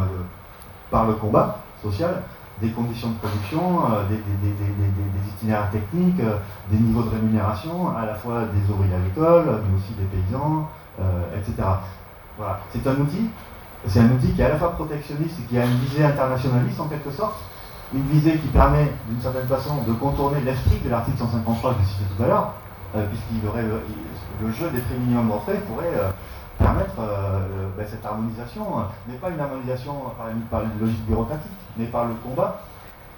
par 0.92 1.08
le 1.08 1.14
combat 1.14 1.60
social 1.82 2.22
des 2.62 2.70
conditions 2.72 3.10
de 3.10 3.16
production, 3.16 3.84
des, 4.10 4.18
des, 4.18 5.30
itinéraires 5.30 5.70
techniques, 5.72 6.22
des 6.70 6.78
niveaux 6.78 7.04
de 7.04 7.10
rémunération, 7.10 7.96
à 7.96 8.06
la 8.06 8.16
fois 8.16 8.42
des 8.54 8.74
ouvriers 8.74 8.94
agricoles, 8.94 9.46
mais 9.46 9.78
aussi 9.78 9.94
des 9.94 10.04
paysans, 10.04 10.68
etc. 11.38 11.66
Voilà. 12.38 12.60
C'est 12.74 12.86
un 12.86 12.96
outil 12.96 13.30
c'est 13.88 14.00
un 14.00 14.12
outil 14.12 14.34
qui 14.34 14.42
est 14.42 14.46
à 14.46 14.50
la 14.50 14.58
fois 14.58 14.72
protectionniste 14.74 15.36
et 15.40 15.44
qui 15.44 15.58
a 15.58 15.66
une 15.66 15.78
visée 15.78 16.04
internationaliste 16.04 16.80
en 16.80 16.88
quelque 16.88 17.12
sorte, 17.12 17.40
une 17.94 18.04
visée 18.04 18.38
qui 18.38 18.48
permet 18.48 18.92
d'une 19.08 19.22
certaine 19.22 19.48
façon 19.48 19.78
de 19.88 19.94
contourner 19.94 20.42
l'esprit 20.42 20.80
de 20.84 20.90
l'article 20.90 21.18
153 21.18 21.74
que 21.74 21.80
je 21.84 21.88
citais 21.88 22.04
tout 22.16 22.24
à 22.24 22.28
l'heure, 22.28 22.54
euh, 22.96 23.06
puisqu'il 23.08 23.48
aurait 23.48 23.64
le, 23.64 24.52
jeu 24.52 24.70
des 24.70 24.80
prix 24.80 24.96
minimums 25.00 25.30
d'entrée 25.30 25.56
pourrait 25.68 25.92
euh, 25.96 26.12
permettre 26.60 27.00
euh, 27.00 27.40
ben, 27.76 27.88
cette 27.90 28.06
harmonisation, 28.06 28.66
mais 29.08 29.16
pas 29.16 29.30
une 29.30 29.40
harmonisation 29.40 29.94
par 30.52 30.62
une, 30.62 30.80
logique 30.80 31.06
bureaucratique, 31.08 31.52
mais 31.78 31.86
par 31.86 32.06
le 32.06 32.14
combat 32.16 32.62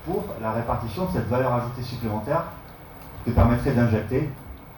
pour 0.06 0.24
la 0.42 0.54
répartition 0.54 1.06
de 1.06 1.12
cette 1.12 1.28
valeur 1.28 1.54
ajoutée 1.54 1.82
supplémentaire 1.82 2.44
que 3.26 3.32
permettrait 3.32 3.74
d'injecter 3.74 4.30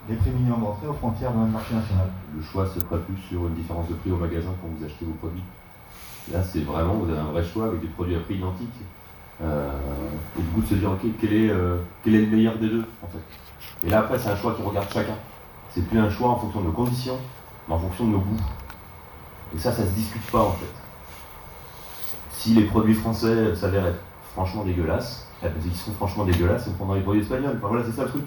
des 0.07 0.16
prix 0.16 0.32
minimums 0.32 0.61
d'entrée 0.61 0.88
aux 0.88 0.93
frontières 0.93 1.32
de 1.32 1.38
notre 1.38 1.51
marché 1.51 1.76
national. 1.76 2.07
Le 2.36 2.41
choix 2.41 2.66
se 2.66 2.80
ferait 2.80 2.99
plus 2.99 3.18
sur 3.30 3.47
une 3.47 3.53
différence 3.53 3.88
de 3.88 3.93
prix 3.93 4.11
au 4.11 4.18
magasin 4.18 4.49
quand 4.61 4.68
vous 4.68 4.84
achetez 4.84 5.05
vos 5.05 5.14
produits 5.14 5.43
Là, 6.32 6.41
c'est 6.41 6.61
vraiment, 6.61 6.93
vous 6.93 7.09
avez 7.09 7.20
un 7.20 7.32
vrai 7.32 7.43
choix 7.43 7.66
avec 7.66 7.82
des 7.82 7.88
produits 7.88 8.16
à 8.16 8.20
prix 8.20 8.36
identiques. 8.36 8.70
Euh, 9.41 9.70
et 10.39 10.41
du 10.41 10.47
coup, 10.49 10.61
de 10.61 10.68
se 10.68 10.76
dire, 10.76 10.91
ok, 10.91 11.01
quel 11.20 11.34
est, 11.34 11.49
euh, 11.49 11.78
quel 12.03 12.16
est 12.16 12.22
le 12.26 12.28
meilleur 12.28 12.57
des 12.57 12.70
deux, 12.70 12.86
en 13.01 13.07
fait? 13.07 13.88
Et 13.88 13.89
là, 13.89 13.99
après, 13.99 14.18
c'est 14.18 14.30
un 14.30 14.36
choix 14.36 14.53
qui 14.53 14.61
regarde 14.61 14.88
chacun. 14.89 15.16
C'est 15.72 15.82
plus 15.82 15.99
un 15.99 16.09
choix 16.09 16.30
en 16.30 16.38
fonction 16.38 16.61
de 16.61 16.70
conditions, 16.70 17.18
en 17.70 17.78
fonction 17.78 18.05
de 18.05 18.11
nos 18.11 18.20
goûts. 18.20 18.41
Et 19.55 19.59
ça, 19.59 19.72
ça 19.72 19.86
se 19.86 19.91
discute 19.91 20.26
pas, 20.32 20.41
en 20.41 20.51
fait. 20.51 20.74
Si 22.32 22.53
les 22.53 22.66
produits 22.66 22.95
français 22.95 23.55
s'avèrent 23.55 23.88
être 23.88 24.01
franchement 24.34 24.64
dégueulasses, 24.64 25.28
eh 25.41 25.47
ben, 25.47 25.61
ils 25.66 25.76
sont 25.76 25.93
franchement 25.93 26.26
dégueulasses, 26.26 26.68
on 26.68 26.74
prendra 26.74 26.95
les 26.95 27.01
produits 27.01 27.22
espagnols. 27.22 27.55
Enfin, 27.57 27.68
voilà, 27.68 27.86
c'est 27.86 27.95
ça 27.95 28.03
le 28.03 28.09
truc. 28.09 28.26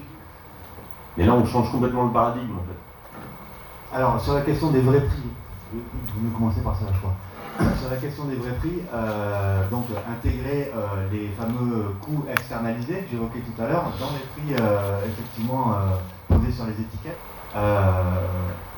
Mais 1.16 1.26
là, 1.26 1.34
on 1.34 1.44
change 1.44 1.70
complètement 1.70 2.04
le 2.04 2.12
paradigme, 2.12 2.54
en 2.54 2.64
fait. 2.64 3.96
Alors, 3.96 4.20
sur 4.20 4.34
la 4.34 4.42
question 4.42 4.70
des 4.70 4.80
vrais 4.80 5.00
prix, 5.00 5.22
vous 5.72 6.30
commencer 6.30 6.60
par 6.60 6.76
ça, 6.76 6.86
je 6.92 6.98
crois. 6.98 7.14
sur 7.80 7.90
la 7.90 7.96
question 7.96 8.24
des 8.24 8.36
vrais 8.36 8.52
prix, 8.52 8.82
euh, 8.92 9.68
donc 9.70 9.86
intégrer 10.10 10.72
euh, 10.76 11.08
les 11.10 11.28
fameux 11.28 11.94
coûts 12.02 12.24
externalisés 12.30 13.00
que 13.00 13.10
j'évoquais 13.12 13.40
tout 13.40 13.62
à 13.62 13.68
l'heure 13.68 13.84
dans 13.98 14.10
les 14.12 14.26
prix 14.34 14.62
euh, 14.62 15.00
effectivement 15.06 15.74
posés 16.28 16.52
sur 16.52 16.66
les 16.66 16.72
étiquettes. 16.72 17.18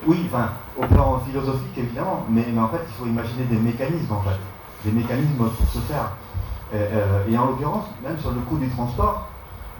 Oui, 0.09 0.25
enfin, 0.25 0.49
au 0.77 0.85
plan 0.85 1.21
philosophique 1.25 1.77
évidemment, 1.77 2.25
mais, 2.29 2.45
en 2.59 2.67
fait 2.67 2.81
il 2.87 2.93
faut 2.97 3.05
imaginer 3.05 3.43
des 3.45 3.57
mécanismes 3.57 4.11
en 4.11 4.21
fait, 4.21 4.39
des 4.83 4.91
mécanismes 4.91 5.37
pour 5.37 5.69
ce 5.71 5.79
faire. 5.79 6.11
et 6.73 7.37
en 7.37 7.45
l'occurrence, 7.45 7.85
même 8.03 8.17
sur 8.19 8.31
le 8.31 8.39
coût 8.41 8.57
du 8.57 8.69
transport, 8.69 9.27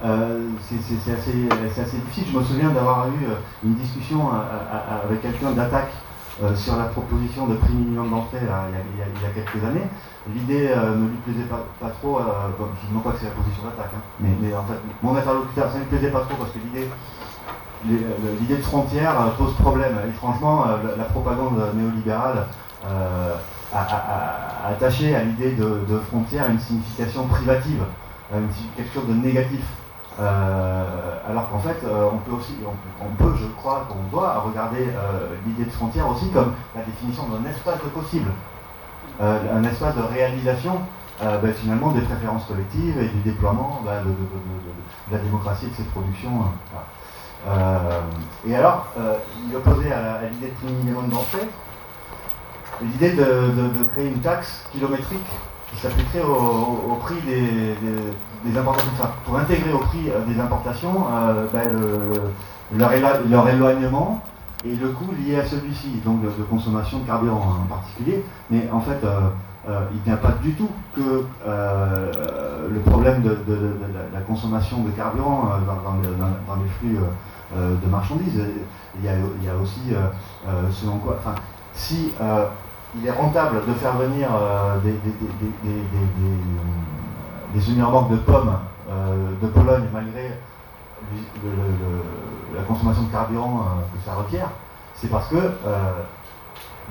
c'est 0.00 1.12
assez, 1.12 1.48
assez, 1.80 1.96
difficile. 1.98 2.32
Je 2.32 2.38
me 2.38 2.44
souviens 2.44 2.70
d'avoir 2.70 3.08
eu 3.08 3.26
une 3.64 3.74
discussion 3.74 4.30
avec 5.04 5.20
quelqu'un 5.20 5.50
d'attaque 5.50 5.92
euh, 6.42 6.56
sur 6.56 6.74
la 6.76 6.84
proposition 6.84 7.46
de 7.48 7.54
prix 7.56 7.74
minimum 7.74 8.08
d'entrée 8.08 8.38
il, 8.40 8.46
y 8.46 9.26
a 9.26 9.30
quelques 9.34 9.62
années. 9.62 9.84
L'idée 10.32 10.68
euh, 10.70 10.96
ne 10.96 11.08
lui 11.08 11.18
plaisait 11.18 11.44
pas, 11.44 11.90
trop, 12.00 12.18
euh, 12.18 12.22
non 12.94 13.00
pas 13.00 13.10
que 13.10 13.18
c'est 13.18 13.26
la 13.26 13.32
position 13.32 13.64
d'attaque, 13.64 13.92
hein, 13.94 14.00
mais, 14.20 14.54
en 14.54 14.64
fait, 14.64 14.80
mon 15.02 15.14
interlocuteur, 15.14 15.68
ça 15.68 15.74
ne 15.74 15.80
lui 15.80 15.88
plaisait 15.90 16.08
pas 16.08 16.20
trop 16.20 16.36
parce 16.38 16.52
que 16.52 16.58
l'idée 16.60 16.88
l'idée 17.84 18.56
de 18.56 18.62
frontière 18.62 19.14
pose 19.38 19.54
problème. 19.54 19.96
Et 20.08 20.12
franchement, 20.12 20.64
la, 20.96 21.04
propagande 21.04 21.60
néolibérale 21.74 22.46
a, 23.74 24.68
attaché 24.68 25.14
à 25.14 25.22
l'idée 25.22 25.52
de, 25.52 25.80
de, 25.88 25.98
frontière 25.98 26.50
une 26.50 26.58
signification 26.58 27.26
privative, 27.26 27.82
quelque 28.76 28.94
chose 28.94 29.08
de 29.08 29.14
négatif. 29.14 29.62
Euh, 30.20 30.84
alors 31.28 31.48
qu'en 31.48 31.60
fait, 31.60 31.78
euh, 31.84 32.10
on 32.12 32.18
peut 32.18 32.36
aussi, 32.36 32.54
on, 33.00 33.14
peut, 33.22 33.34
je 33.36 33.46
crois 33.56 33.86
qu'on 33.88 34.14
doit 34.14 34.40
regarder 34.40 34.88
euh, 34.88 35.36
l'idée 35.46 35.64
de 35.64 35.70
frontière 35.70 36.08
aussi 36.10 36.28
comme 36.30 36.52
la 36.74 36.82
définition 36.82 37.22
d'un 37.28 37.48
espace 37.48 37.82
de 37.82 37.88
possible, 37.88 38.30
un 39.20 39.64
espace 39.64 39.94
de 39.96 40.02
réalisation 40.02 40.80
ben, 41.20 41.52
finalement 41.52 41.90
des 41.90 42.00
préférences 42.00 42.46
collectives 42.46 42.96
et 42.98 43.08
du 43.08 43.20
déploiement 43.20 43.82
ben, 43.84 44.02
de, 44.02 44.14
la 45.12 45.18
démocratie 45.18 45.66
et 45.66 45.68
de 45.68 45.74
ses 45.74 45.82
productions. 45.82 46.30
Et 48.46 48.54
alors, 48.54 48.86
il 49.48 49.56
opposait 49.56 49.92
à, 49.92 50.20
l'idée 50.30 50.52
de 50.62 50.70
minimum 50.70 51.08
d'entrée 51.08 51.48
l'idée 52.82 53.12
de, 53.12 53.84
créer 53.92 54.08
une 54.08 54.20
taxe 54.20 54.64
kilométrique 54.72 55.18
qui 55.70 55.80
s'appliquerait 55.80 56.22
au, 56.22 56.96
prix 57.00 57.16
des, 57.26 58.58
importations. 58.58 58.90
pour 59.24 59.38
intégrer 59.38 59.72
au 59.72 59.78
prix 59.78 60.10
euh, 60.10 60.20
des 60.26 60.40
importations 60.40 61.06
euh, 61.12 61.46
ben, 61.52 61.70
leur, 62.76 63.48
éloignement 63.48 64.22
et 64.64 64.74
le 64.74 64.88
coût 64.88 65.12
lié 65.12 65.38
à 65.38 65.46
celui-ci, 65.46 66.00
donc 66.04 66.22
de, 66.22 66.42
consommation 66.44 66.98
de 66.98 67.06
carburant 67.06 67.56
en 67.64 67.66
particulier. 67.66 68.24
Mais 68.50 68.68
en 68.72 68.80
fait, 68.80 69.04
euh, 69.04 69.20
il 69.68 70.00
n'y 70.06 70.12
a 70.12 70.16
pas 70.16 70.32
du 70.42 70.52
tout 70.52 70.70
que 70.96 71.24
le 71.44 72.80
problème 72.80 73.22
de, 73.22 73.36
la 74.12 74.20
consommation 74.20 74.82
de 74.84 74.90
carburant 74.90 75.50
dans, 75.66 76.56
les 76.56 76.68
flux 76.78 76.96
de 77.54 77.90
marchandises. 77.90 78.40
Il 78.98 79.04
y 79.04 79.08
a, 79.08 79.56
aussi, 79.56 79.92
selon 80.72 80.98
quoi, 80.98 81.16
enfin, 81.18 81.34
si 81.74 82.12
il 82.96 83.06
est 83.06 83.10
rentable 83.10 83.62
de 83.66 83.72
faire 83.74 83.96
venir 83.96 84.28
euh, 84.34 84.78
des, 84.78 84.92
des, 84.92 85.12
des, 87.54 87.60
de 88.10 88.16
pommes 88.16 88.58
euh, 88.88 89.30
de 89.40 89.46
Pologne 89.48 89.84
malgré 89.92 90.32
la 92.54 92.62
consommation 92.62 93.02
de 93.04 93.12
carburant 93.12 93.60
euh, 93.60 93.82
que 93.94 94.04
ça 94.04 94.14
requiert, 94.14 94.48
c'est 94.94 95.08
parce 95.08 95.28
que 95.28 95.36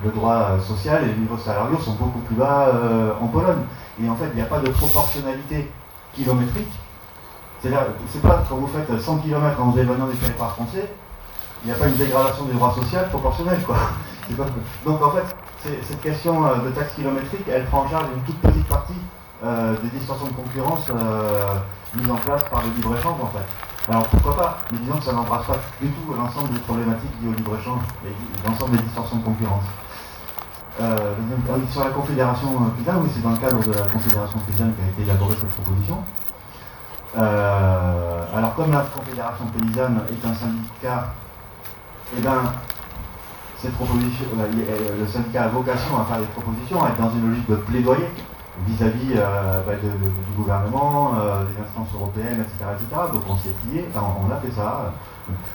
le 0.03 0.11
droit 0.11 0.57
social 0.65 1.03
et 1.03 1.07
le 1.07 1.15
niveau 1.15 1.37
salariaux 1.37 1.79
sont 1.79 1.93
beaucoup 1.93 2.19
plus 2.19 2.35
bas 2.35 2.71
en 3.19 3.27
Pologne. 3.27 3.63
Et 4.03 4.09
en 4.09 4.15
fait, 4.15 4.27
il 4.33 4.35
n'y 4.35 4.41
a 4.41 4.45
pas 4.45 4.59
de 4.59 4.69
proportionnalité 4.69 5.71
kilométrique. 6.13 6.71
C'est-à-dire, 7.61 7.87
c'est 8.07 8.21
pas 8.21 8.43
quand 8.47 8.55
vous 8.55 8.67
faites 8.67 9.01
100 9.01 9.17
km 9.17 9.61
en 9.61 9.65
vous 9.71 9.79
éloignant 9.79 10.07
des 10.07 10.15
territoires 10.15 10.53
français, 10.53 10.89
il 11.63 11.67
n'y 11.67 11.73
a 11.73 11.75
pas 11.75 11.87
une 11.87 11.95
dégradation 11.95 12.45
du 12.45 12.53
droit 12.53 12.73
social 12.73 13.09
proportionnelle, 13.09 13.61
quoi. 13.63 13.75
Donc 14.85 15.01
en 15.01 15.11
fait, 15.11 15.35
cette 15.83 16.01
question 16.01 16.45
euh, 16.45 16.55
de 16.57 16.69
taxe 16.69 16.93
kilométrique, 16.93 17.45
elle 17.51 17.65
prend 17.65 17.81
en 17.81 17.89
charge 17.89 18.05
une 18.15 18.21
toute 18.23 18.39
petite 18.39 18.67
partie 18.67 18.93
euh, 19.43 19.75
des 19.83 19.89
distorsions 19.89 20.27
de 20.27 20.33
concurrence 20.33 20.85
euh, 20.89 21.55
mises 21.95 22.09
en 22.09 22.15
place 22.15 22.43
par 22.49 22.63
le 22.63 22.69
libre-échange 22.75 23.19
en 23.21 23.27
fait. 23.27 23.91
Alors 23.91 24.07
pourquoi 24.07 24.37
pas? 24.37 24.57
Mais 24.71 24.77
disons 24.79 24.97
que 24.97 25.03
ça 25.03 25.13
n'embrasse 25.13 25.47
pas 25.47 25.57
du 25.81 25.89
tout 25.89 26.13
l'ensemble 26.13 26.53
des 26.53 26.59
problématiques 26.59 27.11
liées 27.21 27.29
au 27.29 27.33
libre-échange 27.33 27.81
et 28.05 28.47
l'ensemble 28.47 28.77
des 28.77 28.83
distorsions 28.83 29.17
de 29.17 29.23
concurrence. 29.23 29.63
Euh, 30.79 31.13
sur 31.71 31.83
la 31.83 31.89
Confédération 31.89 32.47
paysanne, 32.77 33.01
oui, 33.03 33.09
c'est 33.13 33.21
dans 33.21 33.31
le 33.31 33.37
cadre 33.37 33.59
de 33.59 33.73
la 33.73 33.81
Confédération 33.81 34.39
paysanne 34.39 34.73
qui 34.75 34.81
a 34.81 34.87
été 34.87 35.01
élaborée 35.01 35.35
cette 35.37 35.49
proposition. 35.49 35.97
Euh, 37.17 38.23
alors, 38.33 38.55
comme 38.55 38.71
la 38.71 38.85
Confédération 38.95 39.45
paysanne 39.47 39.99
est 40.09 40.25
un 40.25 40.33
syndicat, 40.33 41.13
eh 42.17 42.21
ben, 42.21 42.53
cette 43.57 43.73
proposition, 43.73 44.25
le 44.37 45.07
syndicat 45.07 45.43
a 45.43 45.47
vocation 45.49 45.99
à 45.99 46.05
faire 46.05 46.19
des 46.19 46.27
propositions, 46.27 46.83
à 46.85 46.89
être 46.89 47.01
dans 47.01 47.11
une 47.11 47.29
logique 47.29 47.49
de 47.49 47.55
plaidoyer 47.55 48.07
vis-à-vis 48.67 49.15
euh, 49.17 49.61
bah, 49.67 49.73
du 49.75 50.37
gouvernement, 50.37 51.11
des 51.11 51.61
instances 51.61 51.93
européennes, 51.93 52.45
etc., 52.45 52.71
Donc 53.11 53.23
on 53.27 53.37
s'est 53.37 53.53
plié, 53.63 53.85
enfin 53.89 54.05
on 54.25 54.31
a 54.31 54.37
fait 54.37 54.51
ça, 54.51 54.93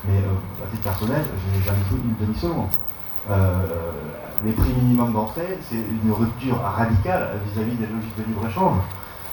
mais 0.07 0.18
à 0.18 0.70
titre 0.70 0.83
personnel, 0.83 1.22
je 1.25 1.59
n'ai 1.59 1.64
jamais 1.64 1.83
pris 1.89 1.97
une 1.97 2.27
demi-seconde. 2.27 2.68
Euh, 3.31 3.66
les 4.45 4.53
prix 4.53 4.72
minimums 4.72 5.12
d'entrée, 5.12 5.59
c'est 5.68 5.77
une 5.77 6.12
rupture 6.12 6.61
radicale 6.61 7.31
vis-à-vis 7.47 7.77
des 7.77 7.87
logiques 7.87 8.16
de 8.18 8.25
libre-échange 8.25 8.77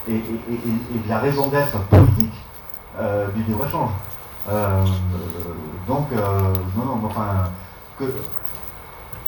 et, 0.07 0.13
de 0.13 1.09
la 1.09 1.19
raison 1.19 1.47
d'être 1.47 1.77
politique 1.89 2.33
euh, 2.99 3.27
du 3.31 3.43
libre-échange. 3.43 3.91
Euh, 4.49 4.85
donc, 5.87 6.07
non, 6.11 6.85
non, 6.85 7.01
enfin, 7.05 7.49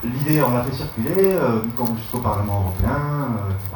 l'idée, 0.03 0.41
on 0.41 0.53
l'a 0.53 0.64
fait 0.64 0.74
circuler, 0.74 1.38
jusqu'au 1.97 2.20
Parlement 2.20 2.61
européen, 2.61 3.28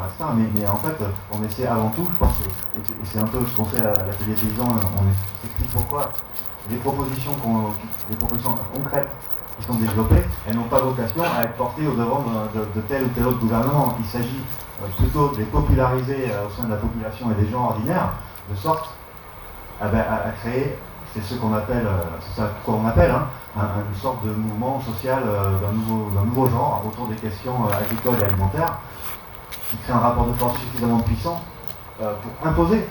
etc., 0.06 0.32
Mais, 0.38 0.46
mais, 0.56 0.68
en 0.68 0.78
fait, 0.78 0.96
on 1.32 1.44
essaie 1.44 1.68
avant 1.68 1.90
tout, 1.90 2.08
je 2.10 2.18
pense, 2.18 2.40
et 2.78 2.80
c'est 3.04 3.20
un 3.20 3.28
peu 3.28 3.40
ce 3.46 3.58
qu'on 3.58 3.66
fait 3.66 3.82
à 3.82 3.92
l'atelier 3.92 4.34
paysan, 4.34 4.66
on 4.66 5.46
explique 5.46 5.72
pourquoi 5.74 6.14
les 6.70 6.78
propositions, 6.78 7.34
les 8.10 8.16
propositions 8.16 8.56
concrètes 8.74 9.10
qui 9.58 9.66
sont 9.66 9.76
développées, 9.76 10.24
elles 10.48 10.56
n'ont 10.56 10.64
pas 10.64 10.80
vocation 10.80 11.24
à 11.24 11.44
être 11.44 11.54
portées 11.54 11.88
au 11.88 11.94
devant 11.94 12.24
de, 12.54 12.82
tel 12.82 13.04
ou 13.04 13.08
tel 13.10 13.26
autre 13.26 13.40
gouvernement. 13.40 13.96
Il 14.00 14.06
s'agit 14.06 14.42
euh, 14.84 14.88
plutôt 14.98 15.30
de 15.30 15.38
les 15.38 15.46
populariser 15.46 16.30
euh, 16.32 16.48
au 16.48 16.52
sein 16.52 16.66
de 16.66 16.72
la 16.72 16.78
population 16.78 17.32
et 17.32 17.44
des 17.44 17.50
gens 17.50 17.66
ordinaires, 17.66 18.12
de 18.50 18.56
sorte 18.56 18.94
à, 19.82 19.88
ben, 19.88 20.04
créer, 20.42 20.78
c'est 21.14 21.24
ce 21.24 21.36
qu'on 21.36 21.54
appelle, 21.54 21.86
euh, 21.86 22.04
c'est 22.22 22.42
ça 22.42 22.52
qu'on 22.66 22.86
appelle, 22.86 23.12
hein, 23.12 23.28
une 23.90 24.00
sorte 24.00 24.24
de 24.26 24.32
mouvement 24.32 24.82
social 24.82 25.24
d'un 25.24 25.72
nouveau, 25.72 26.12
nouveau, 26.26 26.48
genre 26.48 26.84
autour 26.86 27.08
des 27.08 27.16
questions 27.16 27.68
agricoles 27.68 28.20
et 28.22 28.26
alimentaires, 28.26 28.78
qui 29.72 29.78
crée 29.78 29.94
un 29.94 30.00
rapport 30.00 30.28
de 30.28 30.34
force 30.34 30.60
suffisamment 30.60 31.00
puissant 31.00 31.42
pour 31.98 32.48
imposer 32.48 32.88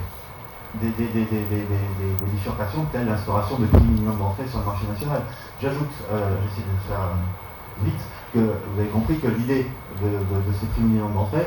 des, 0.80 2.26
bifurcations 2.26 2.84
telles 2.92 3.06
l'instauration 3.06 3.58
de 3.58 3.66
prix 3.66 3.82
minimum 3.82 4.18
d'entrée 4.18 4.46
sur 4.48 4.60
le 4.60 4.64
marché 4.64 4.86
national. 4.86 5.22
J'ajoute, 5.60 5.90
euh, 6.12 6.36
j'essaie 6.42 6.66
de 6.66 6.88
faire 6.88 7.00
euh, 7.00 7.84
vite, 7.84 8.00
que 8.34 8.40
vous 8.40 8.80
avez 8.80 8.88
compris 8.88 9.18
que 9.18 9.28
l'idée 9.28 9.66
de, 10.02 10.52
ces 10.60 10.66
prix 10.66 10.82
minimum 10.82 11.14
d'entrée, 11.14 11.46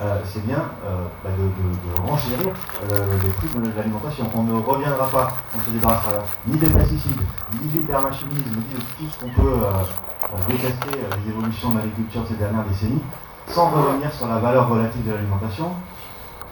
euh, 0.00 0.20
c'est 0.24 0.46
bien 0.46 0.62
bah, 1.24 1.30
de, 1.36 1.42
de, 1.42 2.08
renchérir 2.08 2.54
les 2.88 3.30
prix 3.30 3.48
de 3.58 3.76
l'alimentation. 3.76 4.30
On 4.36 4.42
ne 4.44 4.60
reviendra 4.60 5.08
pas, 5.08 5.32
on 5.56 5.60
se 5.60 5.70
débarrassera 5.70 6.24
ni 6.46 6.56
des 6.56 6.68
pesticides, 6.68 7.20
ni 7.60 7.68
de 7.70 7.78
l'hypermachinisme, 7.80 8.50
ni 8.50 8.74
de 8.74 8.80
tout 8.80 9.10
ce 9.10 9.18
qu'on 9.18 9.42
peut 9.42 9.58
détester 10.48 10.90
les 10.94 11.30
évolutions 11.30 11.70
de 11.70 11.78
l'agriculture 11.78 12.22
ces 12.28 12.34
dernières 12.34 12.64
décennies, 12.64 13.02
sans 13.48 13.70
revenir 13.70 14.12
sur 14.12 14.28
la 14.28 14.38
valeur 14.38 14.68
relative 14.68 15.04
de 15.04 15.14
l'alimentation, 15.14 15.72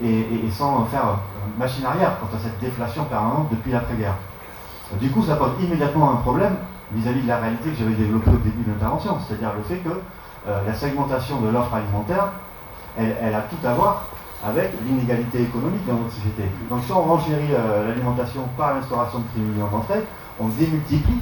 et, 0.02 0.50
sans 0.50 0.84
faire 0.86 1.18
machine 1.58 1.84
arrière 1.84 2.18
quant 2.20 2.36
à 2.36 2.40
cette 2.40 2.58
déflation 2.60 3.04
permanente 3.04 3.48
depuis 3.50 3.72
l'après-guerre. 3.72 4.14
Du 5.00 5.10
coup, 5.10 5.22
ça 5.22 5.36
pose 5.36 5.50
immédiatement 5.60 6.12
un 6.12 6.16
problème 6.16 6.56
vis-à-vis 6.92 7.22
de 7.22 7.28
la 7.28 7.38
réalité 7.38 7.70
que 7.70 7.76
j'avais 7.76 7.94
développée 7.94 8.30
au 8.30 8.38
début 8.38 8.62
de 8.62 8.72
l'intervention, 8.72 9.16
c'est-à-dire 9.26 9.52
le 9.56 9.62
fait 9.62 9.82
que 9.82 9.88
euh, 9.88 10.60
la 10.66 10.74
segmentation 10.74 11.40
de 11.40 11.48
l'offre 11.48 11.74
alimentaire, 11.74 12.32
elle, 12.96 13.34
a 13.34 13.40
tout 13.42 13.66
à 13.66 13.74
voir 13.74 14.06
avec 14.46 14.70
l'inégalité 14.86 15.42
économique 15.42 15.84
dans 15.86 15.94
notre 15.94 16.12
société. 16.12 16.44
Donc 16.70 16.82
si 16.84 16.92
on 16.92 17.02
renchérit 17.02 17.52
euh, 17.52 17.88
l'alimentation 17.88 18.42
par 18.56 18.74
l'instauration 18.74 19.18
de 19.18 19.24
prix 19.24 19.40
minimum 19.40 19.70
d'entrée, 19.70 20.02
on 20.38 20.48
démultiplie 20.48 21.20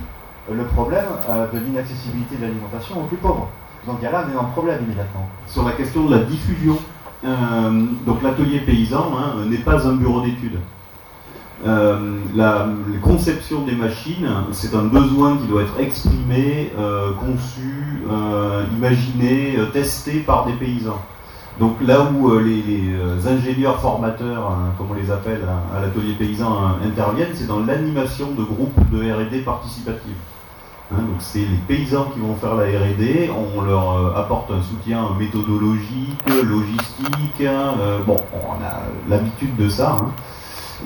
le 0.53 0.65
problème 0.65 1.07
euh, 1.29 1.47
de 1.51 1.59
l'inaccessibilité 1.59 2.37
de 2.37 2.43
l'alimentation 2.43 3.01
aux 3.01 3.05
plus 3.05 3.17
pauvres. 3.17 3.49
Donc 3.87 3.97
il 4.01 4.05
y 4.05 4.07
a 4.07 4.13
là 4.13 4.25
un 4.27 4.31
énorme 4.31 4.51
problème 4.51 4.83
immédiatement. 4.85 5.29
Sur 5.47 5.65
la 5.65 5.73
question 5.73 6.05
de 6.05 6.17
la 6.17 6.23
diffusion 6.25 6.75
euh, 6.75 6.94
donc 8.07 8.23
l'atelier 8.23 8.61
paysan 8.61 9.13
hein, 9.17 9.47
n'est 9.47 9.59
pas 9.59 9.87
un 9.87 9.95
bureau 9.95 10.21
d'études. 10.21 10.59
Euh, 11.67 12.19
la, 12.35 12.67
conception 13.01 13.63
des 13.63 13.75
machines, 13.75 14.29
c'est 14.53 14.75
un 14.75 14.85
besoin 14.85 15.39
qui 15.39 15.47
doit 15.47 15.63
être 15.63 15.81
exprimé, 15.81 16.73
euh, 16.79 17.13
conçu, 17.13 18.05
imaginé, 18.77 19.57
testé 19.73 20.21
par 20.21 20.47
des 20.47 20.53
paysans. 20.53 21.01
Donc 21.59 21.77
là 21.81 22.11
où 22.11 22.39
les, 22.39 22.93
ingénieurs 23.27 23.81
formateurs, 23.81 24.51
hein, 24.51 24.75
comme 24.77 24.89
on 24.91 24.95
les 24.95 25.11
appelle 25.11 25.43
à, 25.75 25.81
l'atelier 25.81 26.15
paysan, 26.19 26.77
interviennent, 26.85 27.33
c'est 27.35 27.47
dans 27.47 27.61
l'animation 27.61 28.33
de 28.33 28.43
groupes 28.43 28.91
de 28.91 28.99
R&D 28.99 29.39
participatifs. 29.41 30.13
Hein, 30.93 30.99
donc 30.99 31.17
c'est 31.21 31.39
les 31.39 31.57
paysans 31.67 32.11
qui 32.13 32.21
vont 32.21 32.35
faire 32.37 32.55
la 32.57 32.65
R&D, 32.65 33.31
on 33.57 33.63
leur 33.63 33.93
euh, 33.93 34.21
apporte 34.21 34.51
un 34.51 34.61
soutien 34.61 35.09
méthodologique, 35.19 36.23
logistique. 36.29 37.41
Hein, 37.47 37.75
euh, 37.81 38.01
bon, 38.07 38.19
on 38.35 38.63
a 38.63 38.83
l'habitude 39.09 39.57
de 39.57 39.69
ça. 39.69 39.97
Hein. 39.99 40.11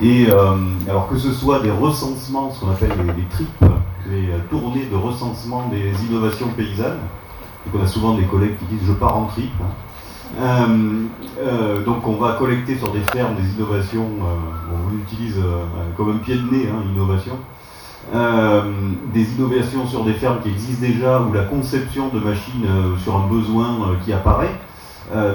Et 0.01 0.27
euh, 0.29 0.55
alors 0.87 1.09
que 1.09 1.17
ce 1.17 1.33
soit 1.33 1.59
des 1.59 1.71
recensements, 1.71 2.51
ce 2.51 2.61
qu'on 2.61 2.71
appelle 2.71 2.93
les, 3.17 3.25
tripes, 3.25 3.65
les 4.09 4.29
tournées 4.49 4.85
de 4.85 4.95
recensement 4.95 5.67
des 5.67 5.91
innovations 6.05 6.47
paysannes. 6.55 6.99
Donc 7.65 7.81
on 7.81 7.83
a 7.83 7.87
souvent 7.87 8.13
des 8.13 8.23
collègues 8.23 8.57
qui 8.57 8.65
disent 8.65 8.87
je 8.87 8.93
pars 8.93 9.17
en 9.17 9.25
trip. 9.25 9.51
donc 11.85 12.07
on 12.07 12.13
va 12.13 12.33
collecter 12.39 12.77
sur 12.77 12.93
des 12.93 13.01
fermes 13.11 13.35
des 13.35 13.49
innovations, 13.49 14.07
on 14.71 14.97
utilise 14.97 15.35
comme 15.97 16.11
un 16.11 16.19
pied 16.19 16.35
de 16.35 16.49
nez, 16.49 16.69
innovation. 16.95 17.37
Euh, 18.13 18.63
des 19.13 19.33
innovations 19.33 19.85
sur 19.85 20.03
des 20.03 20.13
fermes 20.13 20.39
qui 20.41 20.49
existent 20.49 20.81
déjà 20.81 21.21
ou 21.21 21.31
la 21.31 21.43
conception 21.43 22.07
de 22.07 22.19
machines 22.19 22.65
euh, 22.65 22.97
sur 22.97 23.15
un 23.15 23.27
besoin 23.27 23.67
euh, 23.67 23.95
qui 24.03 24.11
apparaît. 24.13 24.55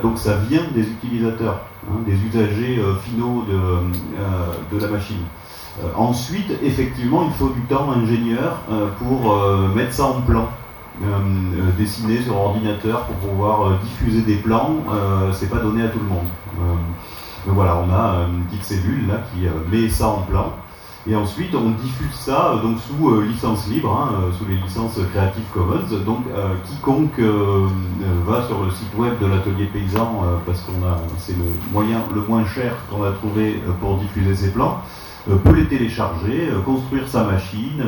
donc 0.02 0.18
ça 0.18 0.36
vient 0.48 0.62
des 0.74 0.82
utilisateurs, 0.82 1.60
hein, 1.88 1.98
des 2.06 2.14
usagers 2.14 2.80
finaux 3.04 3.44
de, 4.72 4.78
la 4.78 4.88
machine. 4.88 5.24
ensuite, 5.96 6.50
effectivement, 6.62 7.24
il 7.26 7.32
faut 7.32 7.48
du 7.48 7.60
temps 7.62 7.90
ingénieur 7.90 8.60
pour 8.98 9.36
mettre 9.74 9.92
ça 9.92 10.04
en 10.04 10.20
plan. 10.20 10.48
dessiner 11.76 12.22
sur 12.22 12.36
ordinateur 12.36 13.00
pour 13.06 13.16
pouvoir 13.16 13.80
diffuser 13.80 14.22
des 14.22 14.36
plans, 14.36 14.76
c'est 15.32 15.50
pas 15.50 15.58
donné 15.58 15.82
à 15.82 15.88
tout 15.88 15.98
le 15.98 16.10
monde. 16.14 16.28
voilà, 17.46 17.82
on 17.84 17.92
a 17.92 18.26
une 18.28 18.44
petite 18.44 18.64
cellule 18.64 19.08
là 19.08 19.18
qui 19.32 19.48
met 19.72 19.88
ça 19.88 20.06
en 20.08 20.22
plan. 20.22 20.52
Et 21.06 21.14
ensuite, 21.14 21.54
on 21.54 21.70
diffuse 21.70 22.14
ça 22.14 22.52
euh, 22.52 22.62
donc 22.62 22.78
sous 22.78 23.10
euh, 23.10 23.26
licence 23.26 23.68
libre, 23.68 23.92
hein, 23.92 24.14
euh, 24.14 24.32
sous 24.32 24.46
les 24.46 24.56
licences 24.56 24.98
Creative 25.12 25.44
Commons. 25.52 26.04
Donc, 26.04 26.24
quiconque 26.66 27.20
va 28.26 28.46
sur 28.46 28.62
le 28.62 28.70
site 28.70 28.94
web 28.96 29.18
de 29.20 29.26
l'atelier 29.26 29.66
paysan, 29.66 30.22
parce 30.46 30.60
qu'on 30.62 30.86
a, 30.86 30.98
c'est 31.18 31.36
le 31.36 31.44
moyen 31.72 32.00
le 32.14 32.22
moins 32.22 32.44
cher 32.44 32.74
qu'on 32.90 33.02
a 33.04 33.12
trouvé 33.12 33.60
pour 33.80 33.98
diffuser 33.98 34.34
ces 34.34 34.52
plans, 34.52 34.80
peut 35.26 35.52
les 35.52 35.66
télécharger, 35.66 36.48
construire 36.64 37.08
sa 37.08 37.24
machine, 37.24 37.82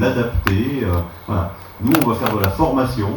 l'adapter. 0.00 0.86
voilà. 1.26 1.52
Nous, 1.80 1.92
on 2.04 2.08
va 2.08 2.14
faire 2.14 2.36
de 2.36 2.42
la 2.42 2.50
formation. 2.50 3.10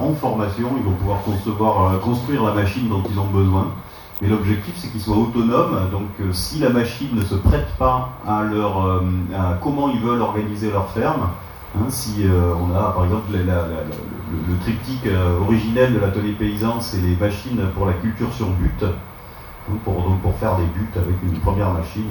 en 0.00 0.14
formation, 0.14 0.70
ils 0.76 0.84
vont 0.84 0.92
pouvoir 0.92 1.22
concevoir, 1.22 2.00
construire 2.00 2.44
la 2.44 2.54
machine 2.54 2.88
dont 2.88 3.02
ils 3.10 3.18
ont 3.18 3.26
besoin. 3.26 3.72
Mais 4.20 4.28
l'objectif, 4.28 4.74
c'est 4.76 4.88
qu'ils 4.88 5.00
soient 5.00 5.16
autonomes. 5.16 5.90
Donc, 5.90 6.08
euh, 6.20 6.32
si 6.32 6.58
la 6.58 6.68
machine 6.68 7.08
ne 7.14 7.22
se 7.22 7.34
prête 7.34 7.66
pas 7.78 8.10
à 8.26 8.42
leur, 8.42 8.84
euh, 8.84 9.00
à 9.36 9.58
comment 9.60 9.90
ils 9.90 10.00
veulent 10.00 10.20
organiser 10.20 10.70
leur 10.70 10.90
ferme, 10.90 11.30
hein, 11.76 11.86
si 11.88 12.24
euh, 12.24 12.54
on 12.54 12.74
a, 12.74 12.92
par 12.92 13.04
exemple, 13.04 13.32
le, 13.32 14.58
triptyque 14.62 15.08
originel 15.40 15.94
de 15.94 15.98
l'atelier 15.98 16.32
paysan, 16.32 16.80
c'est 16.80 16.98
les 16.98 17.16
machines 17.16 17.60
pour 17.74 17.86
la 17.86 17.92
culture 17.94 18.32
sur 18.32 18.46
but, 18.46 18.84
pour, 19.84 19.94
donc 19.94 20.20
pour 20.22 20.34
faire 20.36 20.56
des 20.56 20.64
buts 20.64 20.90
avec 20.96 21.16
une 21.22 21.38
première 21.40 21.72
machine. 21.72 22.08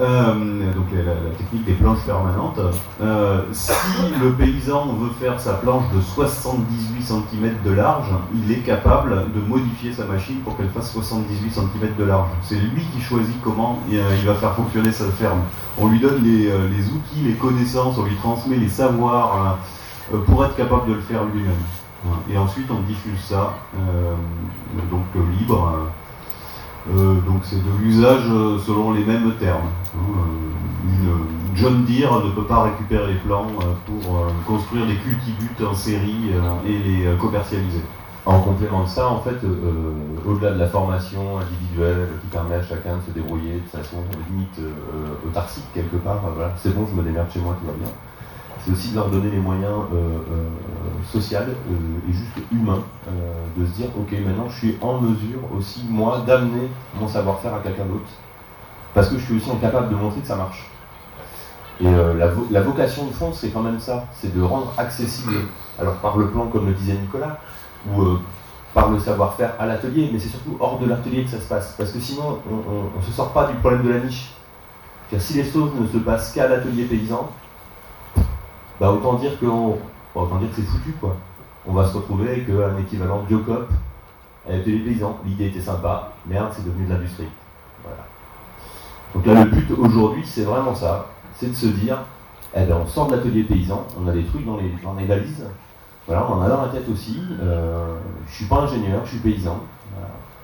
Euh, 0.00 0.72
donc 0.74 0.86
la, 0.92 1.36
technique 1.36 1.64
des 1.64 1.74
planches 1.74 2.04
permanentes. 2.06 2.60
Euh, 3.02 3.42
si 3.52 3.72
le 4.22 4.32
paysan 4.32 4.94
veut 4.94 5.10
faire 5.20 5.38
sa 5.40 5.54
planche 5.54 5.84
de 5.94 6.00
78 6.00 7.02
cm 7.02 7.54
de 7.64 7.72
large, 7.72 8.08
il 8.34 8.52
est 8.52 8.60
capable 8.60 9.32
de 9.34 9.40
modifier 9.40 9.92
sa 9.92 10.04
machine 10.04 10.36
pour 10.40 10.56
qu'elle 10.56 10.70
fasse 10.70 10.92
78 10.92 11.52
cm 11.52 11.94
de 11.98 12.04
large. 12.04 12.28
C'est 12.42 12.56
lui 12.56 12.82
qui 12.94 13.00
choisit 13.00 13.40
comment 13.42 13.80
il 13.90 14.26
va 14.26 14.34
faire 14.34 14.54
fonctionner 14.54 14.92
sa 14.92 15.06
ferme. 15.06 15.40
On 15.78 15.88
lui 15.88 16.00
donne 16.00 16.22
les, 16.22 16.50
euh, 16.50 16.68
les 16.68 16.86
outils, 16.86 17.22
les 17.24 17.34
connaissances, 17.34 17.98
on 17.98 18.04
lui 18.04 18.16
transmet 18.16 18.56
les 18.56 18.68
savoirs 18.68 19.58
pour 20.26 20.44
être 20.44 20.56
capable 20.56 20.88
de 20.88 20.94
le 20.94 21.00
faire 21.00 21.24
lui-même. 21.24 21.52
Et 22.30 22.36
ensuite 22.36 22.66
on 22.70 22.80
diffuse 22.80 23.20
ça, 23.20 23.54
donc 24.90 25.04
libre 25.38 25.72
euh, 25.74 25.88
donc 26.86 27.42
c'est 27.44 27.56
de 27.56 27.70
l'usage 27.80 28.24
euh, 28.28 28.58
selon 28.58 28.92
les 28.92 29.04
mêmes 29.04 29.32
termes. 29.38 29.68
Hein, 29.96 30.00
euh, 30.00 30.88
une, 30.88 31.56
John 31.56 31.84
Deere 31.84 32.24
ne 32.24 32.30
peut 32.30 32.44
pas 32.44 32.62
récupérer 32.62 33.12
les 33.12 33.18
plans 33.18 33.46
pour 33.84 34.26
construire 34.46 34.86
des 34.86 34.96
cultibutes 34.96 35.60
en 35.60 35.74
série 35.74 36.30
et 36.66 36.78
les 36.78 37.16
commercialiser. 37.20 37.82
En 38.24 38.40
complément 38.40 38.84
de 38.84 38.88
ça, 38.88 39.06
en 39.06 39.20
fait, 39.20 39.36
au-delà 40.26 40.52
de 40.52 40.58
la 40.58 40.68
formation 40.68 41.38
individuelle 41.38 42.08
qui 42.22 42.28
permet 42.28 42.54
à 42.54 42.62
chacun 42.62 42.96
de 42.96 43.02
se 43.06 43.10
débrouiller 43.10 43.60
de 43.60 43.78
façon 43.78 43.98
limite 44.30 44.60
autarcique 45.28 45.66
quelque 45.74 45.96
part, 45.96 46.22
voilà, 46.34 46.54
c'est 46.56 46.74
bon, 46.74 46.86
je 46.90 46.98
me 46.98 47.04
démerde 47.04 47.30
chez 47.30 47.40
moi, 47.40 47.54
tout 47.60 47.66
va 47.66 47.74
bien 47.78 47.92
c'est 48.64 48.72
aussi 48.72 48.90
de 48.90 48.96
leur 48.96 49.08
donner 49.08 49.30
les 49.30 49.38
moyens 49.38 49.72
euh, 49.92 49.96
euh, 49.96 50.48
sociaux 51.10 51.38
euh, 51.40 52.08
et 52.08 52.12
juste 52.12 52.30
humains 52.52 52.82
de 53.56 53.66
se 53.66 53.70
dire 53.72 53.88
ok 53.98 54.12
maintenant 54.24 54.48
je 54.48 54.56
suis 54.56 54.78
en 54.80 55.00
mesure 55.00 55.40
aussi 55.56 55.84
moi 55.88 56.22
d'amener 56.26 56.68
mon 56.98 57.08
savoir-faire 57.08 57.54
à 57.54 57.58
quelqu'un 57.58 57.84
d'autre 57.84 58.04
parce 58.94 59.08
que 59.08 59.18
je 59.18 59.24
suis 59.24 59.36
aussi 59.36 59.50
incapable 59.50 59.88
de 59.88 59.94
montrer 59.94 60.20
que 60.20 60.26
ça 60.26 60.36
marche. 60.36 60.68
Et 61.80 61.86
la, 62.50 62.60
vocation 62.60 63.06
de 63.06 63.12
fond 63.12 63.32
c'est 63.32 63.48
quand 63.48 63.62
même 63.62 63.80
ça, 63.80 64.04
c'est 64.12 64.32
de 64.34 64.42
rendre 64.42 64.72
accessible, 64.76 65.32
alors 65.80 65.94
par 65.94 66.16
le 66.18 66.28
plan 66.28 66.46
comme 66.46 66.66
le 66.66 66.74
disait 66.74 66.92
Nicolas, 66.92 67.38
ou 67.90 68.18
par 68.74 68.90
le 68.90 69.00
savoir-faire 69.00 69.54
à 69.58 69.66
l'atelier, 69.66 70.10
mais 70.12 70.18
c'est 70.18 70.28
surtout 70.28 70.56
hors 70.60 70.78
de 70.78 70.86
l'atelier 70.86 71.24
que 71.24 71.30
ça 71.30 71.40
se 71.40 71.48
passe, 71.48 71.74
parce 71.76 71.90
que 71.90 71.98
sinon 71.98 72.38
on 72.48 72.98
ne 72.98 73.04
se 73.04 73.10
sort 73.10 73.32
pas 73.32 73.46
du 73.46 73.54
problème 73.54 73.82
de 73.82 73.90
la 73.90 74.00
niche. 74.00 74.34
Si 75.18 75.34
les 75.34 75.44
choses 75.50 75.70
ne 75.78 75.86
se 75.88 75.98
passent 75.98 76.32
qu'à 76.32 76.46
l'atelier 76.46 76.84
paysan, 76.84 77.28
bah 78.82 78.90
autant 78.90 79.14
dire 79.14 79.38
que 79.38 79.46
autant 79.46 80.38
dire 80.38 80.50
que 80.50 80.56
c'est 80.56 80.62
foutu 80.62 80.90
quoi. 81.00 81.14
On 81.68 81.72
va 81.72 81.86
se 81.86 81.96
retrouver 81.96 82.30
avec 82.30 82.48
euh, 82.48 82.68
un 82.68 82.80
équivalent 82.80 83.22
Biocop 83.22 83.70
avec 84.44 84.66
les 84.66 84.78
paysans. 84.80 85.18
L'idée 85.24 85.46
était 85.46 85.60
sympa, 85.60 86.10
merde, 86.26 86.48
c'est 86.50 86.64
devenu 86.64 86.86
de 86.86 86.92
l'industrie. 86.92 87.28
Voilà. 87.84 87.98
Donc 89.14 89.24
là, 89.24 89.44
le 89.44 89.50
but 89.50 89.70
aujourd'hui, 89.78 90.24
c'est 90.26 90.42
vraiment 90.42 90.74
ça, 90.74 91.06
c'est 91.38 91.50
de 91.50 91.54
se 91.54 91.66
dire, 91.66 91.98
eh 92.56 92.64
ben, 92.64 92.78
on 92.82 92.86
sort 92.88 93.06
de 93.06 93.14
l'atelier 93.14 93.44
paysan, 93.44 93.86
on 93.96 94.08
a 94.08 94.12
des 94.12 94.24
trucs 94.24 94.44
dans 94.44 94.56
les, 94.56 94.74
dans 94.82 94.94
les 94.94 95.04
valises, 95.04 95.46
voilà, 96.08 96.26
on 96.28 96.38
en 96.38 96.42
a 96.42 96.48
dans 96.48 96.62
la 96.62 96.68
tête 96.68 96.88
aussi. 96.88 97.22
Euh, 97.40 97.94
je 98.26 98.34
suis 98.34 98.46
pas 98.46 98.62
ingénieur, 98.62 99.02
je 99.04 99.10
suis 99.10 99.20
paysan. 99.20 99.60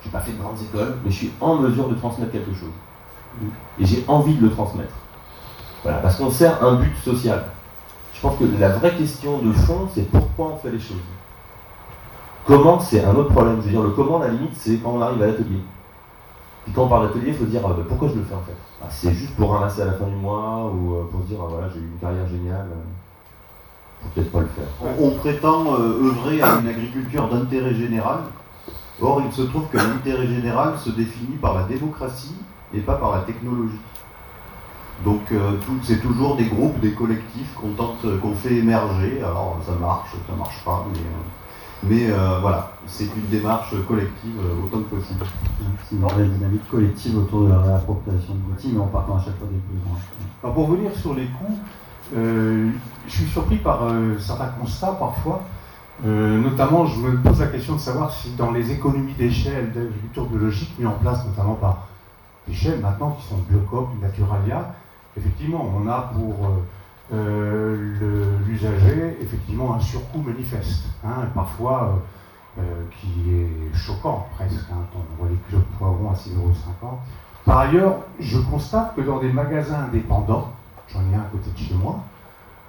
Je 0.01 0.07
n'ai 0.07 0.11
pas 0.13 0.21
fait 0.21 0.31
de 0.31 0.41
grandes 0.41 0.61
écoles, 0.61 0.95
mais 1.03 1.11
je 1.11 1.15
suis 1.17 1.31
en 1.41 1.57
mesure 1.57 1.89
de 1.89 1.95
transmettre 1.95 2.31
quelque 2.31 2.53
chose. 2.53 2.71
Et 3.81 3.85
j'ai 3.85 4.05
envie 4.07 4.35
de 4.35 4.45
le 4.45 4.51
transmettre. 4.51 4.93
Voilà, 5.83 5.97
parce 5.97 6.15
qu'on 6.15 6.31
sert 6.31 6.63
un 6.63 6.75
but 6.75 6.95
social. 7.03 7.43
Je 8.19 8.27
pense 8.27 8.37
que 8.37 8.43
la 8.59 8.67
vraie 8.67 8.93
question 8.95 9.37
de 9.37 9.53
fond, 9.53 9.87
c'est 9.95 10.11
pourquoi 10.11 10.47
on 10.47 10.57
fait 10.57 10.71
les 10.71 10.79
choses. 10.79 10.97
Comment, 12.45 12.77
c'est 12.77 13.05
un 13.05 13.15
autre 13.15 13.31
problème. 13.31 13.59
Je 13.61 13.67
veux 13.67 13.71
dire, 13.71 13.81
le 13.81 13.91
comment, 13.91 14.19
la 14.19 14.27
limite, 14.27 14.51
c'est 14.55 14.75
quand 14.75 14.91
on 14.91 15.01
arrive 15.01 15.23
à 15.23 15.27
l'atelier. 15.27 15.61
Puis 16.65 16.73
quand 16.73 16.83
on 16.83 16.89
parle 16.89 17.07
d'atelier, 17.07 17.29
il 17.29 17.33
faut 17.35 17.45
dire 17.45 17.65
euh, 17.65 17.73
bah, 17.75 17.83
pourquoi 17.87 18.09
je 18.09 18.15
le 18.15 18.23
fais 18.23 18.35
en 18.35 18.41
fait? 18.41 18.57
Ah, 18.81 18.87
c'est 18.89 19.13
juste 19.13 19.37
pour 19.37 19.53
ramasser 19.53 19.83
à 19.83 19.85
la 19.85 19.93
fin 19.93 20.05
du 20.05 20.15
mois 20.15 20.69
ou 20.69 20.95
euh, 20.95 21.03
pour 21.09 21.21
se 21.21 21.27
dire 21.27 21.37
ah, 21.41 21.47
voilà, 21.49 21.69
j'ai 21.69 21.79
eu 21.79 21.83
une 21.83 21.97
carrière 21.97 22.27
géniale. 22.27 22.67
Faut 24.01 24.09
peut-être 24.15 24.31
pas 24.33 24.41
le 24.41 24.47
faire. 24.47 24.95
On, 24.99 25.11
prétend 25.11 25.73
œuvrer 25.75 26.41
à 26.41 26.59
une 26.59 26.67
agriculture 26.67 27.29
d'intérêt 27.29 27.73
général. 27.73 28.19
Or, 29.01 29.21
il 29.25 29.31
se 29.31 29.43
trouve 29.43 29.67
que 29.71 29.77
l'intérêt 29.77 30.27
général 30.27 30.77
se 30.77 30.89
définit 30.89 31.37
par 31.37 31.53
la 31.53 31.63
démocratie 31.63 32.35
et 32.73 32.81
pas 32.81 32.95
par 32.95 33.15
la 33.15 33.21
technologie. 33.21 33.79
Donc 35.05 35.31
euh, 35.31 35.53
c'est 35.83 36.01
toujours 36.01 36.35
des 36.35 36.45
groupes, 36.45 36.79
des 36.79 36.91
collectifs 36.91 37.53
qu'on 37.55 37.69
tente, 37.69 38.05
qu'on 38.21 38.33
fait 38.33 38.55
émerger. 38.55 39.19
Alors 39.19 39.57
ça 39.65 39.73
marche, 39.79 40.11
ça 40.27 40.35
marche 40.37 40.63
pas, 40.65 40.85
mais, 41.83 42.09
euh, 42.09 42.11
euh, 42.11 42.39
voilà, 42.41 42.73
c'est 42.85 43.05
une 43.05 43.29
démarche 43.31 43.73
collective 43.87 44.35
autant 44.63 44.79
que 44.79 44.95
possible. 44.95 45.25
C'est 45.87 45.95
une 45.95 46.01
vraie 46.01 46.25
dynamique 46.25 46.69
collective 46.69 47.17
autour 47.17 47.45
de 47.45 47.49
la 47.51 47.59
réappropriation 47.59 48.33
de 48.33 48.39
l'outil, 48.49 48.71
mais 48.73 48.81
en 48.81 48.87
partant 48.87 49.15
à 49.15 49.19
chaque 49.19 49.37
fois 49.37 49.47
des 49.47 49.77
besoins. 49.77 49.97
Alors 50.43 50.55
pour 50.55 50.67
revenir 50.67 50.93
sur 50.95 51.13
les 51.13 51.27
coûts, 51.27 51.57
je 52.13 52.71
suis 53.07 53.25
surpris 53.27 53.57
par 53.57 53.79
certains 54.19 54.49
constats 54.59 54.97
parfois. 54.99 55.43
notamment, 56.03 56.85
je 56.85 56.99
me 56.99 57.17
pose 57.21 57.39
la 57.39 57.47
question 57.47 57.75
de 57.75 57.79
savoir 57.79 58.11
si 58.11 58.31
dans 58.31 58.51
les 58.51 58.71
économies 58.71 59.13
d'échelle 59.13 59.71
d'agriculture 59.71 60.25
biologique 60.25 60.77
mises 60.77 60.87
en 60.87 60.91
place 60.91 61.25
notamment 61.25 61.53
par 61.53 61.87
des 62.45 62.53
chaînes 62.53 62.81
maintenant 62.81 63.11
qui 63.11 63.25
sont 63.27 63.37
Biocop, 63.49 63.89
Naturalia, 64.01 64.73
effectivement, 65.19 65.69
on 65.75 65.87
a 65.87 66.11
pour 66.13 66.45
euh, 67.11 67.15
euh, 68.01 68.37
l'usager 68.47 69.17
effectivement 69.21 69.75
un 69.75 69.79
surcoût 69.79 70.21
manifeste, 70.21 70.85
hein, 71.03 71.27
parfois 71.33 72.01
euh, 72.57 72.61
qui 72.99 73.31
est 73.31 73.75
choquant 73.75 74.27
presque. 74.35 74.65
Hein, 74.71 74.85
on 74.95 75.21
voit 75.21 75.29
les 75.29 75.57
de 75.57 75.63
poivrons 75.77 76.11
à 76.11 76.13
6,50 76.13 76.37
euros. 76.37 76.53
Par 77.45 77.59
ailleurs, 77.59 77.99
je 78.19 78.39
constate 78.39 78.95
que 78.95 79.01
dans 79.01 79.19
des 79.19 79.31
magasins 79.31 79.85
indépendants, 79.89 80.51
j'en 80.87 80.99
ai 81.11 81.15
un 81.15 81.21
à 81.21 81.29
côté 81.31 81.49
de 81.51 81.57
chez 81.57 81.73
moi, 81.73 81.99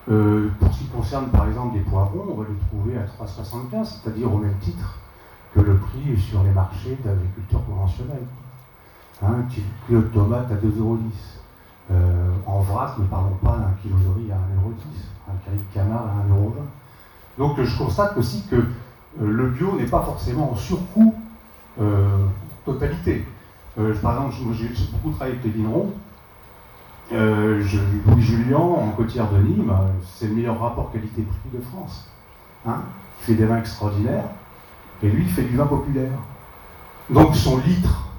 pour 0.07 0.73
ce 0.73 0.79
qui 0.79 0.87
concerne 0.87 1.27
par 1.27 1.47
exemple 1.47 1.75
des 1.75 1.85
poivrons, 1.85 2.27
on 2.31 2.41
va 2.41 2.47
les 2.49 2.57
trouver 2.69 2.97
à 2.99 3.05
3,75, 3.05 4.01
c'est-à-dire 4.03 4.33
au 4.33 4.39
même 4.39 4.57
titre 4.61 4.99
que 5.55 5.61
le 5.61 5.77
prix 5.77 6.19
sur 6.19 6.43
les 6.43 6.51
marchés 6.51 6.97
d'agriculture 7.05 7.65
conventionnelle. 7.67 8.27
Un 9.23 9.43
kilo 9.43 10.01
de 10.01 10.07
tomates 10.07 10.51
à 10.51 10.55
2,10 10.55 10.79
euros. 10.79 10.99
Euh, 11.91 12.31
en 12.47 12.61
vrac, 12.61 12.99
ne 12.99 13.05
parlons 13.05 13.37
pas 13.43 13.57
d'un 13.57 13.73
kilo 13.83 13.97
de 13.97 14.21
riz 14.21 14.33
à 14.33 14.37
1,10€, 14.37 14.39
un 15.29 15.45
carré 15.45 15.57
de 15.57 15.75
canard 15.75 16.05
à 16.05 16.33
1,20€. 16.33 16.53
Donc 17.39 17.61
je 17.61 17.79
constate 17.79 18.17
aussi 18.17 18.45
que 18.49 18.57
euh, 18.57 18.63
le 19.19 19.49
bio 19.49 19.77
n'est 19.77 19.87
pas 19.87 20.03
forcément 20.03 20.53
en 20.53 20.57
surcoût 20.57 21.15
euh, 21.81 22.27
totalité. 22.65 23.27
par 24.03 24.13
exemple, 24.13 24.35
j'ai 24.55 24.69
beaucoup 24.93 25.11
travaillé 25.11 25.39
avec 25.39 25.45
les 25.45 25.51
vignerons. 25.51 25.93
Louis 27.11 28.23
Julien, 28.23 28.59
en 28.59 28.91
côtière 28.91 29.29
de 29.33 29.39
Nîmes, 29.39 29.73
c'est 30.05 30.29
le 30.29 30.35
meilleur 30.35 30.61
rapport 30.61 30.93
qualité-prix 30.93 31.51
de 31.53 31.61
France. 31.61 32.09
Hein 32.67 32.83
il 33.21 33.25
fait 33.25 33.35
des 33.35 33.47
vins 33.47 33.59
extraordinaires, 33.59 34.25
et 35.03 35.09
lui, 35.09 35.25
il 35.25 35.31
fait 35.31 35.43
du 35.43 35.57
vin 35.57 35.67
populaire. 35.67 36.19
Donc 37.09 37.35
son 37.35 37.59
litre 37.59 38.10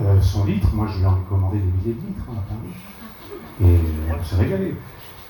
euh, 0.00 0.20
son 0.20 0.44
litre, 0.44 0.68
moi 0.72 0.86
je 0.90 0.98
lui 0.98 1.04
ai 1.04 1.28
commandé 1.28 1.58
des 1.58 1.64
milliers 1.64 2.00
de 2.00 2.06
litres, 2.06 2.24
hein, 2.30 2.54
et 3.60 3.78
on 4.18 4.24
s'est 4.24 4.36
régalé. 4.36 4.74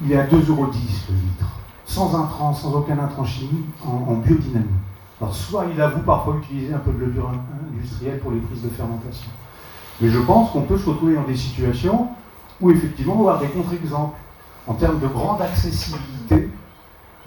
Il 0.00 0.12
est 0.12 0.16
à 0.16 0.26
2,10€ 0.26 0.30
le 0.30 1.14
litre, 1.14 1.46
sans 1.84 2.14
intrants, 2.14 2.54
sans 2.54 2.72
aucun 2.74 2.98
intrant 2.98 3.24
chimique, 3.24 3.66
en, 3.84 4.14
biodynamie. 4.14 4.66
Alors 5.20 5.34
soit 5.34 5.66
il 5.72 5.80
avoue 5.80 6.02
parfois 6.02 6.36
utiliser 6.36 6.72
un 6.74 6.78
peu 6.78 6.92
de 6.92 6.98
levure 6.98 7.30
industrielle 7.72 8.18
pour 8.20 8.32
les 8.32 8.40
prises 8.40 8.62
de 8.62 8.68
fermentation. 8.68 9.30
Mais 10.00 10.08
je 10.08 10.18
pense 10.18 10.50
qu'on 10.50 10.62
peut 10.62 10.78
se 10.78 10.88
retrouver 10.88 11.14
dans 11.14 11.24
des 11.24 11.36
situations 11.36 12.08
où 12.60 12.70
effectivement 12.70 13.14
on 13.14 13.24
va 13.24 13.32
avoir 13.32 13.40
des 13.40 13.48
contre-exemples 13.48 14.16
en 14.66 14.74
termes 14.74 15.00
de 15.00 15.06
grande 15.08 15.42
accessibilité 15.42 16.48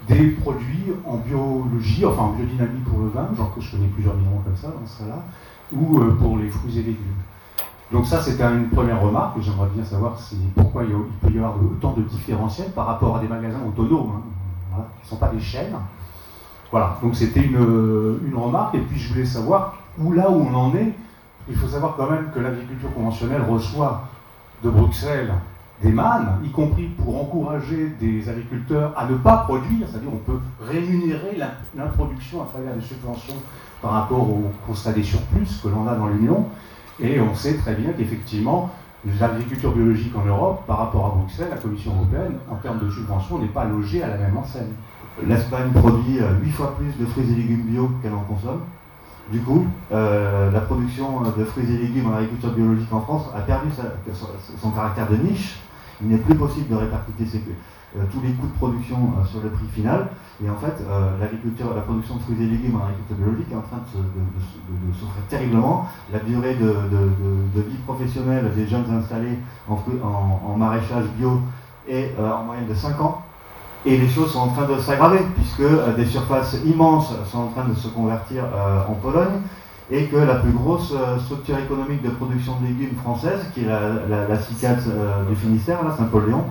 des 0.08 0.28
produits 0.28 0.92
en 1.04 1.16
biologie, 1.16 2.04
enfin 2.04 2.22
en 2.22 2.32
biodynamie 2.32 2.80
pour 2.80 3.00
le 3.00 3.08
vin, 3.08 3.28
genre 3.36 3.54
que 3.54 3.60
je 3.60 3.70
connais 3.72 3.88
plusieurs 3.88 4.14
millions 4.14 4.40
comme 4.44 4.56
ça 4.56 4.68
dans 4.68 4.86
ce 4.86 5.00
cas-là, 5.00 5.24
ou 5.72 5.98
euh, 5.98 6.16
pour 6.20 6.38
les 6.38 6.48
fruits 6.48 6.78
et 6.78 6.82
légumes. 6.82 7.22
Donc 7.92 8.06
ça, 8.06 8.20
c'était 8.20 8.42
une 8.42 8.68
première 8.68 9.00
remarque, 9.00 9.40
j'aimerais 9.40 9.68
bien 9.74 9.84
savoir 9.84 10.16
pourquoi 10.56 10.82
il, 10.84 10.90
peut 11.20 11.34
y 11.34 11.38
avoir 11.38 11.56
autant 11.56 11.92
de 11.92 12.02
différentiels 12.02 12.70
par 12.72 12.86
rapport 12.86 13.16
à 13.16 13.20
des 13.20 13.28
magasins 13.28 13.60
autonomes, 13.66 14.22
hein, 14.74 14.82
qui 14.98 15.06
ne 15.06 15.08
sont 15.08 15.16
pas 15.16 15.28
des 15.28 15.40
chaînes. 15.40 15.76
Voilà, 16.72 16.98
donc 17.00 17.14
c'était 17.14 17.42
une, 17.42 18.18
une, 18.26 18.36
remarque, 18.36 18.74
et 18.74 18.80
puis 18.80 18.98
je 18.98 19.12
voulais 19.12 19.24
savoir 19.24 19.76
où 19.98 20.12
là 20.12 20.28
où 20.28 20.34
on 20.34 20.52
en 20.52 20.74
est, 20.74 20.92
il 21.48 21.54
faut 21.54 21.68
savoir 21.68 21.94
quand 21.96 22.10
même 22.10 22.30
que 22.34 22.40
l'agriculture 22.40 22.92
conventionnelle 22.92 23.42
reçoit 23.42 24.08
de 24.64 24.70
Bruxelles 24.70 25.32
des 25.82 25.92
mannes, 25.92 26.38
y 26.44 26.50
compris 26.50 26.86
pour 26.86 27.20
encourager 27.20 27.94
des 28.00 28.28
agriculteurs 28.28 28.92
à 28.96 29.06
ne 29.06 29.16
pas 29.16 29.38
produire, 29.38 29.86
c'est-à-dire 29.88 30.10
on 30.12 30.18
peut 30.18 30.40
rémunérer 30.60 31.38
l'introduction 31.76 32.42
à 32.42 32.46
travers 32.46 32.74
des 32.74 32.80
subventions 32.80 33.36
par 33.86 33.94
rapport 33.94 34.28
au 34.28 34.50
constat 34.66 34.92
des 34.92 35.04
surplus 35.04 35.60
que 35.62 35.68
l'on 35.68 35.86
a 35.86 35.94
dans 35.94 36.08
l'Union. 36.08 36.46
Et 36.98 37.20
on 37.20 37.36
sait 37.36 37.54
très 37.54 37.74
bien 37.74 37.92
qu'effectivement, 37.96 38.72
l'agriculture 39.20 39.70
biologique 39.70 40.12
en 40.16 40.24
Europe, 40.24 40.64
par 40.66 40.78
rapport 40.78 41.06
à 41.06 41.10
Bruxelles, 41.10 41.50
la 41.50 41.56
Commission 41.56 41.92
européenne, 41.94 42.34
en 42.50 42.56
termes 42.56 42.80
de 42.80 42.90
subventions, 42.90 43.38
n'est 43.38 43.46
pas 43.46 43.64
logée 43.64 44.02
à 44.02 44.08
la 44.08 44.16
même 44.16 44.36
enseigne. 44.36 44.72
L'Espagne 45.24 45.70
produit 45.72 46.14
8 46.14 46.20
euh, 46.20 46.50
fois 46.50 46.76
plus 46.76 46.98
de 46.98 47.06
fruits 47.06 47.30
et 47.30 47.36
légumes 47.36 47.62
bio 47.62 47.90
qu'elle 48.02 48.12
en 48.12 48.24
consomme. 48.24 48.62
Du 49.30 49.38
coup, 49.38 49.64
euh, 49.92 50.50
la 50.50 50.60
production 50.62 51.20
de 51.20 51.44
fruits 51.44 51.72
et 51.72 51.78
légumes 51.78 52.08
en 52.08 52.16
agriculture 52.16 52.50
biologique 52.54 52.92
en 52.92 53.02
France 53.02 53.26
a 53.36 53.40
perdu 53.40 53.68
son 54.60 54.70
caractère 54.72 55.08
de 55.08 55.16
niche. 55.16 55.60
Il 56.02 56.08
n'est 56.08 56.18
plus 56.18 56.34
possible 56.34 56.68
de 56.68 56.74
répartir 56.74 57.14
ces, 57.20 57.40
tous 58.12 58.20
les 58.20 58.32
coûts 58.32 58.46
de 58.46 58.58
production 58.58 58.96
euh, 58.96 59.24
sur 59.24 59.40
le 59.42 59.50
prix 59.50 59.66
final. 59.72 60.08
Et 60.44 60.50
en 60.50 60.56
fait, 60.56 60.82
euh, 60.82 61.18
l'agriculture, 61.18 61.74
la 61.74 61.82
production 61.82 62.16
de 62.16 62.20
fruits 62.20 62.36
et 62.42 62.46
légumes 62.46 62.76
en 62.76 62.84
agriculture 62.84 63.16
biologique 63.16 63.46
est 63.50 63.56
en 63.56 63.62
train 63.62 63.78
de, 63.78 64.92
souffrir 64.92 65.22
terriblement. 65.28 65.88
La 66.12 66.18
durée 66.18 66.54
de, 66.54 67.60
vie 67.60 67.78
professionnelle 67.86 68.52
des 68.54 68.66
jeunes 68.66 68.84
installés 68.90 69.38
en, 69.68 70.56
maraîchage 70.56 71.06
bio 71.18 71.40
est 71.88 72.12
en 72.18 72.44
moyenne 72.44 72.66
de 72.68 72.74
5 72.74 73.00
ans. 73.00 73.22
Et 73.86 73.96
les 73.96 74.08
choses 74.08 74.32
sont 74.32 74.40
en 74.40 74.48
train 74.48 74.66
de 74.66 74.78
s'aggraver, 74.78 75.20
puisque 75.36 75.62
des 75.96 76.04
surfaces 76.04 76.56
immenses 76.66 77.12
sont 77.30 77.38
en 77.38 77.46
train 77.46 77.64
de 77.64 77.74
se 77.74 77.88
convertir 77.88 78.44
en 78.88 78.94
Pologne, 78.94 79.40
et 79.90 80.06
que 80.06 80.16
la 80.16 80.36
plus 80.36 80.50
grosse 80.50 80.92
structure 81.24 81.58
économique 81.58 82.02
de 82.02 82.10
production 82.10 82.56
de 82.60 82.66
légumes 82.66 82.96
française, 82.96 83.40
qui 83.54 83.62
est 83.62 83.68
la, 83.68 84.26
la, 84.28 84.38
CICAT 84.38 84.78
du 85.28 85.36
Finistère, 85.36 85.78
Saint-Paul-Léon, 85.96 86.44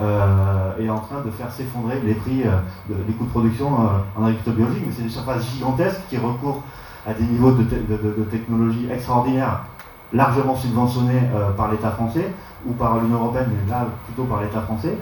est 0.00 0.88
en 0.88 1.00
train 1.00 1.20
de 1.24 1.30
faire 1.30 1.52
s'effondrer 1.52 2.00
les 2.04 2.14
prix 2.14 2.42
des 2.88 3.12
coûts 3.12 3.24
de 3.24 3.30
production 3.30 3.68
en 4.16 4.24
agriculture 4.24 4.54
biologique, 4.54 4.84
mais 4.86 4.92
c'est 4.96 5.02
des 5.02 5.08
surfaces 5.08 5.44
gigantesques 5.52 6.00
qui 6.08 6.16
recourent 6.16 6.62
à 7.06 7.12
des 7.12 7.24
niveaux 7.24 7.52
de, 7.52 8.24
technologie 8.30 8.88
extraordinaires, 8.90 9.64
largement 10.12 10.56
subventionnés 10.56 11.22
par 11.56 11.70
l'État 11.70 11.90
français 11.90 12.32
ou 12.66 12.72
par 12.72 13.00
l'Union 13.00 13.16
européenne, 13.16 13.50
mais 13.50 13.70
là 13.70 13.86
plutôt 14.06 14.24
par 14.24 14.42
l'État 14.42 14.62
français. 14.62 14.96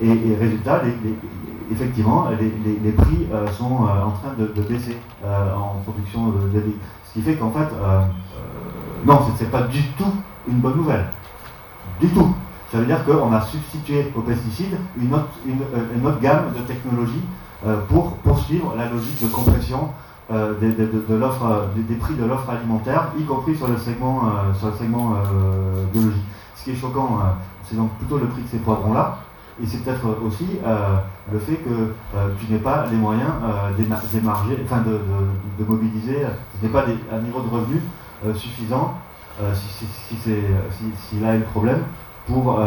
Et, 0.00 0.36
résultat, 0.40 0.80
effectivement, 1.70 2.28
les, 2.30 2.92
prix 2.92 3.28
euh, 3.32 3.46
sont 3.48 3.84
euh, 3.84 4.04
en 4.04 4.10
train 4.12 4.32
de, 4.38 4.62
baisser 4.62 4.96
euh, 5.24 5.54
en 5.54 5.80
production 5.84 6.28
de 6.28 6.58
lait. 6.58 6.64
Ce 7.06 7.12
qui 7.12 7.22
fait 7.22 7.34
qu'en 7.34 7.50
fait, 7.50 7.68
non, 9.04 9.20
ce 9.36 9.44
n'est 9.44 9.50
pas 9.50 9.62
du 9.62 9.82
tout 9.98 10.12
une 10.48 10.58
bonne 10.58 10.76
nouvelle. 10.76 11.04
Du 12.00 12.08
tout. 12.08 12.34
Ça 12.72 12.78
veut 12.78 12.86
dire 12.86 13.04
qu'on 13.04 13.32
a 13.32 13.42
substitué 13.42 14.10
aux 14.16 14.22
pesticides 14.22 14.78
une 14.96 15.12
autre, 15.12 15.28
une, 15.46 16.06
autre 16.06 16.20
gamme 16.20 16.52
de 16.56 16.60
technologies 16.60 17.22
pour 17.88 18.12
poursuivre 18.16 18.74
la 18.76 18.88
logique 18.88 19.22
de 19.22 19.28
compression 19.28 19.90
des, 20.30 20.72
des, 20.72 21.94
prix 21.96 22.14
de 22.14 22.24
l'offre 22.24 22.48
alimentaire, 22.50 23.08
y 23.18 23.24
compris 23.24 23.54
sur 23.54 23.68
le 23.68 23.76
segment, 23.76 24.22
sur 24.58 24.74
segment 24.74 25.16
biologique. 25.92 26.24
Ce 26.56 26.64
qui 26.64 26.70
est 26.70 26.76
choquant, 26.76 27.18
c'est 27.68 27.76
donc 27.76 27.90
plutôt 27.98 28.16
le 28.16 28.26
prix 28.26 28.40
de 28.40 28.48
ces 28.48 28.56
poivrons-là, 28.56 29.18
et 29.60 29.66
c'est 29.66 29.84
peut-être 29.84 30.06
aussi 30.24 30.46
euh, 30.66 30.96
le 31.30 31.38
fait 31.38 31.56
que 31.56 31.92
euh, 32.16 32.28
tu 32.40 32.50
n'aies 32.50 32.58
pas 32.58 32.86
les 32.90 32.96
moyens 32.96 33.30
euh, 33.44 33.70
enfin 34.64 34.82
de, 34.82 35.64
mobiliser, 35.64 36.18
tu 36.58 36.66
n'es 36.66 36.72
pas 36.72 36.84
un 37.12 37.20
niveau 37.20 37.40
de 37.40 37.48
revenu 37.48 37.80
suffisant 38.34 38.94
si, 39.54 41.20
là 41.20 41.34
est 41.34 41.38
le 41.38 41.44
problème 41.44 41.82
pour 42.26 42.58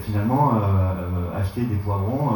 finalement 0.00 0.52
acheter 1.36 1.62
des 1.62 1.76
poivrons 1.76 2.30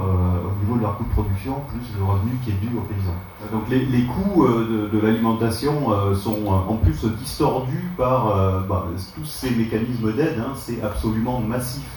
au 0.45 0.65
niveau 0.65 0.77
de 0.77 0.83
leur 0.83 0.97
coût 0.99 1.05
de 1.05 1.11
production 1.11 1.55
plus 1.71 1.81
le 1.99 2.05
revenu 2.05 2.33
qui 2.45 2.51
est 2.51 2.55
dû 2.55 2.69
aux 2.77 2.83
paysans. 2.83 3.15
Donc 3.53 3.69
les, 3.71 4.05
coûts 4.05 4.47
de, 4.47 5.01
l'alimentation 5.01 6.15
sont 6.15 6.47
en 6.47 6.77
plus 6.77 7.05
distordus 7.19 7.91
par 7.97 8.65
bah, 8.69 8.87
tous 9.15 9.25
ces 9.25 9.51
mécanismes 9.51 10.13
d'aide, 10.13 10.39
hein, 10.41 10.53
c'est 10.57 10.83
absolument 10.83 11.41
massif. 11.41 11.89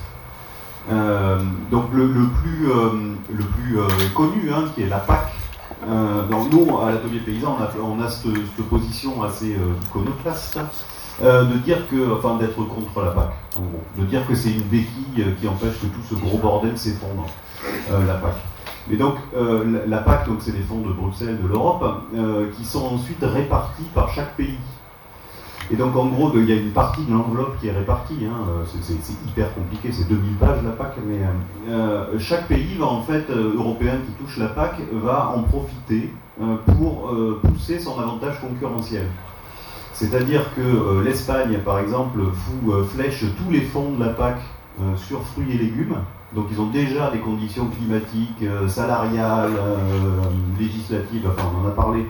Euh, 0.90 1.40
donc 1.70 1.86
le, 1.94 2.08
plus, 2.08 2.72
euh, 2.72 3.16
le 3.32 3.44
plus 3.44 3.80
euh, 3.80 3.88
connu, 4.16 4.52
hein, 4.52 4.66
qui 4.74 4.84
est 4.84 4.88
la 4.88 4.98
PAC. 5.00 5.34
nous, 5.88 6.80
à 6.80 6.92
l'atelier 6.92 7.20
paysan, 7.20 7.58
on 7.60 7.64
a, 7.64 7.84
on 7.84 8.02
a 8.02 8.10
cette, 8.10 8.32
position 8.70 9.22
assez 9.24 9.56
iconoclaste 9.86 10.60
de 11.20 11.58
dire 11.60 11.88
que, 11.90 12.14
enfin, 12.14 12.38
d'être 12.38 12.56
contre 12.56 13.02
la 13.02 13.12
PAC, 13.12 13.30
de 13.98 14.06
dire 14.06 14.26
que 14.28 14.36
c'est 14.36 14.52
une 14.52 14.64
béquille 14.64 15.26
qui 15.40 15.48
empêche 15.48 15.80
que 15.80 15.88
tout 15.88 16.02
ce 16.10 16.16
gros 16.16 16.38
bordel 16.38 16.78
s'effondre, 16.78 17.28
la 17.90 18.14
PAC. 18.16 18.34
Mais 18.88 18.98
donc 18.98 19.16
la, 19.88 19.98
PAC, 20.00 20.28
donc 20.28 20.38
c'est 20.40 20.52
les 20.52 20.64
fonds 20.64 20.82
de 20.82 20.92
Bruxelles, 20.92 21.38
de 21.42 21.48
l'Europe, 21.48 21.86
qui 22.58 22.66
sont 22.66 22.86
ensuite 22.86 23.22
répartis 23.22 23.86
par 23.94 24.10
chaque 24.14 24.36
pays. 24.36 24.58
Et 25.72 25.78
donc 25.78 25.96
en 25.96 26.08
gros, 26.08 26.32
il 26.36 26.50
y 26.50 26.52
a 26.52 26.56
une 26.56 26.72
partie 26.72 27.04
de 27.06 27.12
l'enveloppe 27.12 27.58
qui 27.60 27.68
est 27.68 27.72
répartie. 27.72 28.18
Hein, 28.26 28.36
euh, 28.50 28.80
c'est 28.82 29.14
hyper 29.26 29.54
compliqué, 29.54 29.90
c'est 29.92 30.08
2000 30.08 30.34
pages 30.36 30.62
la 30.64 30.72
PAC, 30.72 30.96
mais 31.06 31.20
euh, 31.70 32.06
euh, 32.14 32.20
chaque 32.20 32.48
pays 32.48 32.76
va 32.78 32.88
en 32.88 33.02
fait 33.02 33.30
européen 33.30 33.94
qui 34.06 34.12
touche 34.24 34.38
la 34.38 34.48
PAC 34.48 34.82
va 34.92 35.34
en 35.36 35.44
profiter 35.44 36.14
pour 36.66 37.14
pousser 37.44 37.80
son 37.80 38.00
avantage 38.00 38.40
concurrentiel. 38.42 39.06
C'est-à-dire 39.94 40.54
que 40.56 41.02
l'Espagne, 41.04 41.60
par 41.64 41.80
exemple, 41.80 42.20
flèche 42.94 43.26
tous 43.38 43.52
les 43.52 43.62
fonds 43.62 43.92
de 43.92 44.04
la 44.04 44.12
PAC 44.12 44.38
sur 44.96 45.22
fruits 45.28 45.54
et 45.54 45.58
légumes. 45.58 45.98
Donc 46.34 46.48
ils 46.52 46.60
ont 46.60 46.70
déjà 46.70 47.12
des 47.12 47.20
conditions 47.20 47.68
climatiques, 47.68 48.44
salariales, 48.68 49.52
législatives, 50.58 51.28
enfin 51.28 51.52
on 51.54 51.66
en 51.66 51.68
a 51.68 51.72
parlé, 51.72 52.06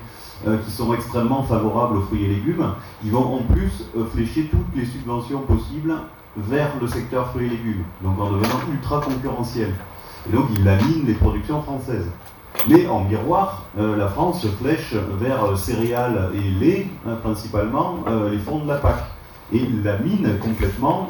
euh, 0.48 0.58
qui 0.66 0.72
sont 0.72 0.92
extrêmement 0.92 1.44
favorables 1.44 1.98
aux 1.98 2.02
fruits 2.02 2.26
et 2.26 2.28
légumes, 2.28 2.66
ils 3.04 3.12
vont 3.12 3.36
en 3.36 3.44
plus 3.44 3.86
euh, 3.96 4.06
flécher 4.06 4.50
toutes 4.50 4.76
les 4.76 4.86
subventions 4.86 5.42
possibles 5.42 5.94
vers 6.36 6.72
le 6.82 6.88
secteur 6.88 7.30
fruits 7.30 7.46
et 7.46 7.50
légumes, 7.52 7.84
donc 8.02 8.20
en 8.20 8.32
devenant 8.32 8.60
ultra 8.74 9.02
concurrentiel. 9.02 9.72
Et 10.28 10.36
donc 10.36 10.46
ils 10.56 10.64
laminent 10.64 11.06
les 11.06 11.14
productions 11.14 11.62
françaises. 11.62 12.10
Mais 12.68 12.88
en 12.88 13.02
miroir, 13.06 13.64
euh, 13.80 13.96
la 13.96 14.08
France 14.08 14.46
flèche 14.62 14.94
vers 15.20 15.58
céréales 15.58 16.30
et 16.36 16.64
lait, 16.64 16.88
hein, 17.08 17.16
principalement, 17.24 18.04
les 18.32 18.38
fonds 18.38 18.60
de 18.60 18.68
la 18.68 18.76
PAC. 18.76 18.96
Et 19.54 19.68
lamine 19.84 20.38
complètement, 20.40 21.10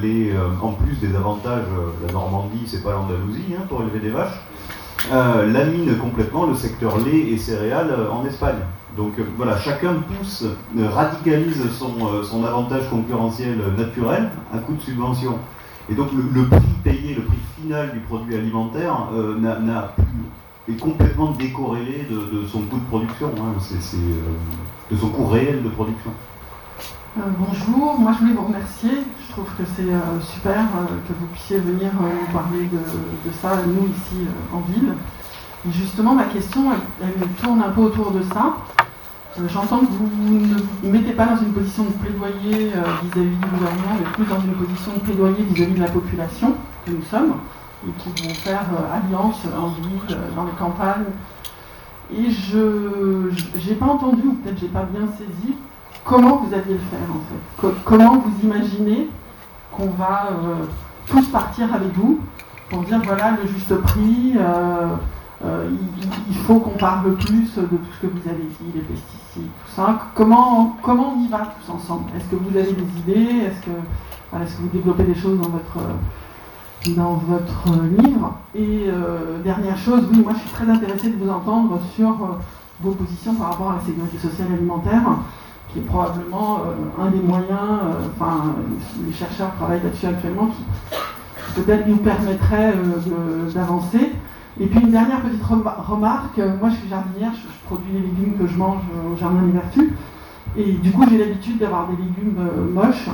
les, 0.00 0.32
en 0.62 0.72
plus 0.72 0.96
des 0.96 1.14
avantages, 1.14 1.66
la 2.06 2.12
Normandie, 2.12 2.62
c'est 2.66 2.82
pas 2.82 2.92
l'Andalousie 2.92 3.54
hein, 3.54 3.64
pour 3.68 3.82
élever 3.82 3.98
des 3.98 4.08
vaches, 4.08 4.40
euh, 5.10 5.50
lamine 5.50 5.96
complètement 5.98 6.46
le 6.46 6.54
secteur 6.54 6.98
lait 6.98 7.18
et 7.18 7.36
céréales 7.36 7.90
euh, 7.90 8.10
en 8.10 8.24
Espagne. 8.24 8.60
Donc 8.96 9.18
euh, 9.18 9.24
voilà, 9.36 9.58
chacun 9.58 9.94
pousse, 9.94 10.44
radicalise 10.78 11.70
son, 11.72 12.22
son, 12.22 12.44
avantage 12.44 12.88
concurrentiel 12.88 13.58
naturel 13.76 14.30
à 14.54 14.58
coup 14.58 14.74
de 14.74 14.80
subvention. 14.80 15.38
Et 15.90 15.94
donc 15.94 16.10
le, 16.12 16.44
prix 16.44 16.60
payé, 16.84 17.14
le 17.14 17.22
prix 17.22 17.38
final 17.60 17.92
du 17.92 17.98
produit 18.00 18.36
alimentaire 18.36 19.08
n'a 19.40 19.92
est 20.68 20.78
complètement 20.78 21.32
décorrélé 21.32 22.06
de, 22.10 22.46
son 22.46 22.60
coût 22.62 22.78
de 22.78 22.84
production, 22.84 23.32
hein. 23.38 23.58
c'est, 23.60 23.96
de 24.90 24.96
son 24.96 25.08
coût 25.08 25.26
réel 25.26 25.62
de 25.62 25.68
production. 25.68 26.10
Euh, 27.18 27.20
bonjour, 27.38 27.98
moi 27.98 28.12
je 28.12 28.18
voulais 28.20 28.32
vous 28.32 28.46
remercier. 28.46 28.90
Je 29.26 29.32
trouve 29.32 29.44
que 29.58 29.64
c'est 29.76 29.82
euh, 29.82 30.20
super 30.20 30.60
euh, 30.60 30.86
que 31.06 31.12
vous 31.18 31.26
puissiez 31.26 31.58
venir 31.58 31.90
nous 31.92 32.32
parler 32.32 32.68
de, 32.72 33.32
ça, 33.42 33.58
nous 33.66 33.86
ici 33.88 34.26
en 34.52 34.60
ville. 34.60 34.94
Justement, 35.70 36.14
ma 36.14 36.24
question, 36.24 36.72
elle, 37.02 37.28
tourne 37.42 37.62
un 37.62 37.70
peu 37.70 37.82
autour 37.82 38.12
de 38.12 38.22
ça. 38.22 38.56
J'entends 39.48 39.80
que 39.80 39.92
vous 39.92 40.08
ne 40.28 40.54
vous 40.82 40.90
mettez 40.90 41.12
pas 41.12 41.26
dans 41.26 41.36
une 41.36 41.52
position 41.52 41.84
de 41.84 41.90
plaidoyer 41.90 42.66
vis-à-vis 42.66 43.36
du 43.36 43.46
gouvernement, 43.46 43.96
mais 43.98 44.10
plus 44.12 44.24
dans 44.24 44.40
une 44.40 44.52
position 44.52 44.92
de 44.94 45.00
plaidoyer 45.00 45.42
vis-à-vis 45.50 45.74
de 45.74 45.80
la 45.80 45.88
population 45.88 46.54
que 46.84 46.90
nous 46.90 47.02
sommes, 47.10 47.34
et 47.86 47.90
qui 47.98 48.22
vont 48.22 48.34
faire 48.34 48.66
alliance 48.92 49.40
en 49.58 49.68
ville, 49.68 50.18
dans 50.36 50.44
les 50.44 50.52
campagnes. 50.52 51.04
Et 52.14 52.30
je 52.30 53.30
n'ai 53.68 53.74
pas 53.74 53.86
entendu, 53.86 54.22
ou 54.26 54.34
peut-être 54.34 54.58
j'ai 54.58 54.68
pas 54.68 54.82
bien 54.84 55.06
saisi, 55.16 55.54
comment 56.04 56.36
vous 56.36 56.52
alliez 56.52 56.74
le 56.74 56.78
faire 56.78 57.08
en 57.10 57.64
fait 57.64 57.74
Comment 57.84 58.18
vous 58.18 58.32
imaginez 58.42 59.08
qu'on 59.72 59.90
va 59.90 60.28
euh, 60.30 60.64
tous 61.06 61.26
partir 61.28 61.74
avec 61.74 61.92
vous 61.94 62.20
pour 62.68 62.82
dire 62.82 63.00
voilà 63.04 63.36
le 63.42 63.48
juste 63.48 63.74
prix, 63.82 64.34
euh, 64.36 64.94
euh, 65.44 65.70
il, 66.28 66.36
faut 66.36 66.60
qu'on 66.60 66.76
parle 66.78 67.14
plus 67.14 67.54
de 67.56 67.62
tout 67.62 67.78
ce 68.00 68.06
que 68.06 68.12
vous 68.12 68.28
avez 68.28 68.44
dit, 68.60 68.72
les 68.74 68.80
pesticides, 68.80 69.50
tout 69.66 69.74
ça. 69.74 70.00
Comment, 70.14 70.76
comment 70.82 71.14
on 71.16 71.24
y 71.24 71.28
va 71.28 71.38
tous 71.38 71.72
ensemble? 71.72 72.10
Est-ce 72.16 72.24
que 72.26 72.36
vous 72.36 72.56
avez 72.56 72.72
des 72.72 73.00
idées? 73.00 73.46
Est-ce 73.46 73.60
que, 73.60 73.70
que 74.32 74.62
vous 74.62 74.68
développez 74.68 75.04
des 75.04 75.14
choses 75.14 75.38
dans 75.40 75.48
votre 75.48 75.78
dans 76.88 77.14
votre 77.14 77.68
livre. 77.98 78.34
Et 78.54 78.86
dernière 79.44 79.78
chose, 79.78 80.02
oui, 80.10 80.20
moi 80.22 80.32
je 80.34 80.40
suis 80.40 80.50
très 80.50 80.68
intéressée 80.68 81.10
de 81.10 81.16
vous 81.16 81.30
entendre 81.30 81.80
sur 81.94 82.38
vos 82.80 82.92
positions 82.92 83.34
par 83.34 83.50
rapport 83.50 83.70
à 83.70 83.76
la 83.76 83.80
sécurité 83.80 84.18
sociale 84.18 84.48
alimentaire 84.52 85.02
qui 85.72 85.78
est 85.78 85.82
probablement 85.82 86.60
euh, 86.60 87.02
un 87.02 87.10
des 87.10 87.20
moyens, 87.20 87.48
euh, 87.50 88.08
enfin 88.14 88.54
les 89.06 89.12
chercheurs 89.12 89.54
travaillent 89.56 89.82
là-dessus 89.82 90.06
actuellement, 90.06 90.48
qui 90.48 91.60
peut-être 91.60 91.86
nous 91.86 91.96
permettrait 91.96 92.74
euh, 92.74 93.50
d'avancer. 93.50 94.12
Et 94.60 94.66
puis 94.66 94.80
une 94.80 94.90
dernière 94.90 95.22
petite 95.22 95.42
remarque, 95.42 96.38
moi 96.60 96.68
je 96.68 96.76
suis 96.76 96.88
jardinière, 96.88 97.32
je, 97.34 97.66
produis 97.66 97.92
les 97.94 98.00
légumes 98.00 98.34
que 98.38 98.46
je 98.46 98.58
mange 98.58 98.82
au 99.10 99.16
Jardin 99.16 99.40
des 99.42 99.52
Vertus, 99.52 99.88
et 100.58 100.72
du 100.72 100.90
coup 100.90 101.06
j'ai 101.08 101.16
l'habitude 101.16 101.58
d'avoir 101.58 101.88
des 101.88 101.96
légumes 101.96 102.36
moches 102.74 103.08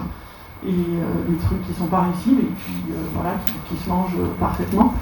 et 0.67 0.73
des 0.73 1.37
trucs 1.45 1.67
qui 1.67 1.73
sont 1.73 1.87
pas 1.87 2.01
réussis, 2.01 2.31
mais 2.33 2.49
qui, 2.49 2.93
voilà, 3.15 3.37
qui, 3.69 3.77
se 3.77 3.89
mangent 3.89 4.17
parfaitement. 4.41 4.95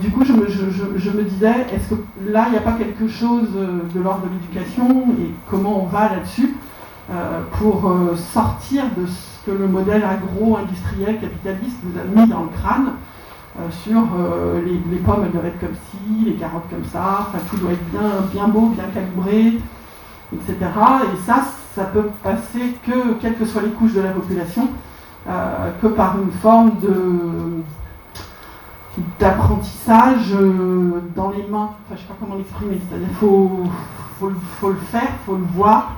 du 0.00 0.10
coup, 0.10 0.24
je 0.24 0.32
me, 0.32 1.22
disais, 1.24 1.66
est-ce 1.72 1.94
que 1.94 2.00
là, 2.30 2.44
il 2.46 2.52
n'y 2.52 2.58
a 2.58 2.62
pas 2.62 2.72
quelque 2.72 3.08
chose 3.08 3.48
de 3.52 4.00
l'ordre 4.00 4.22
de 4.26 4.30
l'éducation 4.32 5.06
et 5.20 5.30
comment 5.50 5.82
on 5.82 5.86
va 5.86 6.10
là-dessus 6.10 6.54
euh, 7.10 7.40
pour 7.52 7.88
euh, 7.88 8.14
sortir 8.16 8.84
de 8.94 9.06
ce 9.06 9.46
que 9.46 9.50
le 9.50 9.66
modèle 9.66 10.04
agro-industriel 10.04 11.18
capitaliste 11.18 11.78
nous 11.82 11.98
a 11.98 12.04
mis 12.04 12.30
dans 12.30 12.42
le 12.42 12.48
crâne 12.48 12.90
euh, 13.58 13.62
sur 13.82 14.02
les, 14.66 14.98
pommes 14.98 15.22
elles 15.24 15.32
doivent 15.32 15.46
être 15.46 15.58
comme 15.58 15.74
ci, 15.90 16.26
les 16.26 16.34
carottes 16.34 16.68
comme 16.68 16.84
ça, 16.92 17.28
tout 17.48 17.56
doit 17.56 17.72
être 17.72 18.30
bien 18.30 18.48
beau, 18.48 18.74
bien 18.76 18.84
calibré, 18.92 19.58
etc. 20.32 20.56
Et 20.60 21.16
ça, 21.26 21.44
ça 21.74 21.84
peut 21.84 22.08
passer 22.22 22.76
que, 22.86 23.14
quelles 23.20 23.36
que 23.36 23.44
soient 23.44 23.62
les 23.62 23.70
couches 23.70 23.94
de 23.94 24.00
la 24.00 24.10
population, 24.10 24.68
que 25.82 25.86
par 25.88 26.16
une 26.18 26.32
forme 26.32 26.72
d'apprentissage 29.18 30.34
dans 31.14 31.30
les 31.30 31.46
mains. 31.48 31.70
Enfin, 31.84 31.90
je 31.90 31.94
ne 31.94 31.98
sais 31.98 32.04
pas 32.06 32.14
comment 32.20 32.34
l'exprimer. 32.36 32.80
C'est-à-dire, 32.88 33.08
faut, 33.18 34.28
le 34.28 34.76
faire, 34.76 35.02
il 35.02 35.26
faut 35.26 35.36
le 35.36 35.46
voir, 35.54 35.92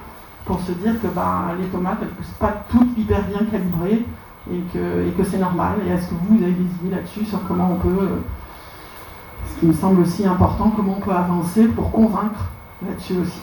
pour 0.44 0.60
se 0.60 0.72
dire 0.72 1.00
que 1.00 1.06
bah, 1.08 1.54
les 1.58 1.66
tomates, 1.66 1.98
elles 2.02 2.08
ne 2.08 2.12
poussent 2.14 2.38
pas 2.38 2.64
toutes 2.70 2.96
hyper 2.98 3.22
bien 3.24 3.44
calibrées. 3.50 4.04
et 4.50 4.60
que, 4.72 5.24
c'est 5.24 5.38
normal. 5.38 5.78
Et 5.86 5.90
est-ce 5.90 6.08
que 6.08 6.14
vous, 6.28 6.42
avez 6.42 6.52
des 6.52 6.86
idées 6.86 6.96
là-dessus 6.96 7.24
sur 7.24 7.42
comment 7.46 7.72
on 7.72 7.76
peut, 7.76 8.08
ce 9.48 9.60
qui 9.60 9.66
me 9.66 9.72
semble 9.72 10.02
aussi 10.02 10.26
important, 10.26 10.72
comment 10.74 10.96
on 10.98 11.00
peut 11.00 11.14
avancer 11.14 11.66
pour 11.66 11.90
convaincre 11.90 12.46
là-dessus 12.86 13.14
aussi? 13.22 13.40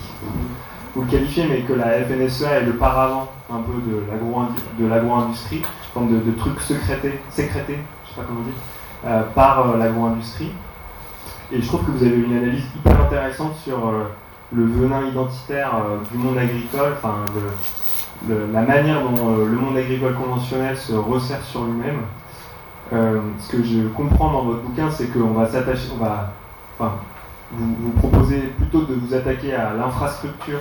Vous 0.94 1.02
le 1.02 1.10
qualifiez, 1.10 1.46
mais 1.46 1.60
que 1.60 1.72
la 1.72 2.04
FNSEA 2.04 2.60
est 2.60 2.64
le 2.64 2.72
paravent 2.72 3.30
un 3.50 3.60
peu 3.60 3.80
de 3.82 4.88
l'agro-industrie, 4.88 5.62
forme 5.94 6.08
de, 6.08 6.32
trucs 6.32 6.60
sécrétés, 6.60 7.20
sécrétés, 7.30 7.78
je 8.04 8.08
sais 8.10 8.16
pas 8.16 8.26
comment 8.26 8.40
on 8.40 8.44
dit, 8.44 9.24
par 9.34 9.76
l'agro-industrie. 9.76 10.50
Et 11.52 11.62
je 11.62 11.66
trouve 11.66 11.84
que 11.84 11.90
vous 11.92 12.04
avez 12.04 12.16
une 12.16 12.36
analyse 12.36 12.64
hyper 12.76 13.00
intéressante 13.00 13.56
sur 13.64 13.92
le 14.52 14.64
venin 14.64 15.06
identitaire 15.06 15.72
du 16.10 16.18
monde 16.18 16.38
agricole, 16.38 16.94
enfin 16.96 17.24
la 18.26 18.62
manière 18.62 19.02
dont 19.02 19.30
euh, 19.30 19.46
le 19.46 19.56
monde 19.56 19.76
agricole 19.76 20.14
conventionnel 20.14 20.76
se 20.76 20.92
resserre 20.92 21.42
sur 21.44 21.64
lui-même. 21.64 22.00
Euh, 22.92 23.20
ce 23.40 23.52
que 23.52 23.62
je 23.62 23.86
comprends 23.88 24.32
dans 24.32 24.42
votre 24.42 24.62
bouquin, 24.62 24.90
c'est 24.90 25.12
qu'on 25.12 25.32
va 25.32 25.46
s'attacher, 25.46 25.88
on 25.94 26.02
va, 26.02 26.32
enfin, 26.78 26.94
vous, 27.52 27.76
vous, 27.80 27.90
proposez 27.92 28.38
plutôt 28.56 28.82
de 28.82 28.94
vous 28.94 29.14
attaquer 29.14 29.54
à 29.54 29.74
l'infrastructure 29.74 30.60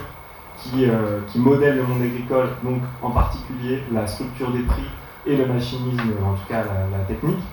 qui, 0.62 0.90
euh, 0.90 1.20
qui, 1.32 1.40
modèle 1.40 1.78
le 1.78 1.84
monde 1.84 2.02
agricole, 2.02 2.50
donc 2.64 2.82
en 3.02 3.12
particulier 3.12 3.84
la 3.92 4.08
structure 4.08 4.52
des 4.52 4.62
prix 4.62 4.88
et 5.26 5.36
le 5.36 5.46
machinisme, 5.46 6.02
en 6.26 6.34
tout 6.34 6.48
cas 6.48 6.64
la, 6.92 7.04
technique. 7.06 7.44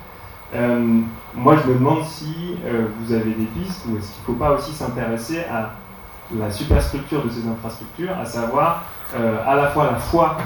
Euh, 0.54 1.00
moi, 1.34 1.56
je 1.62 1.70
me 1.70 1.78
demande 1.78 2.04
si 2.04 2.56
euh, 2.64 2.86
vous 3.00 3.12
avez 3.12 3.32
des 3.32 3.46
pistes 3.46 3.84
ou 3.88 3.96
est-ce 3.96 4.12
qu'il 4.12 4.20
ne 4.20 4.26
faut 4.26 4.32
pas 4.44 4.52
aussi 4.52 4.72
s'intéresser 4.72 5.40
à 5.50 5.72
la 6.38 6.50
superstructure 6.50 7.24
de 7.24 7.30
ces 7.30 7.46
infrastructures, 7.46 8.16
à 8.18 8.24
savoir 8.24 8.84
à 9.46 9.54
la 9.54 9.68
fois 9.68 9.84
la 9.84 9.96
foi 9.96 10.38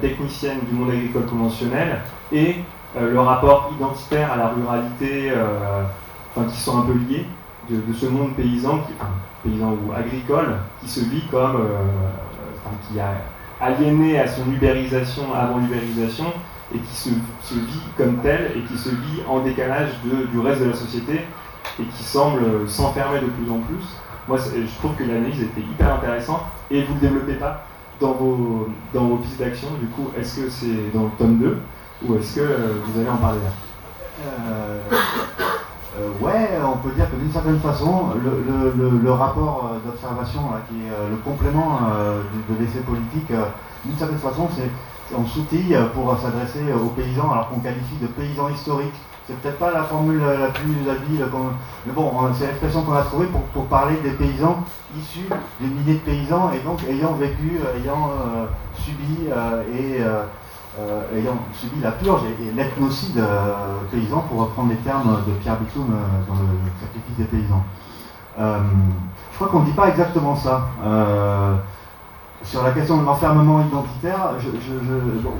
technicienne 0.00 0.58
du 0.68 0.74
monde 0.74 0.90
agricole 0.90 1.24
conventionnel 1.24 2.00
et 2.32 2.56
le 3.00 3.20
rapport 3.20 3.72
identitaire 3.78 4.32
à 4.32 4.36
la 4.36 4.48
ruralité, 4.48 5.32
enfin, 6.34 6.48
qui 6.48 6.60
sont 6.60 6.80
un 6.80 6.82
peu 6.82 6.94
liés, 6.94 7.26
de, 7.70 7.92
ce 7.92 8.06
monde 8.06 8.34
paysan, 8.34 8.80
paysan 9.42 9.76
ou 9.86 9.92
agricole, 9.92 10.56
qui 10.80 10.88
se 10.88 11.00
vit 11.00 11.22
comme, 11.30 11.56
enfin, 11.56 12.76
qui 12.88 13.00
a 13.00 13.14
aliéné 13.60 14.18
à 14.18 14.26
son 14.26 14.50
ubérisation 14.50 15.32
avant 15.34 15.58
l'ubérisation 15.58 16.26
et 16.74 16.78
qui 16.78 16.94
se, 16.94 17.08
vit 17.54 17.80
comme 17.96 18.18
tel 18.18 18.52
et 18.56 18.60
qui 18.62 18.76
se 18.76 18.88
vit 18.88 19.22
en 19.28 19.40
décalage 19.40 19.90
du 20.04 20.40
reste 20.40 20.60
de 20.60 20.70
la 20.70 20.76
société 20.76 21.20
et 21.80 21.84
qui 21.84 22.02
semble 22.02 22.68
s'enfermer 22.68 23.20
de 23.20 23.26
plus 23.26 23.50
en 23.50 23.58
plus. 23.60 23.84
Moi, 24.28 24.38
je 24.38 24.78
trouve 24.78 24.94
que 24.94 25.04
l'analyse 25.04 25.42
était 25.42 25.60
hyper 25.60 25.94
intéressante 25.94 26.42
et 26.70 26.82
vous 26.82 26.94
ne 26.94 27.00
le 27.00 27.06
développez 27.08 27.34
pas 27.34 27.66
dans 28.00 28.12
vos, 28.12 28.68
dans 28.92 29.04
vos 29.04 29.16
pistes 29.16 29.38
d'action. 29.38 29.68
Du 29.80 29.86
coup, 29.86 30.10
est-ce 30.18 30.40
que 30.40 30.50
c'est 30.50 30.92
dans 30.94 31.04
le 31.04 31.10
tome 31.18 31.38
2 31.38 31.58
ou 32.06 32.16
est-ce 32.16 32.36
que 32.36 32.40
euh, 32.40 32.80
vous 32.84 33.00
allez 33.00 33.08
en 33.08 33.16
parler 33.16 33.38
là? 33.40 33.50
Euh, 34.26 34.80
euh, 35.98 36.10
Ouais, 36.20 36.50
on 36.64 36.78
peut 36.78 36.94
dire 36.94 37.10
que 37.10 37.16
d'une 37.16 37.32
certaine 37.32 37.58
façon, 37.60 38.10
le, 38.22 39.10
rapport 39.12 39.74
d'observation, 39.84 40.40
qui 40.68 40.76
est 40.86 41.10
le 41.10 41.16
complément 41.16 41.80
de, 42.48 42.54
l'essai 42.60 42.80
politique, 42.80 43.30
d'une 43.84 43.96
certaine 43.96 44.18
façon, 44.18 44.48
c'est 44.56 44.70
on 45.16 45.26
s'outille 45.26 45.76
pour 45.94 46.16
s'adresser 46.18 46.72
aux 46.72 46.88
paysans, 46.88 47.30
alors 47.30 47.48
qu'on 47.48 47.60
qualifie 47.60 47.96
de 48.00 48.06
paysans 48.06 48.48
historiques. 48.48 48.94
C'est 49.26 49.36
peut-être 49.40 49.58
pas 49.58 49.72
la 49.72 49.84
formule 49.84 50.20
la 50.20 50.48
plus 50.48 50.90
habile, 50.90 51.24
mais 51.86 51.92
bon, 51.92 52.10
c'est 52.34 52.46
l'expression 52.46 52.82
qu'on 52.82 52.92
a 52.92 53.02
trouvée 53.02 53.28
pour, 53.52 53.64
parler 53.66 53.96
des 54.02 54.10
paysans 54.10 54.64
issus 54.98 55.28
des 55.60 55.66
milliers 55.66 55.94
de 55.94 56.04
paysans 56.04 56.50
et 56.52 56.60
donc 56.60 56.80
ayant 56.88 57.12
vécu, 57.14 57.58
euh, 57.58 57.78
ayant 57.78 58.10
euh, 58.10 58.46
subi 58.78 59.28
euh, 59.30 59.62
et 59.72 60.00
ayant 61.14 61.36
subi 61.52 61.80
la 61.80 61.92
purge 61.92 62.22
et, 62.24 62.50
l'ethnocide 62.52 63.22
paysan, 63.90 64.20
pour 64.28 64.40
reprendre 64.40 64.70
les 64.70 64.76
termes 64.76 65.18
de 65.26 65.32
Pierre 65.34 65.56
Bitoum 65.58 65.86
dans 65.86 66.34
le 66.34 66.70
sacrifice 66.80 67.16
des 67.16 67.24
paysans. 67.24 67.62
je 68.38 69.36
crois 69.36 69.48
qu'on 69.48 69.60
ne 69.60 69.66
dit 69.66 69.72
pas 69.72 69.88
exactement 69.88 70.34
ça 70.34 70.68
sur 72.44 72.62
la 72.62 72.70
question 72.72 72.98
de 72.98 73.04
l'enfermement 73.04 73.60
identitaire, 73.60 74.32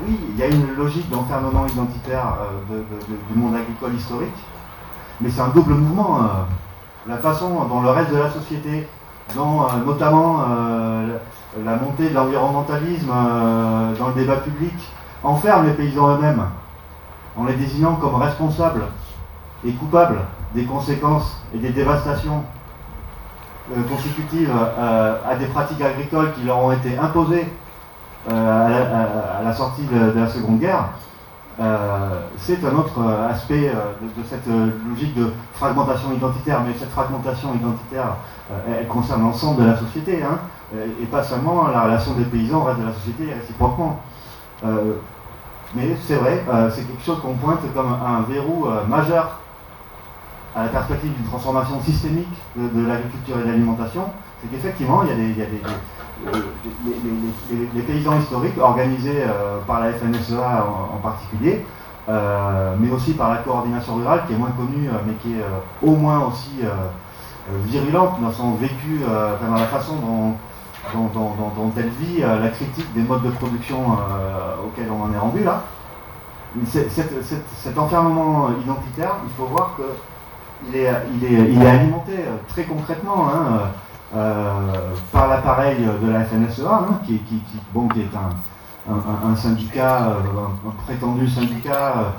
oui, 0.07 0.19
il 0.31 0.37
y 0.37 0.43
a 0.43 0.47
une 0.47 0.75
logique 0.75 1.09
d'enfermement 1.09 1.65
identitaire 1.67 2.37
euh, 2.71 2.81
du 3.29 3.39
monde 3.39 3.55
agricole 3.55 3.93
historique, 3.95 4.33
mais 5.21 5.29
c'est 5.29 5.41
un 5.41 5.49
double 5.49 5.73
mouvement. 5.73 6.19
Euh. 6.19 6.27
la 7.07 7.17
façon 7.17 7.65
dont 7.65 7.81
le 7.81 7.89
reste 7.89 8.11
de 8.11 8.17
la 8.17 8.31
société, 8.31 8.87
dont 9.35 9.61
euh, 9.61 9.85
notamment 9.85 10.39
la 11.63 11.75
montée 11.77 12.09
de 12.09 12.15
l'environnementalisme 12.15 13.07
dans 13.07 14.07
le 14.07 14.13
débat 14.13 14.37
public, 14.37 14.73
enferme 15.25 15.67
les 15.67 15.73
paysans 15.73 16.15
eux-mêmes, 16.15 16.45
en 17.35 17.45
les 17.45 17.55
désignant 17.55 17.95
comme 17.95 18.15
responsables 18.15 18.83
et 19.65 19.71
coupables 19.73 20.19
des 20.53 20.65
conséquences 20.65 21.37
et 21.53 21.57
des 21.57 21.69
dévastations 21.69 22.43
euh, 23.71 23.81
consécutives 23.89 24.51
euh, 24.51 25.17
à 25.27 25.35
des 25.35 25.47
pratiques 25.47 25.81
agricoles 25.81 26.33
qui 26.33 26.43
leur 26.43 26.59
ont 26.59 26.71
été 26.71 26.97
imposées 26.99 27.47
euh, 28.29 29.39
à 29.39 29.43
la, 29.43 29.53
sortie 29.53 29.81
de, 29.83 30.19
la 30.19 30.27
Seconde 30.27 30.59
Guerre, 30.59 30.89
c'est 32.37 32.63
un 32.65 32.75
autre 32.75 32.99
aspect 33.29 33.71
de, 33.71 34.23
cette 34.29 34.45
logique 34.47 35.15
de 35.15 35.31
fragmentation 35.53 36.11
identitaire. 36.11 36.59
Mais 36.65 36.73
cette 36.77 36.89
fragmentation 36.89 37.55
identitaire, 37.55 38.17
elle 38.67 38.87
concerne 38.87 39.21
l'ensemble 39.21 39.63
de 39.63 39.69
la 39.69 39.77
société, 39.77 40.21
hein, 40.21 40.37
et 41.01 41.05
pas 41.05 41.23
seulement 41.23 41.67
la 41.69 41.83
relation 41.83 42.13
des 42.13 42.25
paysans 42.25 42.61
au 42.61 42.63
reste 42.63 42.79
de 42.79 42.87
la 42.87 42.93
société 42.93 43.33
réciproquement. 43.33 44.01
Mais 45.73 45.95
c'est 46.05 46.15
vrai, 46.15 46.43
c'est 46.73 46.87
quelque 46.87 47.03
chose 47.03 47.19
qu'on 47.21 47.33
pointe 47.33 47.59
comme 47.73 47.87
un 47.87 48.21
verrou 48.31 48.67
majeur 48.87 49.39
à 50.55 50.63
la 50.63 50.69
perspective 50.69 51.11
d'une 51.13 51.25
transformation 51.25 51.81
systémique 51.81 52.33
de, 52.55 52.87
l'agriculture 52.87 53.37
et 53.39 53.43
de 53.43 53.47
l'alimentation, 53.47 54.05
c'est 54.41 54.49
qu'effectivement, 54.49 55.03
il 55.03 55.09
y 55.09 55.41
a 55.41 55.45
des, 55.45 55.61
les, 57.73 57.81
paysans 57.81 58.17
historiques 58.19 58.57
organisés 58.57 59.23
euh, 59.23 59.59
par 59.67 59.81
la 59.81 59.91
FNSEA 59.91 60.65
en, 60.93 60.97
particulier, 60.97 61.65
euh, 62.07 62.73
mais 62.79 62.89
aussi 62.89 63.13
par 63.13 63.31
la 63.31 63.37
coordination 63.37 63.95
rurale 63.95 64.21
qui 64.27 64.33
est 64.33 64.37
moins 64.37 64.51
connue, 64.51 64.87
euh, 64.87 64.97
mais 65.05 65.13
qui 65.15 65.33
est 65.33 65.43
au 65.81 65.95
moins 65.95 66.25
aussi 66.25 66.61
virulente 67.65 68.21
dans 68.21 68.31
son 68.31 68.53
vécu, 68.55 69.01
dans 69.05 69.55
la 69.55 69.65
façon 69.65 69.95
dont, 69.97 70.33
dont, 70.93 71.71
elle 71.77 71.89
vit 71.89 72.21
la 72.21 72.49
critique 72.49 72.93
des 72.93 73.01
modes 73.01 73.23
de 73.23 73.31
production 73.31 73.97
auxquels 74.65 74.89
on 74.91 75.03
en 75.03 75.13
est 75.13 75.17
rendu 75.17 75.43
là. 75.43 75.63
cet 76.65 77.77
enfermement 77.77 78.49
identitaire, 78.63 79.15
il 79.25 79.31
faut 79.37 79.45
voir 79.45 79.71
que 79.77 79.83
il 80.67 80.75
est, 80.77 80.89
il 81.13 81.61
est, 81.63 81.67
alimenté 81.67 82.13
euh, 82.13 82.37
très 82.47 82.63
concrètement 82.63 83.27
hein, 83.27 83.71
euh, 84.15 84.17
euh, 84.17 84.93
par 85.11 85.27
l'appareil 85.27 85.77
de 85.77 86.11
la 86.11 86.23
FNSEA, 86.23 86.67
hein, 86.67 86.99
qui, 87.05 87.17
qui, 87.19 87.41
bon, 87.73 87.87
qui, 87.89 88.01
est 88.01 88.09
un, 88.89 89.35
syndicat, 89.35 90.07
un, 90.07 90.71
prétendu 90.85 91.27
syndicat 91.27 92.13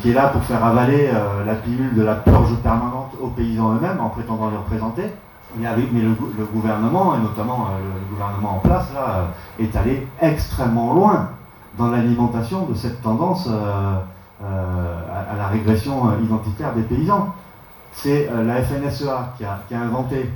qui 0.00 0.10
est 0.10 0.14
là 0.14 0.28
pour 0.28 0.42
faire 0.44 0.64
avaler 0.64 1.10
la 1.44 1.54
pilule 1.54 1.94
de 1.94 2.02
la 2.02 2.16
purge 2.16 2.54
permanente 2.62 3.12
aux 3.20 3.28
paysans 3.28 3.74
eux-mêmes 3.74 4.00
en 4.00 4.10
prétendant 4.10 4.50
les 4.50 4.56
représenter. 4.56 5.12
Mais, 5.56 5.68
le, 5.76 6.44
gouvernement, 6.52 7.14
et 7.14 7.18
notamment 7.18 7.68
le, 7.78 8.14
gouvernement 8.14 8.56
en 8.56 8.58
place, 8.58 8.92
là, 8.92 9.28
est 9.58 9.74
allé 9.76 10.06
extrêmement 10.20 10.92
loin 10.92 11.30
dans 11.78 11.90
l'alimentation 11.90 12.66
de 12.66 12.74
cette 12.74 13.00
tendance 13.02 13.48
à, 13.48 14.02
la 15.36 15.46
régression 15.48 16.18
identitaire 16.20 16.74
des 16.74 16.82
paysans 16.82 17.32
c'est 17.96 18.28
euh, 18.30 18.44
la 18.44 18.62
FNSEA 18.62 19.34
qui 19.36 19.44
a, 19.44 19.80
inventé 19.80 20.30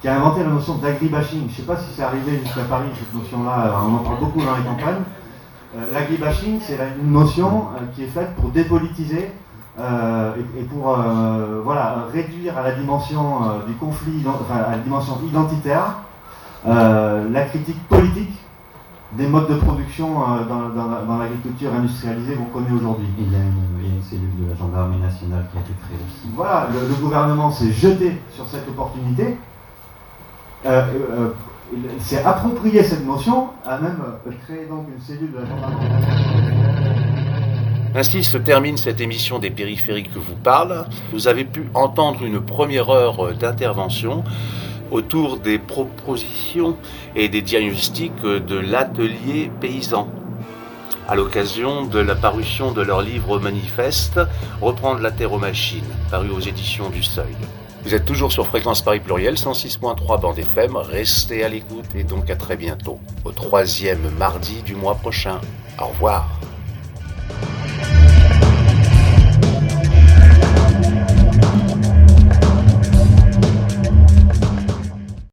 qui 0.00 0.08
a 0.08 0.16
inventé 0.16 0.42
la 0.42 0.50
notion 0.50 0.76
d'agribashing. 0.76 1.40
Je 1.40 1.44
ne 1.46 1.50
sais 1.50 1.62
pas 1.62 1.76
si 1.76 1.86
c'est 1.94 2.02
arrivé 2.02 2.38
jusqu'à 2.38 2.62
Paris, 2.62 2.88
cette 2.96 3.12
notion-là, 3.12 3.66
euh, 3.66 3.88
on 3.88 3.94
en 3.96 3.98
parle 3.98 4.20
beaucoup 4.20 4.40
dans 4.40 4.56
les 4.56 4.62
campagnes. 4.62 5.02
Euh, 5.76 5.92
l'agribashing, 5.92 6.60
c'est 6.60 6.78
une 7.00 7.12
notion 7.12 7.66
qui 7.94 8.04
est 8.04 8.08
faite 8.08 8.34
pour 8.36 8.50
dépolitiser 8.50 9.32
et, 9.78 10.62
pour 10.64 10.96
voilà, 11.64 12.06
réduire 12.12 12.56
à 12.58 12.62
la 12.62 12.72
dimension 12.72 13.60
du 13.66 13.74
conflit, 13.74 14.24
enfin, 14.26 14.62
à 14.68 14.70
la 14.72 14.78
dimension 14.78 15.18
identitaire, 15.28 15.98
la 16.64 17.42
critique 17.44 17.82
politique 17.88 18.32
des 19.12 19.26
modes 19.26 19.48
de 19.48 19.54
production 19.54 20.20
euh, 20.20 20.44
dans, 20.44 21.18
l'agriculture 21.18 21.72
industrialisée 21.72 22.34
qu'on 22.34 22.46
connaît 22.46 22.72
aujourd'hui. 22.72 23.06
Il 23.18 23.32
y 23.32 23.36
a 23.36 23.38
une, 23.38 24.02
cellule 24.02 24.28
de 24.38 24.50
la 24.50 24.56
gendarmerie 24.56 25.00
nationale 25.00 25.46
qui 25.50 25.58
a 25.58 25.60
été 25.60 25.72
créée 25.84 25.98
aussi. 26.06 26.28
Voilà, 26.34 26.68
le, 26.72 26.94
gouvernement 26.94 27.50
s'est 27.50 27.72
jeté 27.72 28.20
sur 28.30 28.46
cette 28.46 28.68
opportunité, 28.68 29.36
euh, 30.66 30.82
euh, 31.10 31.28
s'est 31.98 32.22
approprié 32.22 32.84
cette 32.84 33.06
notion, 33.06 33.48
a 33.64 33.78
même 33.78 33.98
créé 34.44 34.66
donc 34.66 34.86
une 34.94 35.02
cellule 35.02 35.32
de 35.32 35.38
la 35.38 35.46
gendarmerie 35.46 35.88
nationale. 35.88 36.95
Ainsi 37.94 38.24
se 38.24 38.36
termine 38.36 38.76
cette 38.76 39.00
émission 39.00 39.38
des 39.38 39.50
périphériques 39.50 40.12
que 40.12 40.18
vous 40.18 40.34
parle. 40.34 40.86
Vous 41.12 41.28
avez 41.28 41.44
pu 41.44 41.68
entendre 41.74 42.22
une 42.24 42.40
première 42.40 42.90
heure 42.90 43.34
d'intervention 43.34 44.24
autour 44.90 45.38
des 45.38 45.58
propositions 45.58 46.76
et 47.14 47.28
des 47.28 47.42
diagnostics 47.42 48.22
de 48.22 48.58
l'atelier 48.58 49.50
paysan. 49.60 50.08
à 51.08 51.14
l'occasion 51.14 51.84
de 51.84 52.00
la 52.00 52.16
parution 52.16 52.72
de 52.72 52.82
leur 52.82 53.00
livre 53.00 53.38
manifeste 53.38 54.20
Reprendre 54.60 55.00
la 55.00 55.12
terre 55.12 55.32
aux 55.32 55.38
machines, 55.38 55.84
paru 56.10 56.30
aux 56.30 56.40
éditions 56.40 56.90
du 56.90 57.02
Seuil. 57.02 57.36
Vous 57.84 57.94
êtes 57.94 58.04
toujours 58.04 58.32
sur 58.32 58.44
Fréquence 58.48 58.82
Paris 58.82 58.98
Pluriel, 58.98 59.34
106.3 59.34 60.20
bande 60.20 60.38
FM. 60.38 60.76
Restez 60.76 61.44
à 61.44 61.48
l'écoute 61.48 61.86
et 61.94 62.02
donc 62.02 62.28
à 62.28 62.34
très 62.34 62.56
bientôt, 62.56 62.98
au 63.24 63.30
troisième 63.30 64.10
mardi 64.18 64.62
du 64.62 64.74
mois 64.74 64.96
prochain. 64.96 65.40
Au 65.80 65.86
revoir. 65.86 66.28
Thank 67.28 67.90
you. 67.90 67.95